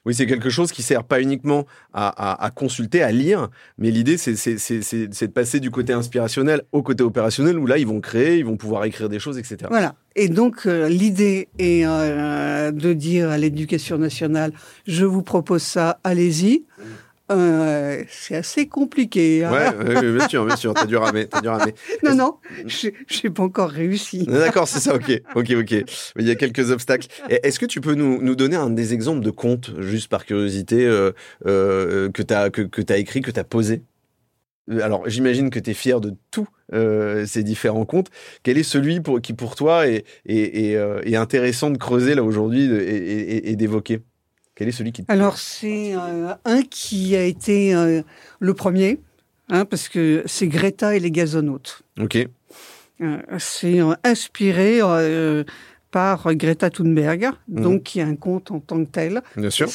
Oui, 0.08 0.14
c'est 0.14 0.26
quelque 0.26 0.48
chose 0.48 0.72
qui 0.72 0.82
sert 0.82 1.04
pas 1.04 1.20
uniquement 1.20 1.66
à, 1.92 2.08
à- 2.08 2.44
à 2.46 2.50
consulter, 2.50 3.02
à 3.02 3.12
lire, 3.12 3.48
mais 3.76 3.90
l'idée, 3.90 4.16
c'est 4.16 4.32
de 4.32 5.26
passer 5.26 5.60
du 5.60 5.70
côté 5.70 5.92
inspirationnel 5.92 6.62
au 6.72 6.82
côté 6.82 7.02
opérationnel, 7.04 7.58
où 7.58 7.66
là, 7.66 7.76
ils 7.76 7.86
vont 7.86 8.00
créer, 8.00 8.38
ils 8.38 8.44
vont 8.44 8.56
pouvoir 8.56 8.84
écrire 8.86 9.08
des 9.10 9.18
choses, 9.18 9.36
etc. 9.38 9.56
Voilà. 9.68 9.94
Et 10.16 10.28
donc, 10.28 10.66
euh, 10.66 10.88
l'idée 10.88 11.48
est 11.58 11.82
euh, 11.86 12.70
de 12.72 12.92
dire 12.94 13.28
à 13.28 13.36
l'éducation 13.38 13.98
nationale, 13.98 14.52
je 14.86 15.04
vous 15.04 15.22
propose 15.22 15.62
ça, 15.62 16.00
allez-y. 16.02 16.64
Euh, 17.30 18.02
c'est 18.08 18.36
assez 18.36 18.68
compliqué. 18.68 19.44
hein. 19.44 19.52
Ouais, 19.52 20.12
bien 20.12 20.28
sûr, 20.28 20.46
bien 20.46 20.56
sûr, 20.56 20.72
t'as 20.74 20.86
dû 20.86 20.96
ramer, 20.96 21.26
t'as 21.26 21.40
dû 21.40 21.48
ramer. 21.48 21.74
Non, 22.02 22.14
non, 22.14 22.36
je 22.66 22.88
n'ai 22.88 23.30
pas 23.30 23.42
encore 23.42 23.68
réussi. 23.70 24.24
D'accord, 24.24 24.66
c'est 24.66 24.80
ça, 24.80 24.94
ok, 24.94 25.10
ok, 25.34 25.52
ok. 25.60 25.74
Il 26.18 26.26
y 26.26 26.30
a 26.30 26.34
quelques 26.36 26.70
obstacles. 26.70 27.08
Est-ce 27.28 27.58
que 27.58 27.66
tu 27.66 27.80
peux 27.80 27.94
nous, 27.94 28.22
nous 28.22 28.34
donner 28.34 28.56
un 28.56 28.70
des 28.70 28.94
exemples 28.94 29.24
de 29.24 29.30
contes, 29.30 29.72
juste 29.78 30.08
par 30.08 30.24
curiosité, 30.24 30.86
euh, 30.86 31.12
euh, 31.46 32.10
que 32.10 32.22
tu 32.22 32.32
as 32.34 32.50
que, 32.50 32.62
que 32.62 32.80
t'as 32.82 32.96
écrit, 32.96 33.20
que 33.20 33.30
tu 33.30 33.40
as 33.40 33.44
posé 33.44 33.82
Alors, 34.80 35.08
j'imagine 35.08 35.50
que 35.50 35.58
tu 35.58 35.70
es 35.70 35.74
fier 35.74 36.00
de 36.00 36.14
tous 36.30 36.46
euh, 36.72 37.26
ces 37.26 37.42
différents 37.42 37.84
contes. 37.84 38.08
Quel 38.42 38.58
est 38.58 38.62
celui 38.62 39.00
pour, 39.00 39.20
qui, 39.20 39.32
pour 39.34 39.54
toi, 39.54 39.86
est, 39.86 40.04
est, 40.26 40.72
est, 40.72 40.78
est 41.04 41.16
intéressant 41.16 41.70
de 41.70 41.78
creuser 41.78 42.14
là 42.14 42.22
aujourd'hui 42.22 42.64
et 42.72 43.56
d'évoquer? 43.56 44.00
Quel 44.58 44.66
est 44.66 44.72
celui 44.72 44.90
qui 44.90 45.04
te... 45.04 45.12
Alors, 45.12 45.38
c'est 45.38 45.94
euh, 45.94 46.34
un 46.44 46.62
qui 46.62 47.14
a 47.14 47.22
été 47.22 47.76
euh, 47.76 48.02
le 48.40 48.54
premier, 48.54 48.98
hein, 49.50 49.64
parce 49.64 49.88
que 49.88 50.24
c'est 50.26 50.48
Greta 50.48 50.96
et 50.96 50.98
les 51.00 51.12
gazonautes. 51.12 51.82
Ok. 52.00 52.16
Euh, 53.00 53.18
c'est 53.38 53.78
inspiré 54.02 54.80
par 55.92 56.34
Greta 56.34 56.70
Thunberg, 56.70 57.30
Mhm. 57.48 57.62
donc 57.62 57.82
qui 57.84 58.00
a 58.00 58.06
un 58.06 58.16
conte 58.16 58.50
en 58.50 58.58
tant 58.58 58.84
que 58.84 58.90
tel. 58.90 59.22
Bien 59.36 59.48
sûr. 59.50 59.68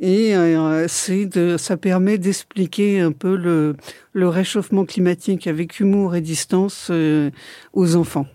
Et 0.00 0.36
euh, 0.36 0.86
de, 1.08 1.56
ça 1.56 1.76
permet 1.76 2.18
d'expliquer 2.18 2.98
un 3.00 3.12
peu 3.12 3.36
le, 3.36 3.76
le 4.12 4.28
réchauffement 4.28 4.84
climatique 4.84 5.46
avec 5.46 5.78
humour 5.78 6.16
et 6.16 6.20
distance 6.20 6.88
euh, 6.90 7.30
aux 7.72 7.94
enfants. 7.94 8.26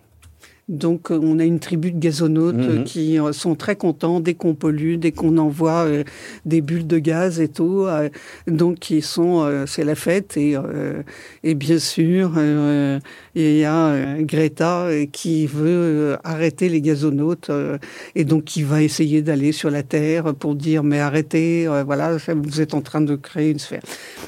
Donc, 0.71 1.11
euh, 1.11 1.19
on 1.21 1.37
a 1.39 1.43
une 1.43 1.59
tribu 1.59 1.91
de 1.91 1.99
gazonautes 1.99 2.55
Mhm. 2.55 2.69
euh, 2.79 2.83
qui 2.83 3.19
euh, 3.19 3.33
sont 3.33 3.55
très 3.55 3.75
contents 3.75 4.21
dès 4.21 4.33
qu'on 4.35 4.55
pollue, 4.55 4.95
dès 4.95 5.11
qu'on 5.11 5.37
envoie 5.37 5.83
euh, 5.85 6.03
des 6.45 6.61
bulles 6.61 6.87
de 6.87 6.97
gaz 6.97 7.39
et 7.41 7.49
tout. 7.49 7.83
euh, 7.87 8.07
donc, 8.47 8.79
qui 8.79 9.01
sont, 9.01 9.41
euh, 9.43 9.65
c'est 9.67 9.83
la 9.83 9.95
fête. 9.95 10.37
Et, 10.37 10.55
euh, 10.55 11.03
et 11.43 11.55
bien 11.55 11.77
sûr, 11.77 12.31
il 13.35 13.57
y 13.57 13.65
a 13.65 14.17
Greta 14.21 14.87
qui 15.11 15.45
veut 15.45 16.17
arrêter 16.23 16.69
les 16.69 16.81
gazonautes 16.81 17.51
et 18.15 18.23
donc 18.23 18.45
qui 18.45 18.63
va 18.63 18.81
essayer 18.81 19.21
d'aller 19.21 19.51
sur 19.51 19.69
la 19.69 19.83
Terre 19.83 20.33
pour 20.33 20.55
dire 20.55 20.83
mais 20.83 20.99
arrêtez, 20.99 21.67
voilà, 21.85 22.17
vous 22.33 22.61
êtes 22.61 22.73
en 22.73 22.81
train 22.81 23.01
de 23.01 23.15
créer 23.15 23.51
une 23.51 23.59
sphère. 23.59 23.81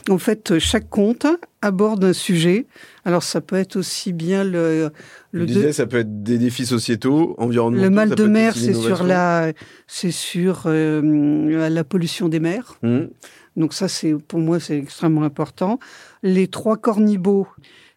En 0.09 0.17
fait, 0.17 0.59
chaque 0.59 0.89
conte 0.89 1.25
aborde 1.61 2.03
un 2.03 2.13
sujet. 2.13 2.65
Alors, 3.05 3.23
ça 3.23 3.41
peut 3.41 3.55
être 3.57 3.75
aussi 3.75 4.13
bien 4.13 4.43
le 4.43 4.89
le, 5.31 5.45
disais, 5.45 5.67
de- 5.67 5.71
ça 5.71 5.85
peut 5.85 5.97
être 5.97 6.23
des 6.23 6.37
défis 6.37 6.65
sociétaux, 6.65 7.35
environnementaux. 7.37 7.83
le 7.83 7.89
mal 7.89 8.09
de 8.15 8.23
mer, 8.25 8.55
c'est 8.55 8.73
sur 8.73 9.03
la, 9.03 9.51
c'est 9.87 10.11
sur 10.11 10.63
euh, 10.67 11.69
la 11.69 11.83
pollution 11.83 12.29
des 12.29 12.39
mers. 12.39 12.75
Mhm. 12.83 13.09
Donc 13.55 13.73
ça, 13.73 13.87
c'est 13.87 14.13
pour 14.13 14.39
moi, 14.39 14.59
c'est 14.59 14.77
extrêmement 14.77 15.23
important. 15.23 15.79
Les 16.23 16.47
trois 16.47 16.77
cornibaux, 16.77 17.47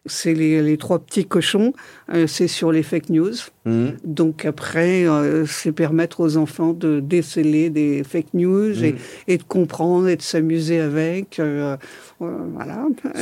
c'est 0.05 0.33
les, 0.33 0.61
les 0.61 0.77
trois 0.77 0.99
petits 0.99 1.25
cochons, 1.25 1.73
euh, 2.13 2.27
c'est 2.27 2.47
sur 2.47 2.71
les 2.71 2.83
fake 2.83 3.09
news. 3.09 3.33
Mhm. 3.67 3.97
Donc 4.05 4.45
après, 4.45 5.05
euh, 5.07 5.45
c'est 5.45 5.71
permettre 5.71 6.21
aux 6.21 6.37
enfants 6.37 6.73
de 6.73 6.99
déceler 6.99 7.69
des 7.69 8.03
fake 8.03 8.33
news 8.33 8.83
et, 8.83 8.93
Mhm. 8.93 8.97
et 9.27 9.37
de 9.37 9.43
comprendre 9.43 10.07
et 10.07 10.15
de 10.15 10.21
s'amuser 10.21 10.79
avec. 10.79 11.39
euh, 11.39 11.75
euh, 12.21 12.37
voilà. 12.53 12.85
Ce, 13.13 13.19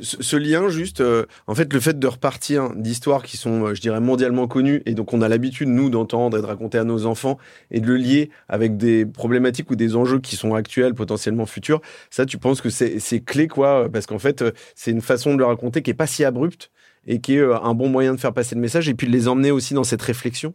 ce- 0.00 0.16
ce- 0.16 0.22
ce 0.22 0.36
lien, 0.36 0.68
juste, 0.68 1.02
en 1.46 1.54
fait, 1.54 1.72
le 1.72 1.80
fait 1.80 1.98
de 1.98 2.06
repartir 2.06 2.70
d'histoires 2.76 3.22
qui 3.22 3.36
sont, 3.36 3.74
je 3.74 3.80
dirais, 3.80 4.00
mondialement 4.00 4.46
connues, 4.46 4.82
et 4.86 4.94
donc 4.94 5.12
on 5.12 5.20
a 5.20 5.28
l'habitude, 5.28 5.68
nous, 5.68 5.90
d'entendre 5.90 6.38
et 6.38 6.40
de 6.40 6.46
raconter 6.46 6.78
à 6.78 6.84
nos 6.84 7.04
enfants, 7.06 7.36
et 7.70 7.80
de 7.80 7.86
le 7.86 7.96
lier 7.96 8.30
avec 8.48 8.76
des 8.76 9.04
problématiques 9.04 9.70
ou 9.70 9.76
des 9.76 9.96
enjeux 9.96 10.20
qui 10.20 10.36
sont 10.36 10.54
actuels, 10.54 10.94
potentiellement 10.94 11.44
futurs, 11.46 11.80
ça, 12.10 12.24
tu 12.24 12.38
penses 12.38 12.60
que 12.60 12.70
c'est 12.70 13.20
clé, 13.20 13.48
quoi, 13.48 13.88
parce 13.92 14.06
qu'en 14.06 14.18
fait, 14.18 14.44
c'est 14.74 14.92
une 14.92 15.00
façon 15.02 15.34
de 15.34 15.38
le 15.38 15.44
raconter 15.44 15.82
qui 15.82 15.90
est 15.90 15.94
pas 15.94 16.06
si 16.06 16.24
abrupte, 16.24 16.70
et 17.08 17.18
qui 17.20 17.34
est 17.34 17.38
euh, 17.40 17.58
un 17.60 17.74
bon 17.74 17.88
moyen 17.88 18.14
de 18.14 18.20
faire 18.20 18.32
passer 18.32 18.54
le 18.54 18.60
message, 18.60 18.88
et 18.88 18.94
puis 18.94 19.08
de 19.08 19.12
les 19.12 19.26
emmener 19.26 19.50
aussi 19.50 19.74
dans 19.74 19.82
cette 19.84 20.02
réflexion. 20.02 20.54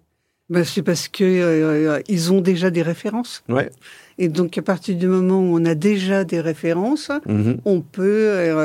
ben, 0.50 0.64
c'est 0.64 0.84
parce 0.84 1.08
que 1.08 1.24
euh, 1.24 2.00
ils 2.10 2.32
ont 2.32 2.42
déjà 2.42 2.70
des 2.70 2.82
références. 2.84 3.44
Ouais. 3.50 3.70
Et 4.20 4.28
donc 4.28 4.56
à 4.58 4.62
partir 4.62 4.96
du 4.96 5.08
moment 5.08 5.40
où 5.40 5.58
on 5.60 5.66
a 5.66 5.74
déjà 5.74 6.24
des 6.26 6.40
références, 6.42 7.10
Mhm. 7.26 7.58
on 7.66 7.82
peut, 7.82 8.04
euh, 8.30 8.56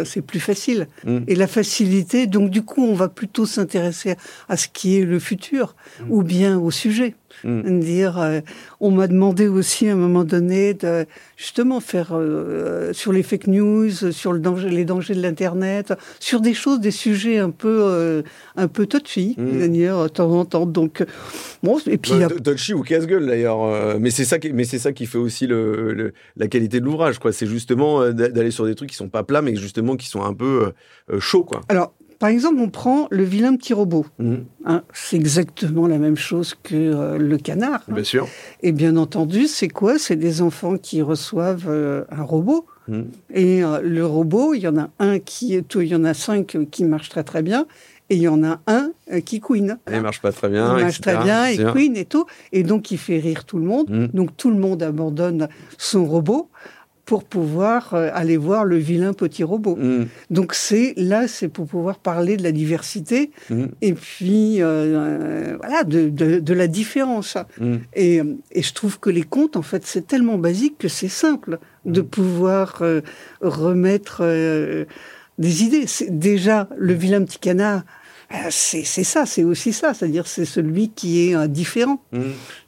euh, 0.00 0.04
c'est 0.04 0.22
plus 0.22 0.40
facile. 0.40 0.88
Mm. 1.04 1.18
Et 1.28 1.36
la 1.36 1.46
facilité, 1.46 2.26
donc 2.26 2.50
du 2.50 2.62
coup, 2.62 2.82
on 2.84 2.94
va 2.94 3.08
plutôt 3.08 3.46
s'intéresser 3.46 4.16
à 4.48 4.56
ce 4.56 4.66
qui 4.66 4.98
est 4.98 5.04
le 5.04 5.20
futur 5.20 5.76
Mm. 6.00 6.04
ou 6.10 6.22
bien 6.24 6.58
au 6.58 6.70
sujet. 6.72 7.14
Mm. 7.46 7.80
Dire, 7.80 8.18
euh, 8.18 8.40
on 8.80 8.90
m'a 8.90 9.06
demandé 9.06 9.46
aussi 9.46 9.88
à 9.88 9.92
un 9.92 9.96
moment 9.96 10.24
donné 10.24 10.74
de 10.74 11.06
justement 11.36 11.80
faire 11.80 12.08
euh, 12.12 12.92
sur 12.92 13.12
les 13.12 13.22
fake 13.22 13.46
news, 13.46 13.90
sur 14.10 14.32
le 14.32 14.40
danger, 14.40 14.68
les 14.68 14.84
dangers 14.84 15.14
de 15.14 15.22
l'internet, 15.22 15.94
sur 16.18 16.40
des 16.40 16.54
choses, 16.54 16.80
des 16.80 16.90
sujets 16.90 17.38
un 17.38 17.50
peu 17.50 17.82
euh, 17.84 18.22
un 18.56 18.66
peu 18.66 18.86
touchy, 18.86 19.36
mm. 19.38 19.68
dire 19.68 20.02
de 20.02 20.08
temps 20.08 20.32
en 20.32 20.44
temps. 20.44 20.66
Donc 20.66 21.04
bon, 21.62 21.78
et 21.86 21.98
puis 21.98 22.14
bah, 22.18 22.28
touchy 22.44 22.74
ou 22.74 22.82
casse-gueule 22.82 23.26
d'ailleurs. 23.26 23.98
mais 24.00 24.10
c'est 24.10 24.24
ça, 24.24 24.38
qui, 24.38 24.52
mais 24.52 24.64
c'est 24.64 24.80
ça 24.80 24.92
qui 24.92 25.06
fait 25.06 25.18
aussi 25.18 25.46
le, 25.46 26.12
la 26.36 26.48
qualité 26.48 26.80
de 26.80 26.84
l'ouvrage, 26.84 27.20
quoi. 27.20 27.32
C'est 27.32 27.46
justement 27.46 28.10
d'aller 28.10 28.50
sur 28.50 28.66
des 28.66 28.74
trucs 28.74 28.90
qui 28.90 28.96
sont 28.96 29.08
pas 29.08 29.22
plats, 29.22 29.42
mais 29.42 29.54
justement 29.54 29.96
qui 29.96 30.08
sont 30.08 30.22
un 30.22 30.34
peu 30.34 30.72
chauds, 31.20 31.44
quoi. 31.44 31.60
Alors 31.68 31.92
par 32.18 32.30
exemple, 32.30 32.60
on 32.60 32.68
prend 32.68 33.08
le 33.10 33.24
vilain 33.24 33.56
petit 33.56 33.74
robot. 33.74 34.06
Mhm. 34.18 34.44
Hein, 34.64 34.82
c'est 34.92 35.16
exactement 35.16 35.86
la 35.86 35.98
même 35.98 36.16
chose 36.16 36.54
que 36.62 36.74
euh, 36.74 37.18
le 37.18 37.36
canard. 37.36 37.82
Bien 37.88 38.04
sûr. 38.04 38.28
Et 38.62 38.72
bien 38.72 38.96
entendu, 38.96 39.46
c'est 39.46 39.68
quoi? 39.68 39.98
C'est 39.98 40.16
des 40.16 40.42
enfants 40.42 40.78
qui 40.78 41.02
reçoivent 41.02 41.68
euh, 41.68 42.04
un 42.10 42.22
robot. 42.22 42.66
Mhm. 42.88 43.06
Et 43.34 43.62
euh, 43.62 43.80
le 43.82 44.06
robot, 44.06 44.54
il 44.54 44.60
y 44.60 44.68
en 44.68 44.78
a 44.78 44.90
un 44.98 45.18
qui 45.18 45.54
est 45.54 45.74
il 45.74 45.88
y 45.88 45.94
en 45.94 46.04
a 46.04 46.14
cinq 46.14 46.56
qui 46.70 46.84
marchent 46.84 47.10
très 47.10 47.24
très 47.24 47.42
bien. 47.42 47.66
Et 48.08 48.14
il 48.14 48.22
y 48.22 48.28
en 48.28 48.44
a 48.44 48.60
un 48.68 48.92
qui 49.24 49.40
couine. 49.40 49.78
Il 49.92 50.00
marche 50.00 50.22
pas 50.22 50.30
très 50.30 50.48
bien. 50.48 50.78
Il 50.78 50.84
marche 50.84 51.00
très 51.00 51.16
bien, 51.16 51.48
il 51.48 51.66
couine 51.72 51.96
et 51.96 52.04
tout. 52.04 52.24
Et 52.52 52.62
donc, 52.62 52.92
il 52.92 52.98
fait 52.98 53.18
rire 53.18 53.44
tout 53.44 53.58
le 53.58 53.64
monde. 53.64 53.90
Mhm. 53.90 54.08
Donc, 54.14 54.36
tout 54.36 54.50
le 54.50 54.56
monde 54.56 54.80
abandonne 54.84 55.48
son 55.76 56.04
robot 56.04 56.48
pour 57.06 57.22
pouvoir 57.22 57.94
euh, 57.94 58.10
aller 58.12 58.36
voir 58.36 58.64
le 58.64 58.76
vilain 58.76 59.12
petit 59.12 59.44
robot. 59.44 59.76
Mm. 59.76 60.06
Donc 60.30 60.54
c'est 60.54 60.92
là, 60.96 61.28
c'est 61.28 61.48
pour 61.48 61.66
pouvoir 61.66 61.98
parler 62.00 62.36
de 62.36 62.42
la 62.42 62.50
diversité 62.50 63.30
mm. 63.48 63.64
et 63.80 63.92
puis 63.94 64.60
euh, 64.60 64.66
euh, 64.66 65.56
voilà 65.62 65.84
de, 65.84 66.10
de, 66.10 66.54
la 66.54 66.66
différence. 66.66 67.38
Mm. 67.60 67.76
Et, 67.94 68.20
et, 68.50 68.62
je 68.62 68.74
trouve 68.74 68.98
que 68.98 69.08
les 69.08 69.22
contes, 69.22 69.56
en 69.56 69.62
fait, 69.62 69.86
c'est 69.86 70.06
tellement 70.06 70.36
basique 70.36 70.78
que 70.78 70.88
c'est 70.88 71.08
simple 71.08 71.60
de 71.84 72.00
pouvoir 72.00 72.82
remettre 73.40 74.24
des 75.38 75.62
idées. 75.62 75.86
C'est 75.86 76.18
déjà 76.18 76.68
le 76.76 76.92
vilain 76.92 77.24
petit 77.24 77.38
canard. 77.38 77.82
C'est 78.50 78.82
ça, 78.84 79.24
c'est 79.26 79.44
aussi 79.44 79.72
ça, 79.72 79.94
c'est-à-dire 79.94 80.26
c'est 80.26 80.44
celui 80.44 80.88
qui 80.88 81.30
est 81.30 81.48
différent. 81.48 82.02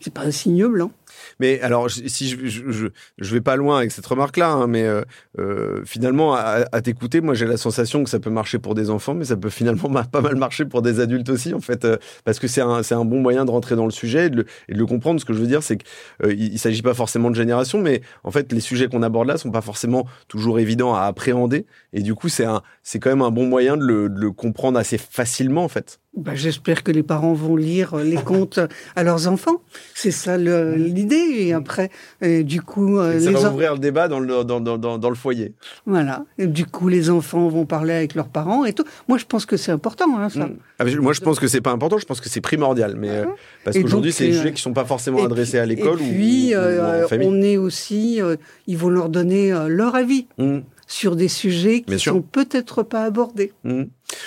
C'est 0.00 0.12
pas 0.12 0.22
un 0.22 0.30
signe 0.30 0.68
blanc. 0.68 0.92
Mais 1.40 1.60
alors, 1.60 1.90
si 1.90 2.28
je, 2.28 2.46
je, 2.46 2.88
je, 3.18 3.34
vais 3.34 3.40
pas 3.40 3.56
loin 3.56 3.78
avec 3.78 3.92
cette 3.92 4.06
remarque-là, 4.06 4.50
hein, 4.50 4.66
mais 4.66 4.82
euh, 4.82 5.02
euh, 5.38 5.82
finalement, 5.84 6.34
à, 6.34 6.64
t'écouter, 6.82 7.20
moi, 7.20 7.34
j'ai 7.34 7.46
la 7.46 7.56
sensation 7.56 8.02
que 8.02 8.10
ça 8.10 8.18
peut 8.18 8.30
marcher 8.30 8.58
pour 8.58 8.74
des 8.74 8.90
enfants, 8.90 9.14
mais 9.14 9.24
ça 9.24 9.36
peut 9.36 9.50
finalement 9.50 9.88
pas 10.12 10.20
mal 10.20 10.36
marcher 10.36 10.64
pour 10.64 10.82
des 10.82 11.00
adultes 11.00 11.28
aussi, 11.28 11.54
en 11.54 11.60
fait, 11.60 11.84
euh, 11.84 11.96
parce 12.24 12.38
que 12.38 12.48
c'est 12.48 12.60
un, 12.60 12.80
un, 12.90 13.04
bon 13.04 13.20
moyen 13.20 13.44
de 13.44 13.50
rentrer 13.50 13.76
dans 13.76 13.84
le 13.84 13.90
sujet 13.90 14.26
et 14.26 14.30
de 14.30 14.44
le, 14.68 14.86
comprendre. 14.86 15.20
Ce 15.20 15.24
que 15.24 15.32
je 15.32 15.38
veux 15.38 15.46
dire, 15.46 15.62
c'est 15.62 15.76
qu'il 15.76 16.52
ne 16.52 16.58
s'agit 16.58 16.82
pas 16.82 16.94
forcément 16.94 17.30
de 17.30 17.36
génération, 17.36 17.80
mais 17.80 18.02
en 18.24 18.30
fait, 18.30 18.52
les 18.52 18.60
sujets 18.60 18.88
qu'on 18.88 19.02
aborde 19.02 19.28
là 19.28 19.36
sont 19.36 19.50
pas 19.50 19.60
forcément 19.60 20.06
toujours 20.26 20.58
évidents 20.58 20.94
à 20.94 21.02
appréhender, 21.02 21.66
et 21.92 22.02
du 22.02 22.14
coup, 22.14 22.28
c'est 22.28 22.46
c'est 22.82 22.98
quand 22.98 23.10
même 23.10 23.22
un 23.22 23.30
bon 23.30 23.46
moyen 23.46 23.76
de 23.76 23.84
le, 23.84 24.08
de 24.08 24.18
le 24.18 24.32
comprendre 24.32 24.78
assez 24.78 24.98
facilement, 24.98 25.64
en 25.64 25.68
fait. 25.68 26.00
Bah, 26.18 26.32
j'espère 26.34 26.82
que 26.82 26.90
les 26.90 27.02
parents 27.02 27.32
vont 27.32 27.56
lire 27.56 27.96
les 27.96 28.16
contes 28.16 28.58
à 28.96 29.02
leurs 29.04 29.28
enfants. 29.28 29.62
C'est 29.94 30.10
ça 30.10 30.36
l'idée. 30.36 31.14
Et 31.38 31.52
après, 31.52 31.90
du 32.22 32.60
coup... 32.60 32.98
Euh, 32.98 33.20
ça 33.20 33.30
va 33.30 33.52
ouvrir 33.52 33.74
le 33.74 33.78
débat 33.78 34.08
dans 34.08 34.20
le, 34.20 34.44
dans, 34.44 34.60
dans, 34.60 34.98
dans, 34.98 35.10
le 35.10 35.14
foyer. 35.16 35.52
Voilà. 35.86 36.24
Et 36.38 36.46
du 36.46 36.66
coup, 36.66 36.88
les 36.88 37.10
enfants 37.10 37.48
vont 37.48 37.66
parler 37.66 37.94
avec 37.94 38.14
leurs 38.14 38.28
parents 38.28 38.64
et 38.64 38.72
tout. 38.72 38.84
Moi, 39.06 39.18
je 39.18 39.24
pense 39.24 39.46
que 39.46 39.56
c'est 39.56 39.72
important, 39.72 40.18
hein, 40.18 40.28
ça. 40.28 40.46
Mm. 40.46 40.56
Ah, 40.80 40.84
moi, 41.00 41.12
je 41.12 41.20
pense 41.20 41.38
que 41.38 41.46
c'est 41.46 41.60
pas 41.60 41.70
important. 41.70 41.98
Je 41.98 42.06
pense 42.06 42.20
que 42.20 42.28
c'est 42.28 42.40
primordial. 42.40 42.96
Mais, 42.98 43.10
euh, 43.10 43.24
parce 43.64 43.78
qu'aujourd'hui, 43.78 44.12
c'est 44.12 44.26
des 44.26 44.32
sujets 44.34 44.52
qui 44.52 44.62
sont 44.62 44.72
pas 44.72 44.84
forcément 44.84 45.24
adressés 45.24 45.58
à 45.58 45.66
l'école 45.66 46.00
ou, 46.00 46.08
puis, 46.08 46.54
euh, 46.54 47.06
on 47.12 47.40
est 47.42 47.56
aussi... 47.56 48.20
ils 48.66 48.78
vont 48.78 48.90
leur 48.90 49.08
donner 49.08 49.52
leur 49.68 49.94
avis. 49.94 50.26
Mm. 50.38 50.58
sur 50.86 51.16
des 51.16 51.28
sujets 51.28 51.82
qui 51.82 51.92
ne 51.92 51.98
sont 51.98 52.22
peut-être 52.22 52.82
pas 52.82 53.04
abordés. 53.04 53.52
Mm. 53.64 53.84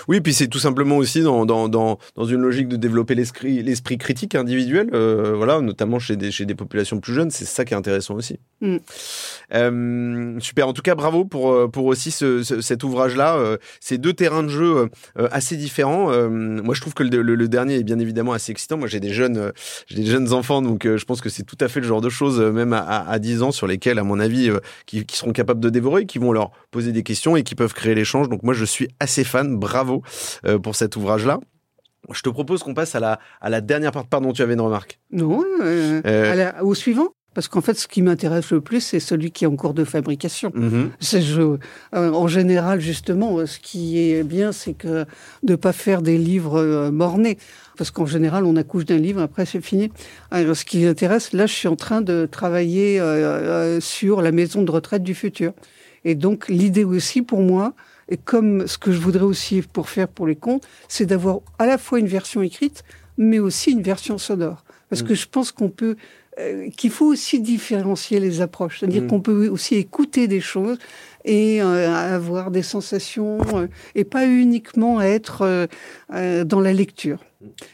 Oui, 0.07 0.21
puis 0.21 0.33
c'est 0.33 0.47
tout 0.47 0.59
simplement 0.59 0.97
aussi 0.97 1.21
dans, 1.21 1.45
dans, 1.45 1.67
dans, 1.67 1.97
dans 2.15 2.25
une 2.25 2.41
logique 2.41 2.67
de 2.67 2.75
développer 2.75 3.15
l'esprit, 3.15 3.63
l'esprit 3.63 3.97
critique 3.97 4.35
individuel, 4.35 4.89
euh, 4.93 5.33
voilà, 5.35 5.61
notamment 5.61 5.99
chez 5.99 6.15
des, 6.15 6.31
chez 6.31 6.45
des 6.45 6.55
populations 6.55 6.99
plus 6.99 7.13
jeunes, 7.13 7.31
c'est 7.31 7.45
ça 7.45 7.65
qui 7.65 7.73
est 7.73 7.77
intéressant 7.77 8.15
aussi. 8.15 8.39
Mm. 8.61 8.77
Euh, 9.53 10.39
super, 10.39 10.67
en 10.67 10.73
tout 10.73 10.81
cas, 10.81 10.95
bravo 10.95 11.25
pour, 11.25 11.51
euh, 11.51 11.67
pour 11.67 11.85
aussi 11.85 12.11
ce, 12.11 12.43
cet 12.43 12.83
ouvrage-là. 12.83 13.37
Euh, 13.37 13.57
ces 13.79 13.97
deux 13.97 14.13
terrains 14.13 14.43
de 14.43 14.49
jeu 14.49 14.89
assez 15.15 15.57
différents. 15.57 16.11
moi, 16.29 16.73
je 16.75 16.81
trouve 16.81 16.93
que 16.93 17.03
le, 17.03 17.21
le, 17.21 17.47
dernier 17.47 17.75
est 17.75 17.83
bien 17.83 17.99
évidemment 17.99 18.33
assez 18.33 18.51
excitant. 18.51 18.77
Moi, 18.77 18.87
j'ai 18.87 18.99
des 18.99 19.11
jeunes, 19.11 19.51
j'ai 19.87 19.95
des 19.95 20.05
jeunes 20.05 20.33
enfants, 20.33 20.61
donc 20.61 20.85
je 20.85 21.03
pense 21.05 21.21
que 21.21 21.29
c'est 21.29 21.43
tout 21.43 21.57
à 21.59 21.67
fait 21.67 21.79
le 21.79 21.87
genre 21.87 22.01
de 22.01 22.09
choses, 22.09 22.39
même 22.39 22.73
à, 22.73 23.09
à, 23.09 23.19
10 23.19 23.43
ans, 23.43 23.51
sur 23.51 23.67
lesquelles, 23.67 23.99
à 23.99 24.03
mon 24.03 24.19
avis, 24.19 24.49
qui, 24.85 25.05
qui 25.05 25.17
seront 25.17 25.31
capables 25.31 25.59
de 25.59 25.69
dévorer, 25.69 26.05
qui 26.05 26.19
vont 26.19 26.31
leur 26.31 26.51
poser 26.71 26.91
des 26.91 27.03
questions 27.03 27.35
et 27.35 27.43
qui 27.43 27.55
peuvent 27.55 27.73
créer 27.73 27.95
l'échange. 27.95 28.29
Donc 28.29 28.43
moi, 28.43 28.53
je 28.53 28.65
suis 28.65 28.87
assez 28.99 29.23
fan. 29.23 29.57
Bravo 29.57 29.70
bravo 29.71 30.03
euh, 30.45 30.59
pour 30.59 30.75
cet 30.75 30.95
ouvrage-là. 30.95 31.39
Je 32.11 32.21
te 32.21 32.29
propose 32.29 32.63
qu'on 32.63 32.73
passe 32.73 32.95
à 32.95 32.99
la, 32.99 33.19
à 33.39 33.49
la 33.49 33.61
dernière 33.61 33.91
part. 33.91 34.05
Pardon, 34.07 34.33
tu 34.33 34.41
avais 34.41 34.55
une 34.55 34.61
remarque 34.61 34.99
Non, 35.11 35.43
euh, 35.61 36.01
euh. 36.05 36.51
au 36.61 36.75
suivant. 36.75 37.09
Parce 37.33 37.47
qu'en 37.47 37.61
fait, 37.61 37.75
ce 37.75 37.87
qui 37.87 38.01
m'intéresse 38.01 38.51
le 38.51 38.59
plus, 38.59 38.81
c'est 38.81 38.99
celui 38.99 39.31
qui 39.31 39.45
est 39.45 39.47
en 39.47 39.55
cours 39.55 39.73
de 39.73 39.85
fabrication. 39.85 40.49
Mm-hmm. 40.49 41.71
en 41.93 42.27
général, 42.27 42.81
justement, 42.81 43.45
ce 43.45 43.57
qui 43.57 43.99
est 43.99 44.23
bien, 44.23 44.51
c'est 44.51 44.73
que 44.73 45.05
de 45.41 45.55
pas 45.55 45.71
faire 45.71 46.01
des 46.01 46.17
livres 46.17 46.89
mornés. 46.89 47.37
Parce 47.77 47.89
qu'en 47.89 48.05
général, 48.05 48.43
on 48.43 48.57
accouche 48.57 48.83
d'un 48.83 48.97
livre, 48.97 49.21
après 49.21 49.45
c'est 49.45 49.61
fini. 49.61 49.93
Alors, 50.29 50.57
ce 50.57 50.65
qui 50.65 50.83
m'intéresse, 50.83 51.31
là, 51.31 51.45
je 51.45 51.53
suis 51.53 51.69
en 51.69 51.77
train 51.77 52.01
de 52.01 52.27
travailler 52.29 52.99
sur 53.79 54.21
la 54.21 54.33
maison 54.33 54.63
de 54.63 54.71
retraite 54.71 55.03
du 55.03 55.15
futur. 55.15 55.53
Et 56.03 56.15
donc, 56.15 56.49
l'idée 56.49 56.83
aussi, 56.83 57.21
pour 57.21 57.39
moi, 57.39 57.75
et 58.11 58.17
comme 58.17 58.67
ce 58.67 58.77
que 58.77 58.91
je 58.91 58.99
voudrais 58.99 59.23
aussi 59.23 59.61
pour 59.61 59.89
faire 59.89 60.09
pour 60.09 60.27
les 60.27 60.35
contes, 60.35 60.67
c'est 60.89 61.05
d'avoir 61.05 61.39
à 61.57 61.65
la 61.65 61.77
fois 61.77 61.97
une 61.97 62.07
version 62.07 62.41
écrite, 62.41 62.83
mais 63.17 63.39
aussi 63.39 63.71
une 63.71 63.81
version 63.81 64.17
sonore. 64.17 64.65
Parce 64.89 65.01
mm. 65.01 65.07
que 65.07 65.15
je 65.15 65.27
pense 65.27 65.51
qu'on 65.53 65.69
peut, 65.69 65.95
euh, 66.37 66.69
qu'il 66.71 66.91
faut 66.91 67.05
aussi 67.05 67.39
différencier 67.39 68.19
les 68.19 68.41
approches. 68.41 68.79
C'est-à-dire 68.79 69.03
mm. 69.03 69.07
qu'on 69.07 69.21
peut 69.21 69.47
aussi 69.47 69.75
écouter 69.75 70.27
des 70.27 70.41
choses 70.41 70.77
et 71.23 71.61
euh, 71.61 71.89
avoir 71.89 72.51
des 72.51 72.63
sensations 72.63 73.37
euh, 73.55 73.67
et 73.95 74.03
pas 74.03 74.27
uniquement 74.27 75.01
être 75.01 75.67
dans 76.09 76.59
la 76.59 76.73
lecture. 76.73 77.23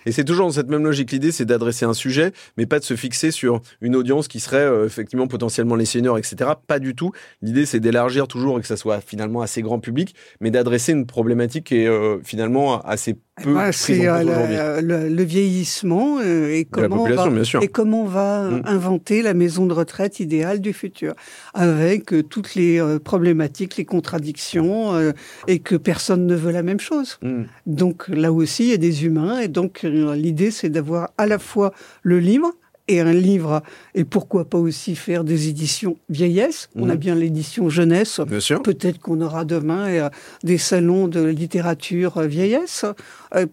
Et 0.06 0.12
c'est 0.12 0.24
toujours 0.24 0.48
dans 0.48 0.54
cette 0.54 0.70
même 0.70 0.84
logique. 0.84 1.12
L'idée, 1.12 1.32
c'est 1.32 1.46
d'adresser 1.46 1.86
un 1.86 1.94
sujet, 1.94 2.32
mais 2.58 2.66
pas 2.66 2.80
de 2.80 2.84
se 2.84 2.96
fixer 2.96 3.32
sur 3.32 3.62
une 3.82 3.96
audience 3.96 4.28
qui 4.28 4.40
serait 4.40 4.58
euh, 4.58 4.86
effectivement 4.86 5.28
potentiellement 5.28 5.76
les 5.76 5.86
seniors, 5.86 6.18
etc. 6.18 6.52
Pas 6.68 6.80
du 6.80 6.96
tout. 6.96 7.12
L'idée, 7.42 7.66
c'est 7.66 7.80
d'élargir 7.80 8.28
toujours 8.28 8.58
et 8.58 8.62
que 8.62 8.68
ça 8.68 8.78
soit 8.78 9.02
finalement 9.02 9.42
assez 9.42 9.62
grand 9.62 9.80
public, 9.80 10.16
mais 10.42 10.52
d'adresser 10.52 10.94
une 10.94 11.06
problématique 11.06 11.68
qui 11.68 11.78
est 11.78 11.88
euh, 11.88 12.20
finalement 12.24 12.82
assez 12.82 13.18
peu 13.42 13.56
C'est 13.72 14.08
euh, 14.08 14.82
le, 14.82 15.24
vieillissement 15.24 16.22
et, 16.22 16.68
comment 16.70 17.04
on 17.04 17.10
va, 17.10 17.30
et 17.62 17.68
comment 17.68 18.02
on 18.04 18.08
va 18.08 18.50
inventer 18.66 19.22
la 19.22 19.34
maison 19.34 19.66
de 19.66 19.74
retraite 19.74 20.20
idéale 20.20 20.62
du 20.62 20.74
futur, 20.74 21.14
avec 21.54 22.14
toutes 22.30 22.56
les 22.56 22.82
problématiques, 23.04 23.78
les 23.78 23.86
contradictions, 23.86 25.14
et 25.48 25.60
que 25.60 25.76
personne 25.76 26.26
ne 26.26 26.36
veut 26.36 26.52
la 26.52 26.64
même 26.64 26.80
chose. 26.80 27.18
Mm. 27.22 27.44
Donc 27.66 28.08
là 28.08 28.32
aussi, 28.32 28.64
il 28.64 28.70
y 28.70 28.74
a 28.74 28.78
des 28.78 29.06
humains 29.06 29.40
et 29.40 29.48
donc 29.48 29.84
euh, 29.84 30.16
l'idée, 30.16 30.52
c'est 30.52 30.70
d'avoir 30.70 31.12
à 31.18 31.26
la 31.26 31.40
fois 31.40 31.74
le 32.04 32.20
livre 32.20 32.52
et 32.88 33.02
un 33.02 33.14
livre, 33.14 33.62
et 33.96 34.04
pourquoi 34.04 34.46
pas 34.46 34.58
aussi 34.58 34.96
faire 34.96 35.24
des 35.24 35.50
éditions 35.50 35.98
vieillesse. 36.10 36.70
On 36.76 36.90
a 36.90 36.94
mhm. 36.94 37.00
bien 37.00 37.16
l'édition 37.16 37.70
jeunesse. 37.70 38.22
Peut-être 38.64 39.00
qu'on 39.00 39.22
aura 39.22 39.46
demain 39.46 39.88
euh, 39.88 40.10
des 40.44 40.58
salons 40.58 41.08
de 41.08 41.24
littérature 41.24 42.18
euh, 42.18 42.28
vieillesse, 42.28 42.86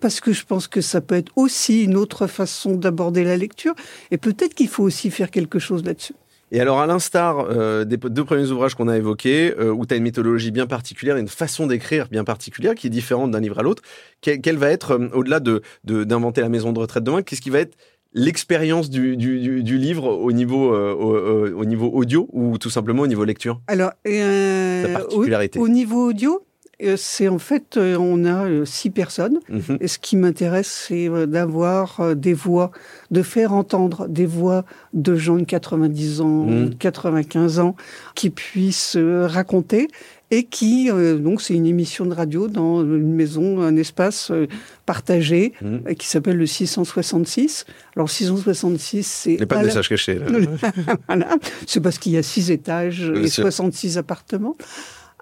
parce 0.00 0.20
que 0.20 0.32
je 0.32 0.44
pense 0.44 0.68
que 0.68 0.80
ça 0.80 1.00
peut 1.00 1.16
être 1.16 1.32
aussi 1.36 1.84
une 1.84 1.96
autre 1.96 2.26
façon 2.26 2.76
d'aborder 2.76 3.24
la 3.24 3.36
lecture, 3.36 3.74
et 4.10 4.18
peut-être 4.18 4.54
qu'il 4.54 4.68
faut 4.68 4.84
aussi 4.84 5.10
faire 5.10 5.30
quelque 5.30 5.58
chose 5.58 5.84
là-dessus. 5.84 6.14
Et 6.54 6.60
alors, 6.60 6.80
à 6.80 6.86
l'instar 6.86 7.46
euh, 7.50 7.84
des 7.84 7.96
deux 7.96 8.24
premiers 8.24 8.50
ouvrages 8.50 8.76
qu'on 8.76 8.86
a 8.86 8.96
évoqués, 8.96 9.52
euh, 9.58 9.72
où 9.72 9.86
tu 9.86 9.94
as 9.94 9.96
une 9.96 10.04
mythologie 10.04 10.52
bien 10.52 10.68
particulière, 10.68 11.16
une 11.16 11.26
façon 11.26 11.66
d'écrire 11.66 12.06
bien 12.08 12.22
particulière 12.22 12.76
qui 12.76 12.86
est 12.86 12.90
différente 12.90 13.32
d'un 13.32 13.40
livre 13.40 13.58
à 13.58 13.62
l'autre, 13.64 13.82
quelle, 14.20 14.56
va 14.56 14.70
être, 14.70 14.92
euh, 14.92 15.08
au-delà 15.14 15.40
de 15.40 15.62
d'inventer 15.82 16.42
la 16.42 16.48
maison 16.48 16.72
de 16.72 16.78
retraite 16.78 17.02
demain, 17.02 17.22
qu'est-ce 17.22 17.40
qui 17.40 17.50
va 17.50 17.58
être 17.58 17.76
l'expérience 18.14 18.90
du, 18.90 19.16
du, 19.16 19.62
du, 19.62 19.78
livre 19.78 20.08
au 20.08 20.32
niveau, 20.32 20.72
au, 20.72 21.64
niveau 21.64 21.90
audio 21.90 22.28
ou 22.32 22.58
tout 22.58 22.70
simplement 22.70 23.02
au 23.02 23.06
niveau 23.06 23.24
lecture? 23.24 23.60
Alors, 23.66 23.92
particularité. 24.04 25.58
au 25.58 25.68
niveau 25.68 26.08
audio, 26.08 26.44
euh, 26.82 26.96
c'est 26.96 27.28
en 27.28 27.38
fait, 27.38 27.76
euh, 27.76 27.96
on 27.98 28.24
a 28.24 28.46
euh, 28.46 28.64
six 28.64 28.90
personnes. 28.90 29.40
Mhm. 29.48 29.78
Et 29.80 29.88
ce 29.88 29.98
qui 29.98 30.16
m'intéresse, 30.16 30.86
c'est 30.88 31.08
d'avoir 31.26 32.14
des 32.16 32.34
voix, 32.34 32.70
de 33.10 33.22
faire 33.22 33.52
entendre 33.52 34.08
des 34.08 34.26
voix 34.26 34.64
de 34.92 35.16
gens 35.16 35.36
de 35.36 35.44
90 35.44 36.20
ans, 36.20 36.46
95 36.78 37.58
mhm. 37.58 37.64
ans, 37.64 37.76
qui 38.14 38.30
puissent 38.30 38.96
raconter 38.96 39.88
et 40.36 40.44
qui, 40.44 40.90
euh, 40.90 41.16
donc, 41.18 41.40
c'est 41.42 41.54
une 41.54 41.66
émission 41.66 42.06
de 42.06 42.14
radio 42.14 42.48
dans 42.48 42.80
une 42.82 43.12
maison, 43.14 43.60
un 43.60 43.76
espace 43.76 44.30
euh, 44.30 44.46
partagé 44.86 45.52
Mmh. 45.62 45.76
euh, 45.88 45.94
qui 45.94 46.06
s'appelle 46.08 46.36
le 46.36 46.46
666. 46.46 47.66
Alors, 47.94 48.10
666, 48.10 49.06
c'est. 49.06 49.32
Il 49.32 49.36
n'y 49.36 49.42
a 49.42 49.46
pas 49.46 49.56
de 49.56 49.60
la- 49.60 49.66
message 49.68 49.88
caché. 49.88 50.14
là. 50.18 50.26
voilà. 51.06 51.28
C'est 51.66 51.80
parce 51.80 51.98
qu'il 51.98 52.12
y 52.12 52.16
a 52.16 52.22
six 52.22 52.50
étages 52.50 53.10
Bien 53.10 53.22
et 53.22 53.28
sûr. 53.28 53.42
66 53.44 53.98
appartements. 53.98 54.56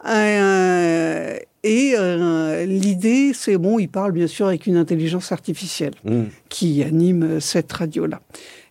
Euh, 0.08 1.36
et 1.62 1.94
euh, 1.96 2.64
l'idée, 2.64 3.32
c'est 3.34 3.56
bon, 3.56 3.78
il 3.78 3.88
parle 3.88 4.12
bien 4.12 4.26
sûr 4.26 4.46
avec 4.48 4.66
une 4.66 4.76
intelligence 4.76 5.30
artificielle 5.32 5.92
Mmh. 6.04 6.22
qui 6.48 6.82
anime 6.82 7.40
cette 7.40 7.72
radio-là. 7.72 8.20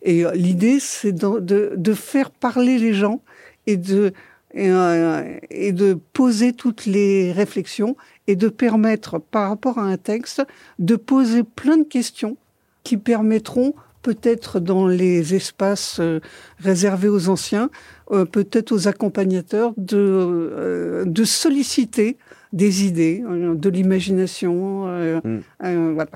Et 0.02 0.26
euh, 0.26 0.32
l'idée, 0.34 0.78
c'est 0.80 1.14
de, 1.14 1.40
de, 1.40 1.74
de 1.78 1.94
faire 1.94 2.32
parler 2.32 2.78
les 2.80 2.94
gens 2.94 3.22
et 3.68 3.78
de, 3.78 4.12
et, 4.54 4.70
euh, 4.70 5.38
et 5.50 5.72
de 5.72 5.98
poser 6.14 6.54
toutes 6.54 6.86
les 6.86 7.32
réflexions 7.32 7.96
et 8.28 8.36
de 8.36 8.50
permettre, 8.50 9.20
par 9.20 9.50
rapport 9.50 9.78
à 9.78 9.84
un 9.84 9.98
texte, 9.98 10.44
de 10.80 10.96
poser 10.96 11.44
plein 11.44 11.78
de 11.78 11.84
questions 11.84 12.38
qui 12.84 12.98
permettront 12.98 13.74
peut-être 14.02 14.60
dans 14.60 14.88
les 14.88 15.36
espaces 15.36 16.00
euh, 16.00 16.20
réservés 16.60 17.10
aux 17.10 17.30
anciens, 17.30 17.70
euh, 18.12 18.26
peut-être 18.26 18.72
aux 18.72 18.88
accompagnateurs, 18.88 19.74
de, 19.78 21.04
de 21.06 21.24
solliciter 21.24 22.18
des 22.52 22.86
idées, 22.86 23.24
de 23.28 23.70
l'imagination. 23.70 24.88
Mm. 25.24 25.94
voilà. 25.94 26.10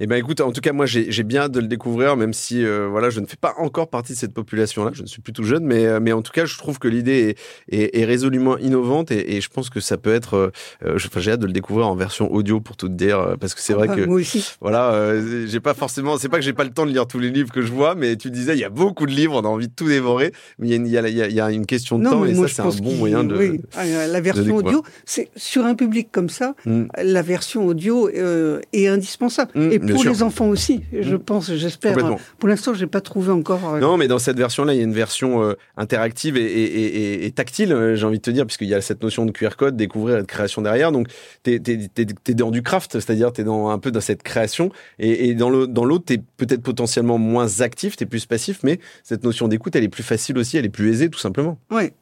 Eh 0.00 0.06
ben 0.06 0.16
écoute, 0.16 0.40
en 0.40 0.50
tout 0.52 0.60
cas, 0.60 0.72
moi 0.72 0.86
j'ai 0.86 1.22
bien 1.22 1.48
de 1.48 1.60
le 1.60 1.66
découvrir, 1.68 2.16
même 2.16 2.32
si 2.32 2.64
euh, 2.64 2.88
voilà, 2.90 3.10
je 3.10 3.20
ne 3.20 3.26
fais 3.26 3.36
pas 3.40 3.54
encore 3.58 3.88
partie 3.88 4.12
de 4.12 4.18
cette 4.18 4.34
population-là. 4.34 4.90
Je 4.92 5.02
ne 5.02 5.06
suis 5.06 5.22
plus 5.22 5.32
tout 5.32 5.44
jeune, 5.44 5.64
mais 5.64 5.86
euh, 5.86 6.00
mais 6.00 6.12
en 6.12 6.20
tout 6.22 6.32
cas, 6.32 6.44
je 6.46 6.58
trouve 6.58 6.78
que 6.78 6.88
l'idée 6.88 7.36
est, 7.70 7.78
est, 7.80 8.00
est 8.00 8.04
résolument 8.04 8.58
innovante 8.58 9.12
et, 9.12 9.36
et 9.36 9.40
je 9.40 9.48
pense 9.48 9.70
que 9.70 9.80
ça 9.80 9.96
peut 9.96 10.12
être. 10.12 10.34
euh, 10.34 10.50
euh, 10.84 10.98
j'ai 10.98 11.30
hâte 11.30 11.40
de 11.40 11.46
le 11.46 11.52
découvrir 11.52 11.86
en 11.86 11.94
version 11.94 12.32
audio 12.32 12.60
pour 12.60 12.76
tout 12.76 12.88
te 12.88 12.94
dire, 12.94 13.36
parce 13.38 13.54
que 13.54 13.60
c'est 13.60 13.72
vrai 13.72 13.86
Ah, 13.90 13.94
que 13.96 14.00
Moi 14.04 14.16
aussi. 14.16 14.44
voilà, 14.60 14.92
euh, 14.94 15.46
j'ai 15.46 15.60
pas 15.60 15.74
forcément. 15.74 16.18
C'est 16.18 16.28
pas 16.28 16.38
que 16.38 16.44
j'ai 16.44 16.52
pas 16.52 16.64
le 16.64 16.70
temps 16.70 16.86
de 16.86 16.90
lire 16.90 17.06
tous 17.06 17.20
les 17.20 17.30
livres 17.30 17.52
que 17.52 17.62
je 17.62 17.72
vois, 17.72 17.94
mais 17.94 18.16
tu 18.16 18.30
disais 18.30 18.54
il 18.54 18.60
y 18.60 18.64
a 18.64 18.70
beaucoup 18.70 19.06
de 19.06 19.12
livres, 19.12 19.34
on 19.40 19.44
a 19.44 19.48
envie 19.48 19.68
de 19.68 19.74
tout 19.74 19.86
dévorer, 19.88 20.32
mais 20.58 20.66
il 20.68 20.70
y 20.70 20.74
a 20.74 20.76
une, 20.76 20.86
y 20.88 20.98
a, 20.98 21.08
y 21.28 21.40
a- 21.40 21.64
question 21.66 21.98
de 21.98 22.04
temps 22.04 22.20
mais 22.20 22.32
et 22.32 22.34
moi, 22.34 22.48
ça 22.48 22.64
c'est 22.70 22.80
un 22.80 22.82
bon 22.82 22.94
moyen 22.96 23.22
de. 23.24 23.36
oui. 23.36 23.60
Euh, 23.78 24.06
la 24.08 24.20
version 24.20 24.56
audio, 24.56 24.82
c'est 25.04 25.30
sur 25.36 25.64
un 25.64 25.74
public 25.76 26.08
comme 26.10 26.28
ça, 26.28 26.54
Mm. 26.66 26.84
la 27.02 27.22
version 27.22 27.66
audio 27.66 28.08
est 28.10 28.86
indispensable. 28.88 29.52
Mm, 29.54 29.72
et 29.72 29.78
pour 29.92 30.00
sûr. 30.02 30.12
les 30.12 30.22
enfants 30.22 30.48
aussi, 30.48 30.82
je 30.92 31.14
Mm. 31.14 31.18
pense, 31.20 31.52
j'espère. 31.54 31.96
Pour 32.38 32.48
l'instant, 32.48 32.74
j'ai 32.74 32.86
pas 32.86 33.00
trouvé 33.00 33.30
encore. 33.30 33.74
euh, 33.74 33.80
Non, 33.80 33.96
mais 33.96 34.08
dans 34.08 34.18
cette 34.18 34.36
version-là, 34.38 34.74
il 34.74 34.78
y 34.78 34.80
a 34.80 34.84
une 34.84 34.92
version 34.92 35.42
euh, 35.42 35.54
interactive 35.76 36.36
et, 36.36 36.40
et- 36.44 36.84
et- 37.22 37.26
et 37.26 37.30
tactile, 37.32 37.72
euh, 37.72 37.96
j'ai 37.96 38.06
envie 38.06 38.18
de 38.18 38.22
te 38.22 38.30
dire, 38.30 38.46
puisqu'il 38.46 38.68
y 38.68 38.74
a 38.74 38.80
cette 38.80 39.02
notion 39.02 39.26
de 39.26 39.30
QR 39.32 39.50
code, 39.56 39.76
découvrir 39.76 40.18
et 40.18 40.22
de 40.22 40.26
création 40.26 40.62
derrière. 40.62 40.92
Donc, 40.92 41.08
t'es 41.42 41.60
es, 41.66 42.34
dans 42.34 42.50
du 42.50 42.62
craft, 42.62 42.92
c'est-à-dire 42.94 43.32
t'es 43.32 43.44
dans 43.44 43.68
un 43.68 43.78
peu 43.78 43.90
dans 43.90 44.00
cette 44.00 44.22
création. 44.22 44.70
Et, 44.98 45.34
dans 45.34 45.50
le- 45.50 45.66
dans 45.66 45.84
l'autre, 45.84 46.04
t'es 46.06 46.20
peut-être 46.36 46.62
potentiellement 46.62 47.18
moins 47.18 47.60
actif, 47.60 47.96
t'es 47.96 48.06
plus 48.06 48.26
passif, 48.26 48.60
mais 48.62 48.80
cette 49.02 49.24
notion 49.24 49.48
d'écoute, 49.48 49.74
elle 49.76 49.84
est 49.84 49.88
plus 49.88 50.02
facile 50.02 50.38
aussi, 50.38 50.56
elle 50.56 50.64
est 50.66 50.68
plus 50.70 50.90
aisée, 50.90 51.08
tout 51.10 51.18
simplement. 51.18 51.58
Ouais. 51.70 51.92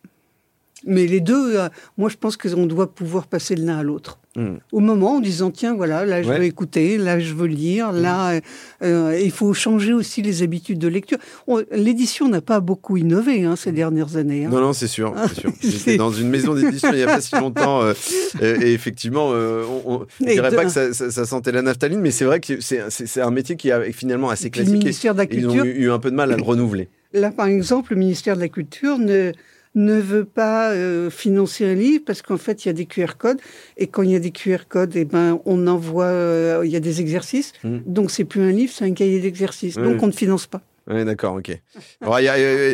Mais 0.84 1.06
les 1.06 1.20
deux, 1.20 1.58
euh, 1.58 1.68
moi, 1.96 2.08
je 2.08 2.16
pense 2.16 2.36
qu'on 2.36 2.66
doit 2.66 2.92
pouvoir 2.92 3.26
passer 3.28 3.54
de 3.54 3.64
l'un 3.64 3.78
à 3.78 3.82
l'autre. 3.82 4.18
Mm. 4.34 4.54
Au 4.72 4.80
moment 4.80 5.16
en 5.16 5.20
disant, 5.20 5.50
tiens, 5.50 5.74
voilà, 5.74 6.06
là, 6.06 6.22
je 6.22 6.28
Ouais. 6.28 6.38
veux 6.38 6.44
écouter, 6.44 6.96
là, 6.96 7.20
je 7.20 7.34
veux 7.34 7.46
lire, 7.46 7.92
là, 7.92 8.30
euh, 8.32 8.40
euh, 8.82 9.20
il 9.22 9.30
faut 9.30 9.52
changer 9.52 9.92
aussi 9.92 10.22
les 10.22 10.42
habitudes 10.42 10.78
de 10.78 10.88
lecture. 10.88 11.18
On- 11.46 11.62
L'édition 11.70 12.28
n'a 12.30 12.40
pas 12.40 12.60
beaucoup 12.60 12.96
innové 12.96 13.44
hein, 13.44 13.56
ces 13.56 13.72
dernières 13.72 14.16
années. 14.16 14.46
hein. 14.46 14.50
Non, 14.50 14.60
non, 14.60 14.72
c'est 14.72 14.86
sûr. 14.86 15.14
c'est 15.28 15.40
sûr. 15.40 15.52
J'étais 15.62 15.96
dans 15.98 16.10
une 16.12 16.30
maison 16.30 16.54
d'édition 16.54 16.88
il 16.92 16.96
n'y 16.96 17.02
a 17.02 17.06
pas 17.06 17.20
si 17.20 17.34
longtemps. 17.34 17.82
euh, 17.82 17.92
et 18.40 18.72
effectivement, 18.72 19.30
euh, 19.32 19.64
on, 19.84 20.06
on- 20.20 20.26
Et 20.26 20.36
de- 20.36 20.40
pas 20.40 20.64
que 20.64 20.70
ça, 20.70 20.94
ça- 20.94 21.10
ça 21.10 21.26
sentait 21.26 21.52
la 21.52 21.60
naphtaline, 21.62 22.00
mais 22.00 22.10
c'est 22.10 22.24
vrai 22.24 22.40
que 22.40 22.54
c'est 22.60 23.20
un 23.20 23.30
métier 23.30 23.56
qui 23.56 23.68
est 23.68 23.92
finalement 23.92 24.30
assez 24.30 24.48
classique. 24.48 24.74
et- 24.74 24.78
ministère 24.78 25.12
de 25.14 25.18
la 25.18 25.24
et 25.24 25.28
ils 25.36 25.46
ont 25.48 25.62
eu 25.64 25.90
un 25.90 25.98
peu 25.98 26.10
de 26.10 26.16
mal 26.16 26.32
à 26.32 26.36
le 26.36 26.42
renouveler. 26.52 26.88
Là, 27.12 27.30
par 27.30 27.46
exemple, 27.48 27.92
le 27.92 27.98
ministère 27.98 28.36
de 28.36 28.40
la 28.40 28.48
Culture 28.48 28.96
ne, 28.98 29.32
ne 29.74 29.98
veut 29.98 30.24
pas 30.24 30.70
euh, 30.72 31.10
financer 31.10 31.64
un 31.64 31.74
livre 31.74 32.04
parce 32.06 32.22
qu'en 32.22 32.36
fait, 32.36 32.64
il 32.64 32.68
y 32.68 32.70
a 32.70 32.74
des 32.74 32.86
QR 32.86 33.16
codes. 33.18 33.40
Et 33.76 33.86
quand 33.86 34.02
il 34.02 34.10
y 34.10 34.14
a 34.14 34.18
des 34.18 34.30
QR 34.30 34.68
codes, 34.68 34.94
eh 34.96 35.04
ben, 35.04 35.40
on 35.44 35.66
envoie, 35.66 36.06
euh, 36.06 36.62
il 36.64 36.70
y 36.70 36.76
a 36.76 36.80
des 36.80 37.00
exercices. 37.00 37.52
Mm. 37.64 37.78
Donc, 37.86 38.10
c'est 38.10 38.24
plus 38.24 38.42
un 38.42 38.52
livre, 38.52 38.72
c'est 38.74 38.84
un 38.84 38.92
cahier 38.92 39.20
d'exercices. 39.20 39.76
Donc, 39.76 40.02
on 40.02 40.06
ne 40.06 40.12
finance 40.12 40.46
pas. 40.46 40.62
Oui, 40.88 41.04
d'accord, 41.04 41.36
ok. 41.36 41.56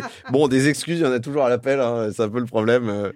A- 0.01 0.31
bon, 0.31 0.47
des 0.47 0.67
excuses, 0.67 0.97
il 0.99 1.03
y 1.03 1.05
en 1.05 1.11
a 1.11 1.19
toujours 1.19 1.43
à 1.45 1.49
l'appel, 1.49 1.79
hein, 1.79 2.09
c'est 2.11 2.23
un 2.23 2.29
peu 2.29 2.39
le 2.39 2.45
problème. 2.45 2.89
euh, 2.89 3.11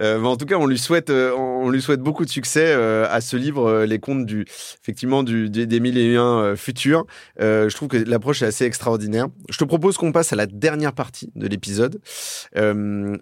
euh, 0.00 0.18
mais 0.18 0.26
en 0.26 0.36
tout 0.36 0.46
cas, 0.46 0.56
on 0.56 0.66
lui 0.66 0.78
souhaite, 0.78 1.10
euh, 1.10 1.32
on 1.36 1.68
lui 1.68 1.82
souhaite 1.82 2.00
beaucoup 2.00 2.24
de 2.24 2.30
succès 2.30 2.64
euh, 2.68 3.06
à 3.10 3.20
ce 3.20 3.36
livre, 3.36 3.66
euh, 3.68 3.86
les 3.86 3.98
contes 3.98 4.24
du, 4.24 4.46
effectivement, 4.82 5.22
du, 5.22 5.50
des, 5.50 5.80
mille 5.80 5.98
et 5.98 6.16
un 6.16 6.56
futurs. 6.56 7.04
Euh, 7.40 7.68
je 7.68 7.76
trouve 7.76 7.88
que 7.88 7.98
l'approche 7.98 8.40
est 8.42 8.46
assez 8.46 8.64
extraordinaire. 8.64 9.26
Je 9.50 9.58
te 9.58 9.64
propose 9.64 9.98
qu'on 9.98 10.12
passe 10.12 10.32
à 10.32 10.36
la 10.36 10.46
dernière 10.46 10.94
partie 10.94 11.30
de 11.34 11.46
l'épisode. 11.46 12.00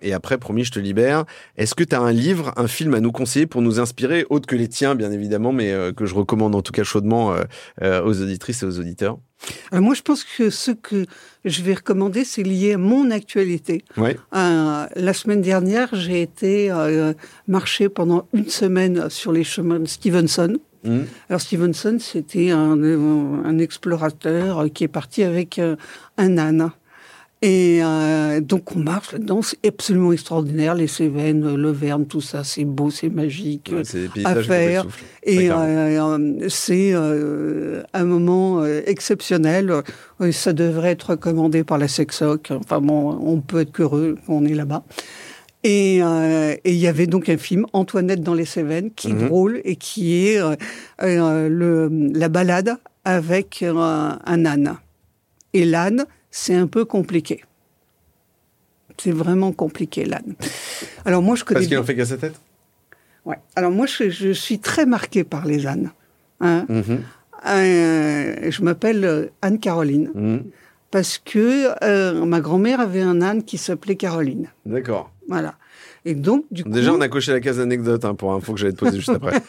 Et 0.03 0.13
après, 0.13 0.39
promis, 0.39 0.65
je 0.65 0.71
te 0.71 0.79
libère. 0.79 1.25
Est-ce 1.57 1.75
que 1.75 1.85
tu 1.85 1.95
as 1.95 2.01
un 2.01 2.13
livre, 2.13 2.53
un 2.57 2.69
film 2.69 2.95
à 2.95 3.01
nous 3.01 3.13
conseiller 3.13 3.47
pour 3.47 3.63
nous 3.63 3.81
inspirer, 3.81 4.25
autre 4.31 4.47
que 4.47 4.57
les 4.57 4.69
tiens, 4.69 4.95
bien 4.95 5.11
évidemment, 5.11 5.53
mais 5.53 5.75
que 5.97 6.07
je 6.07 6.15
recommande 6.15 6.55
en 6.55 6.63
tout 6.63 6.73
cas 6.73 6.85
chaudement 6.85 7.35
aux 7.83 8.23
auditrices 8.23 8.63
et 8.63 8.67
aux 8.67 8.79
auditeurs? 8.79 9.19
Alors, 9.71 9.85
moi, 9.85 9.95
je 9.95 10.03
pense 10.03 10.25
que 10.25 10.51
ce 10.51 10.71
que 10.71 11.07
je 11.45 11.63
vais 11.63 11.75
recommander, 11.75 12.25
c'est 12.25 12.43
lié 12.43 12.75
à 12.75 12.79
mon 12.79 13.11
actualité. 13.11 13.85
Ouais. 13.97 14.17
Euh, 14.35 14.87
la 14.95 15.13
semaine 15.13 15.43
dernière, 15.43 15.89
j'ai 15.93 16.23
été 16.23 16.71
euh, 16.71 17.13
marcher 17.47 17.89
pendant 17.89 18.27
une 18.33 18.49
semaine 18.49 19.09
sur 19.11 19.33
les 19.33 19.45
chemins 19.45 19.81
de 19.81 19.87
Stevenson. 19.87 20.57
Mmh. 20.85 21.01
Alors 21.29 21.41
Stevenson, 21.41 21.99
c'était 22.01 22.51
un, 22.51 22.81
un 22.81 23.59
explorateur 23.59 24.67
qui 24.73 24.85
est 24.85 24.89
parti 24.89 25.23
avec 25.23 25.59
euh, 25.59 25.77
un 26.17 26.39
âne. 26.39 26.71
Et 27.43 27.81
euh, 27.83 28.41
donc 28.41 28.75
on 28.75 28.79
marche 28.79 29.13
là-dedans, 29.13 29.43
c'est 29.43 29.65
absolument 29.67 30.11
extraordinaire, 30.13 30.75
les 30.75 30.87
Cévennes, 30.87 31.55
le 31.55 31.71
Verne, 31.71 32.07
tout 32.07 32.23
ça, 32.23 32.45
c'est 32.45 32.65
beau, 32.65 32.91
c'est 32.91 33.11
magique. 33.11 33.71
Ouais, 33.73 33.85
c'est 33.85 34.11
des 34.15 34.25
à 34.25 34.35
faire. 34.43 34.87
Et 35.23 35.51
euh, 35.51 35.55
euh, 35.55 36.47
c'est 36.49 36.93
euh, 36.95 37.83
un 37.93 38.05
moment 38.05 38.65
exceptionnel. 38.65 39.71
Ça 40.33 40.55
devrait 40.55 40.93
être 40.93 41.11
recommandé 41.11 41.63
par 41.63 41.77
la 41.77 41.89
Sexoc. 41.89 42.51
Enfin 42.53 42.81
bon, 42.81 43.19
on 43.23 43.41
peut 43.43 43.61
être 43.61 43.73
qu'heureux 43.73 44.17
qu'on 44.27 44.47
est 44.47 44.55
là-bas. 44.55 44.83
Et 45.63 45.99
euh, 46.03 46.55
il 46.65 46.77
y 46.77 46.87
avait 46.87 47.07
donc 47.07 47.29
un 47.29 47.37
film, 47.37 47.67
Antoinette 47.73 48.23
dans 48.23 48.35
les 48.35 48.45
Cévennes, 48.45 48.91
qui 48.95 49.09
est 49.09 49.15
Mhm. 49.15 49.27
drôle 49.29 49.61
et 49.65 49.77
qui 49.77 50.27
est 50.27 50.41
euh, 50.41 50.55
euh, 51.03 51.49
le, 51.49 51.91
la 52.15 52.29
balade 52.29 52.77
avec 53.05 53.63
un 53.63 54.45
âne. 54.47 54.77
Et 55.53 55.65
l'âne, 55.65 56.07
c'est 56.39 56.55
un 56.55 56.67
peu 56.67 56.85
compliqué. 56.85 57.43
C'est 58.99 59.11
vraiment 59.13 59.53
compliqué, 59.53 60.05
l'âne. 60.05 60.35
Alors 61.07 61.23
moi, 61.23 61.35
je 61.35 61.45
connais 61.45 61.61
Parce 61.61 61.67
qu'il 61.69 61.79
en 61.79 61.85
fait 61.85 61.97
qu'à 61.97 62.05
sa 62.05 62.19
tête? 62.19 62.35
Ouais. 63.25 63.39
Alors 63.57 63.71
moi, 63.71 63.87
je, 63.87 64.11
je 64.11 64.33
suis 64.33 64.59
très 64.59 64.85
marquée 64.87 65.25
par 65.25 65.47
les 65.47 65.67
ânes. 65.67 65.91
hein. 66.41 66.67
Mhm. 66.69 67.01
Euh, 67.49 68.51
je 68.51 68.63
m'appelle 68.63 69.05
euh, 69.05 69.27
Anne-Caroline 69.43 70.11
Mhm. 70.15 70.45
parce 70.91 71.19
que 71.19 71.71
euh, 71.85 72.25
ma 72.25 72.41
grand-mère 72.41 72.81
avait 72.81 73.03
un 73.03 73.21
âne 73.23 73.43
qui 73.45 73.57
s'appelait 73.59 73.97
Caroline. 73.97 74.49
D'accord. 74.67 75.11
Voilà. 75.29 75.55
Et 76.09 76.15
donc, 76.15 76.45
du 76.53 76.63
coup, 76.63 76.71
Déjà, 76.71 76.95
on 76.95 77.01
a 77.01 77.09
coché 77.09 77.33
la 77.33 77.41
case 77.41 77.59
anecdote 77.59 78.05
hein, 78.05 78.15
pour 78.15 78.33
info 78.33 78.55
que 78.55 78.61
j'allais 78.61 78.73
te 78.73 78.79
poser 78.79 78.99
juste 78.99 79.09
après. 79.09 79.43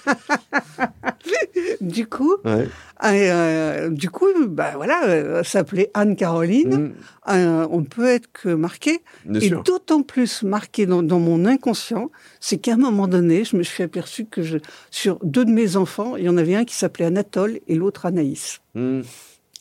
du 1.81 2.07
coup, 2.07 2.35
Ouais. 2.43 2.67
euh, 3.05 3.89
du 3.91 4.09
coup, 4.09 4.25
bah 4.47 4.71
voilà, 4.75 5.05
euh, 5.07 5.43
s'appelait 5.43 5.91
Anne-Caroline. 5.93 6.69
Mhm. 6.75 6.93
Euh, 7.29 7.67
on 7.69 7.83
peut 7.83 8.07
être 8.07 8.27
que 8.33 8.49
marqué. 8.49 9.01
Bien 9.23 9.39
et 9.39 9.49
d'autant 9.63 10.01
plus 10.01 10.41
marqué 10.41 10.87
dans, 10.87 11.03
dans 11.03 11.19
mon 11.19 11.45
inconscient, 11.45 12.09
c'est 12.39 12.57
qu'à 12.57 12.73
un 12.73 12.77
moment 12.77 13.07
donné, 13.07 13.43
je 13.43 13.55
me 13.55 13.61
suis 13.61 13.83
aperçu 13.83 14.25
que 14.25 14.41
je, 14.41 14.57
sur 14.89 15.19
deux 15.21 15.45
de 15.45 15.51
mes 15.51 15.75
enfants, 15.75 16.15
il 16.15 16.23
y 16.25 16.29
en 16.29 16.37
avait 16.37 16.55
un 16.55 16.65
qui 16.65 16.73
s'appelait 16.73 17.05
Anatole 17.05 17.59
et 17.67 17.75
l'autre 17.75 18.07
Anaïs. 18.07 18.61
Mhm. 18.73 19.03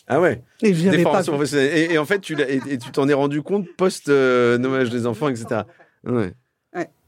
Ah 0.09 0.21
ouais. 0.21 0.41
Et 0.63 0.73
Des 0.73 1.03
pas. 1.03 1.23
Et, 1.53 1.93
et 1.93 1.99
en 1.99 2.07
fait, 2.07 2.21
tu 2.21 2.41
et, 2.41 2.79
tu 2.79 2.91
t'en 2.91 3.07
es 3.07 3.13
rendu 3.13 3.43
compte 3.43 3.67
post 3.77 4.09
euh, 4.09 4.57
nommage 4.57 4.89
des 4.89 5.07
enfants, 5.07 5.29
etc. 5.29 5.63
Ouais. 6.07 6.33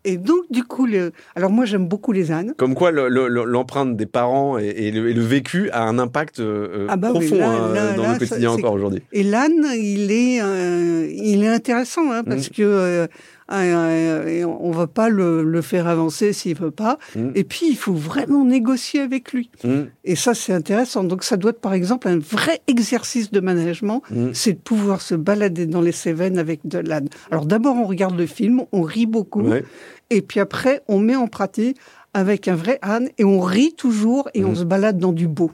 Et 0.08 0.16
donc, 0.16 0.42
du 0.50 0.64
coup, 0.64 0.86
le... 0.86 1.12
alors 1.36 1.50
moi, 1.50 1.64
j'aime 1.66 1.86
beaucoup 1.86 2.12
les 2.12 2.32
ânes. 2.32 2.54
Comme 2.56 2.74
quoi, 2.74 2.90
le- 2.90 3.08
le- 3.08 3.28
le- 3.28 3.44
l'empreinte 3.44 3.94
des 3.96 4.06
parents 4.06 4.58
et, 4.58 4.66
et 4.66 4.90
le, 4.90 5.10
et 5.10 5.12
le 5.14 5.20
vécu 5.22 5.68
a 5.70 5.82
un 5.82 5.98
impact 5.98 6.40
euh, 6.40 6.86
Ah 6.88 6.96
bah 6.96 7.10
oui, 7.14 7.26
profond 7.28 7.38
là- 7.40 7.50
hein, 7.50 7.74
là- 7.74 7.92
dans 7.92 8.02
là, 8.04 8.12
le 8.14 8.18
quotidien 8.18 8.50
ça, 8.50 8.56
encore 8.56 8.72
aujourd'hui. 8.72 9.02
Et 9.12 9.22
l'âne, 9.22 9.66
il 9.76 10.10
est, 10.10 10.40
euh, 10.42 11.06
il 11.12 11.44
est 11.44 11.48
intéressant 11.48 12.10
hein, 12.10 12.22
parce 12.24 12.48
Mm. 12.48 12.54
que 12.56 12.62
euh, 12.62 13.04
euh, 13.04 13.06
et 13.50 14.44
on 14.44 14.70
va 14.70 14.86
pas 14.86 15.08
le, 15.08 15.42
le 15.42 15.62
faire 15.62 15.86
avancer 15.86 16.32
s'il 16.32 16.56
veut 16.56 16.70
pas. 16.70 16.98
Mm. 17.16 17.30
Et 17.34 17.44
puis, 17.44 17.66
il 17.68 17.76
faut 17.76 17.94
vraiment 17.94 18.44
négocier 18.44 19.00
avec 19.00 19.32
lui. 19.32 19.50
Mm. 19.64 19.82
Et 20.04 20.16
ça, 20.16 20.34
c'est 20.34 20.52
intéressant. 20.52 21.04
Donc, 21.04 21.24
ça 21.24 21.36
doit 21.36 21.50
être, 21.52 21.60
par 21.60 21.72
exemple, 21.72 22.08
un 22.08 22.18
vrai 22.18 22.60
exercice 22.66 23.30
de 23.30 23.40
management, 23.40 24.02
Mm. 24.10 24.28
c'est 24.34 24.52
de 24.54 24.58
pouvoir 24.58 25.00
se 25.00 25.14
balader 25.14 25.66
dans 25.66 25.80
les 25.80 25.92
Cévennes 25.92 26.38
avec 26.38 26.60
de 26.66 26.78
l'âne. 26.78 27.08
Alors, 27.30 27.46
d'abord, 27.46 27.76
on 27.76 27.84
regarde 27.86 28.18
le 28.18 28.26
film, 28.26 28.62
on 28.72 28.82
rit 28.82 29.06
beaucoup, 29.06 29.42
Ouais. 29.42 29.64
et 30.10 30.20
puis 30.22 30.40
après, 30.40 30.82
on 30.88 30.98
met 30.98 31.16
en 31.16 31.26
pratique 31.26 31.76
avec 32.14 32.48
un 32.48 32.54
vrai 32.54 32.78
âne, 32.82 33.08
et 33.18 33.24
on 33.24 33.40
rit 33.40 33.74
toujours, 33.76 34.28
et 34.34 34.44
on 34.44 34.54
se 34.54 34.64
balade 34.64 34.98
dans 34.98 35.12
du 35.12 35.28
beau. 35.28 35.52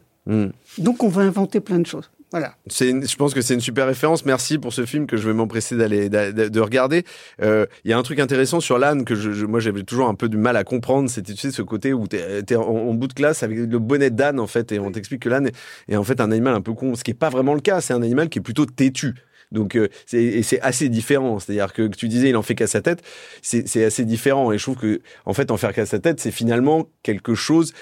Donc, 0.78 1.02
on 1.02 1.08
va 1.08 1.22
inventer 1.22 1.60
plein 1.60 1.78
de 1.78 1.86
choses. 1.86 2.10
Voilà. 2.34 2.56
C'est 2.66 2.90
une- 2.90 3.06
je 3.06 3.14
pense 3.14 3.32
que 3.32 3.40
c'est 3.42 3.54
une 3.54 3.60
super 3.60 3.86
référence. 3.86 4.24
Merci 4.24 4.58
pour 4.58 4.72
ce 4.72 4.84
film 4.86 5.06
que 5.06 5.16
je 5.16 5.28
vais 5.28 5.32
m'empresser 5.34 5.76
d'aller 5.76 6.08
d'a- 6.08 6.32
de, 6.32 6.48
de 6.48 6.60
regarder. 6.60 7.04
Euh, 7.40 7.64
Il 7.84 7.92
y 7.92 7.94
a 7.94 7.96
un 7.96 8.02
truc 8.02 8.18
intéressant 8.18 8.58
sur 8.58 8.76
l'âne 8.76 9.04
que 9.04 9.14
je, 9.14 9.30
je- 9.30 9.46
moi 9.46 9.60
j'avais 9.60 9.84
toujours 9.84 10.08
un 10.08 10.16
peu 10.16 10.28
du 10.28 10.36
mal 10.36 10.56
à 10.56 10.64
comprendre. 10.64 11.08
C'était 11.08 11.32
tu 11.32 11.38
sais 11.38 11.52
ce 11.52 11.62
côté 11.62 11.92
où 11.92 12.08
t'es 12.08 12.42
es 12.50 12.56
en, 12.56 12.62
en 12.62 12.92
bout 12.92 13.06
de 13.06 13.12
classe 13.12 13.44
avec 13.44 13.56
le 13.58 13.78
bonnet 13.78 14.10
d'âne 14.10 14.40
en 14.40 14.48
fait 14.48 14.72
et 14.72 14.80
on 14.80 14.90
t'explique 14.90 15.22
que 15.22 15.28
l'âne 15.28 15.46
est, 15.46 15.54
est 15.88 15.94
en 15.94 16.02
fait 16.02 16.20
un 16.20 16.32
animal 16.32 16.54
un 16.54 16.60
peu 16.60 16.72
con, 16.72 16.96
ce 16.96 17.04
qui 17.04 17.12
est 17.12 17.14
pas 17.14 17.30
vraiment 17.30 17.54
le 17.54 17.60
cas. 17.60 17.80
C'est 17.80 17.94
un 17.94 18.02
animal 18.02 18.28
qui 18.28 18.40
est 18.40 18.42
plutôt 18.42 18.66
têtu. 18.66 19.14
Donc 19.52 19.76
euh, 19.76 19.86
c'est 20.06 20.60
assez 20.60 20.88
différent. 20.88 21.38
C'est-à-dire 21.38 21.72
que, 21.72 21.82
que 21.86 21.96
tu 21.96 22.08
disais 22.08 22.30
il 22.30 22.36
en 22.36 22.42
fait 22.42 22.56
qu'à 22.56 22.66
sa 22.66 22.80
tête, 22.80 23.02
c'est 23.42 23.68
c'est 23.68 23.84
assez 23.84 24.04
différent. 24.04 24.50
Et 24.50 24.58
je 24.58 24.62
trouve 24.64 24.76
que 24.76 25.00
en 25.24 25.34
fait 25.34 25.52
en 25.52 25.56
faire 25.56 25.72
qu'à 25.72 25.86
sa 25.86 26.00
tête, 26.00 26.18
c'est 26.18 26.32
finalement 26.32 26.88
quelque 27.04 27.36
chose 27.36 27.72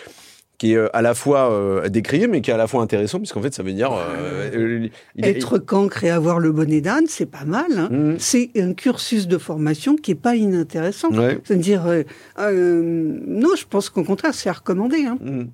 qui 0.63 0.75
est 0.75 0.77
euh, 0.77 0.87
à 0.97 1.03
la 1.03 1.13
fois 1.15 1.51
euh, 1.53 1.89
décrié, 1.89 2.29
mais 2.29 2.41
qui 2.41 2.51
est 2.53 2.55
à 2.55 2.57
la 2.57 2.69
fois 2.69 2.83
intéressant, 2.83 3.19
puisqu'en 3.19 3.43
fait, 3.43 3.53
ça 3.53 3.65
veut 3.65 3.73
dire... 3.73 3.91
euh, 3.93 4.49
euh, 4.55 4.89
il 5.17 5.27
est- 5.27 5.31
Être 5.31 5.59
cancre 5.59 6.05
et 6.05 6.11
avoir 6.11 6.39
le 6.39 6.53
bonnet 6.53 6.81
d'âne, 6.81 7.07
c'est 7.09 7.27
pas 7.27 7.45
mal. 7.45 7.67
hein. 7.77 7.89
Mhm. 7.91 8.17
C'est 8.21 8.51
un 8.57 8.73
cursus 8.73 9.27
de 9.27 9.39
formation 9.39 9.97
qui 9.97 10.13
est 10.13 10.15
pas 10.29 10.37
inintéressant. 10.37 11.11
Ouais. 11.11 11.41
C'est-à-dire, 11.43 11.85
euh, 11.89 12.03
euh, 12.39 12.81
non, 13.27 13.57
je 13.59 13.65
pense 13.69 13.91
qu'au 13.91 14.05
contraire, 14.05 14.35
c'est 14.35 14.51
à 14.51 14.53
recommander. 14.53 15.05
Hein. 15.05 15.19
Mhm. 15.21 15.49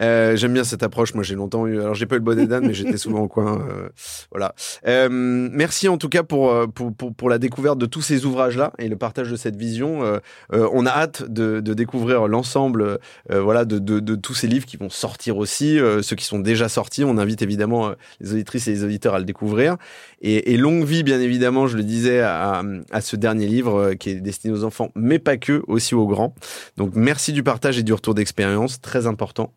Euh, 0.00 0.36
J'aime 0.36 0.52
bien 0.54 0.64
cette 0.64 0.82
approche. 0.82 1.14
Moi, 1.14 1.24
j'ai 1.24 1.34
longtemps 1.34 1.66
eu. 1.66 1.80
Alors, 1.80 1.94
j'ai 1.94 2.06
pas 2.06 2.14
eu 2.16 2.18
le 2.18 2.24
bonnet 2.24 2.46
d'âne, 2.46 2.66
mais 2.66 2.74
j'étais 2.74 2.96
souvent 2.98 3.20
au 3.20 3.28
coin. 3.28 3.60
euh, 3.68 3.88
voilà. 4.30 4.54
Euh, 4.86 5.08
merci 5.10 5.88
en 5.88 5.98
tout 5.98 6.08
cas 6.08 6.22
pour, 6.22 6.50
euh, 6.50 6.66
pour, 6.66 6.94
pour, 6.94 7.14
pour 7.14 7.28
la 7.30 7.38
découverte 7.38 7.78
de 7.78 7.86
tous 7.86 8.02
ces 8.02 8.24
ouvrages-là 8.24 8.72
et 8.78 8.88
le 8.88 8.96
partage 8.96 9.30
de 9.30 9.36
cette 9.36 9.56
vision. 9.56 10.04
Euh, 10.04 10.18
euh, 10.52 10.68
on 10.72 10.86
a 10.86 10.90
hâte 10.90 11.30
de, 11.30 11.60
de 11.60 11.74
découvrir 11.74 12.28
l'ensemble, 12.28 12.98
voilà, 13.30 13.64
de, 13.64 13.78
de, 13.78 14.00
de 14.00 14.14
tous 14.14 14.34
ces 14.34 14.46
livres 14.46 14.66
qui 14.66 14.76
vont 14.76 14.90
sortir 14.90 15.36
aussi, 15.36 15.78
ceux 16.02 16.16
qui 16.16 16.24
sont 16.24 16.38
déjà 16.38 16.68
sortis. 16.68 17.04
On 17.04 17.18
invite 17.18 17.42
évidemment 17.42 17.92
les 18.20 18.32
auditrices 18.32 18.68
et 18.68 18.72
les 18.72 18.84
auditeurs 18.84 19.14
à 19.14 19.18
le 19.18 19.24
découvrir. 19.24 19.76
Et, 20.20 20.52
et 20.52 20.56
longue 20.56 20.84
vie, 20.84 21.02
bien 21.02 21.20
évidemment, 21.20 21.66
je 21.66 21.76
le 21.76 21.82
disais 21.82 22.20
à, 22.20 22.62
à 22.90 23.00
ce 23.00 23.16
dernier 23.16 23.46
livre 23.46 23.94
qui 23.94 24.10
est 24.10 24.20
destiné 24.20 24.52
aux 24.54 24.64
enfants, 24.64 24.90
mais 24.94 25.18
pas 25.18 25.36
que, 25.36 25.62
aussi 25.66 25.94
aux 25.94 26.06
grands. 26.06 26.34
Donc, 26.76 26.92
merci 26.94 27.32
du 27.32 27.42
partage 27.42 27.78
et 27.78 27.82
du 27.82 27.92
retour 27.92 28.14
d'expérience, 28.14 28.80
très 28.80 29.06
important. 29.06 29.51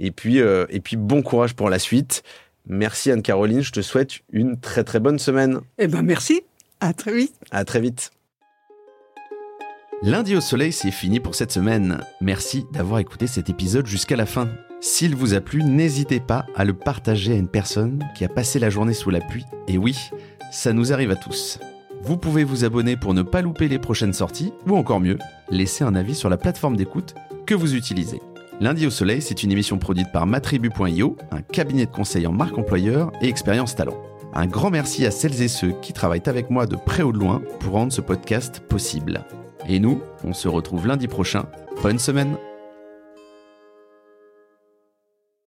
Et 0.00 0.10
puis, 0.10 0.40
euh, 0.40 0.66
et 0.70 0.80
puis, 0.80 0.96
bon 0.96 1.22
courage 1.22 1.54
pour 1.54 1.70
la 1.70 1.78
suite. 1.78 2.22
Merci 2.66 3.10
Anne-Caroline, 3.10 3.62
je 3.62 3.72
te 3.72 3.82
souhaite 3.82 4.20
une 4.32 4.58
très 4.58 4.84
très 4.84 5.00
bonne 5.00 5.18
semaine. 5.18 5.60
Eh 5.78 5.86
ben, 5.86 6.02
merci. 6.02 6.42
À 6.80 6.92
très 6.92 7.12
vite. 7.12 7.34
À 7.50 7.64
très 7.64 7.80
vite. 7.80 8.10
Lundi 10.02 10.34
au 10.34 10.40
soleil, 10.40 10.72
c'est 10.72 10.90
fini 10.90 11.20
pour 11.20 11.34
cette 11.34 11.52
semaine. 11.52 12.00
Merci 12.22 12.64
d'avoir 12.72 13.00
écouté 13.00 13.26
cet 13.26 13.50
épisode 13.50 13.86
jusqu'à 13.86 14.16
la 14.16 14.24
fin. 14.24 14.48
S'il 14.80 15.14
vous 15.14 15.34
a 15.34 15.40
plu, 15.40 15.62
n'hésitez 15.62 16.20
pas 16.20 16.46
à 16.54 16.64
le 16.64 16.72
partager 16.72 17.32
à 17.32 17.36
une 17.36 17.48
personne 17.48 18.02
qui 18.16 18.24
a 18.24 18.28
passé 18.30 18.58
la 18.58 18.70
journée 18.70 18.94
sous 18.94 19.10
la 19.10 19.20
pluie. 19.20 19.44
Et 19.68 19.76
oui, 19.76 19.98
ça 20.52 20.72
nous 20.72 20.94
arrive 20.94 21.10
à 21.10 21.16
tous. 21.16 21.58
Vous 22.00 22.16
pouvez 22.16 22.44
vous 22.44 22.64
abonner 22.64 22.96
pour 22.96 23.12
ne 23.12 23.20
pas 23.20 23.42
louper 23.42 23.68
les 23.68 23.78
prochaines 23.78 24.14
sorties, 24.14 24.54
ou 24.66 24.74
encore 24.74 25.00
mieux, 25.00 25.18
laisser 25.50 25.84
un 25.84 25.94
avis 25.94 26.14
sur 26.14 26.30
la 26.30 26.38
plateforme 26.38 26.78
d'écoute 26.78 27.14
que 27.44 27.54
vous 27.54 27.74
utilisez. 27.74 28.22
Lundi 28.60 28.86
au 28.86 28.90
soleil, 28.90 29.22
c'est 29.22 29.42
une 29.42 29.52
émission 29.52 29.78
produite 29.78 30.12
par 30.12 30.26
matribu.io, 30.26 31.16
un 31.30 31.40
cabinet 31.40 31.86
de 31.86 31.90
conseil 31.90 32.26
en 32.26 32.32
marque 32.32 32.58
employeur 32.58 33.10
et 33.22 33.28
expérience 33.28 33.74
talent. 33.74 33.96
Un 34.34 34.46
grand 34.46 34.68
merci 34.68 35.06
à 35.06 35.10
celles 35.10 35.40
et 35.40 35.48
ceux 35.48 35.72
qui 35.80 35.94
travaillent 35.94 36.22
avec 36.26 36.50
moi 36.50 36.66
de 36.66 36.76
près 36.76 37.02
ou 37.02 37.10
de 37.10 37.18
loin 37.18 37.40
pour 37.58 37.72
rendre 37.72 37.90
ce 37.90 38.02
podcast 38.02 38.60
possible. 38.60 39.24
Et 39.66 39.80
nous, 39.80 40.02
on 40.24 40.34
se 40.34 40.46
retrouve 40.46 40.86
lundi 40.86 41.08
prochain. 41.08 41.46
Bonne 41.82 41.98
semaine 41.98 42.36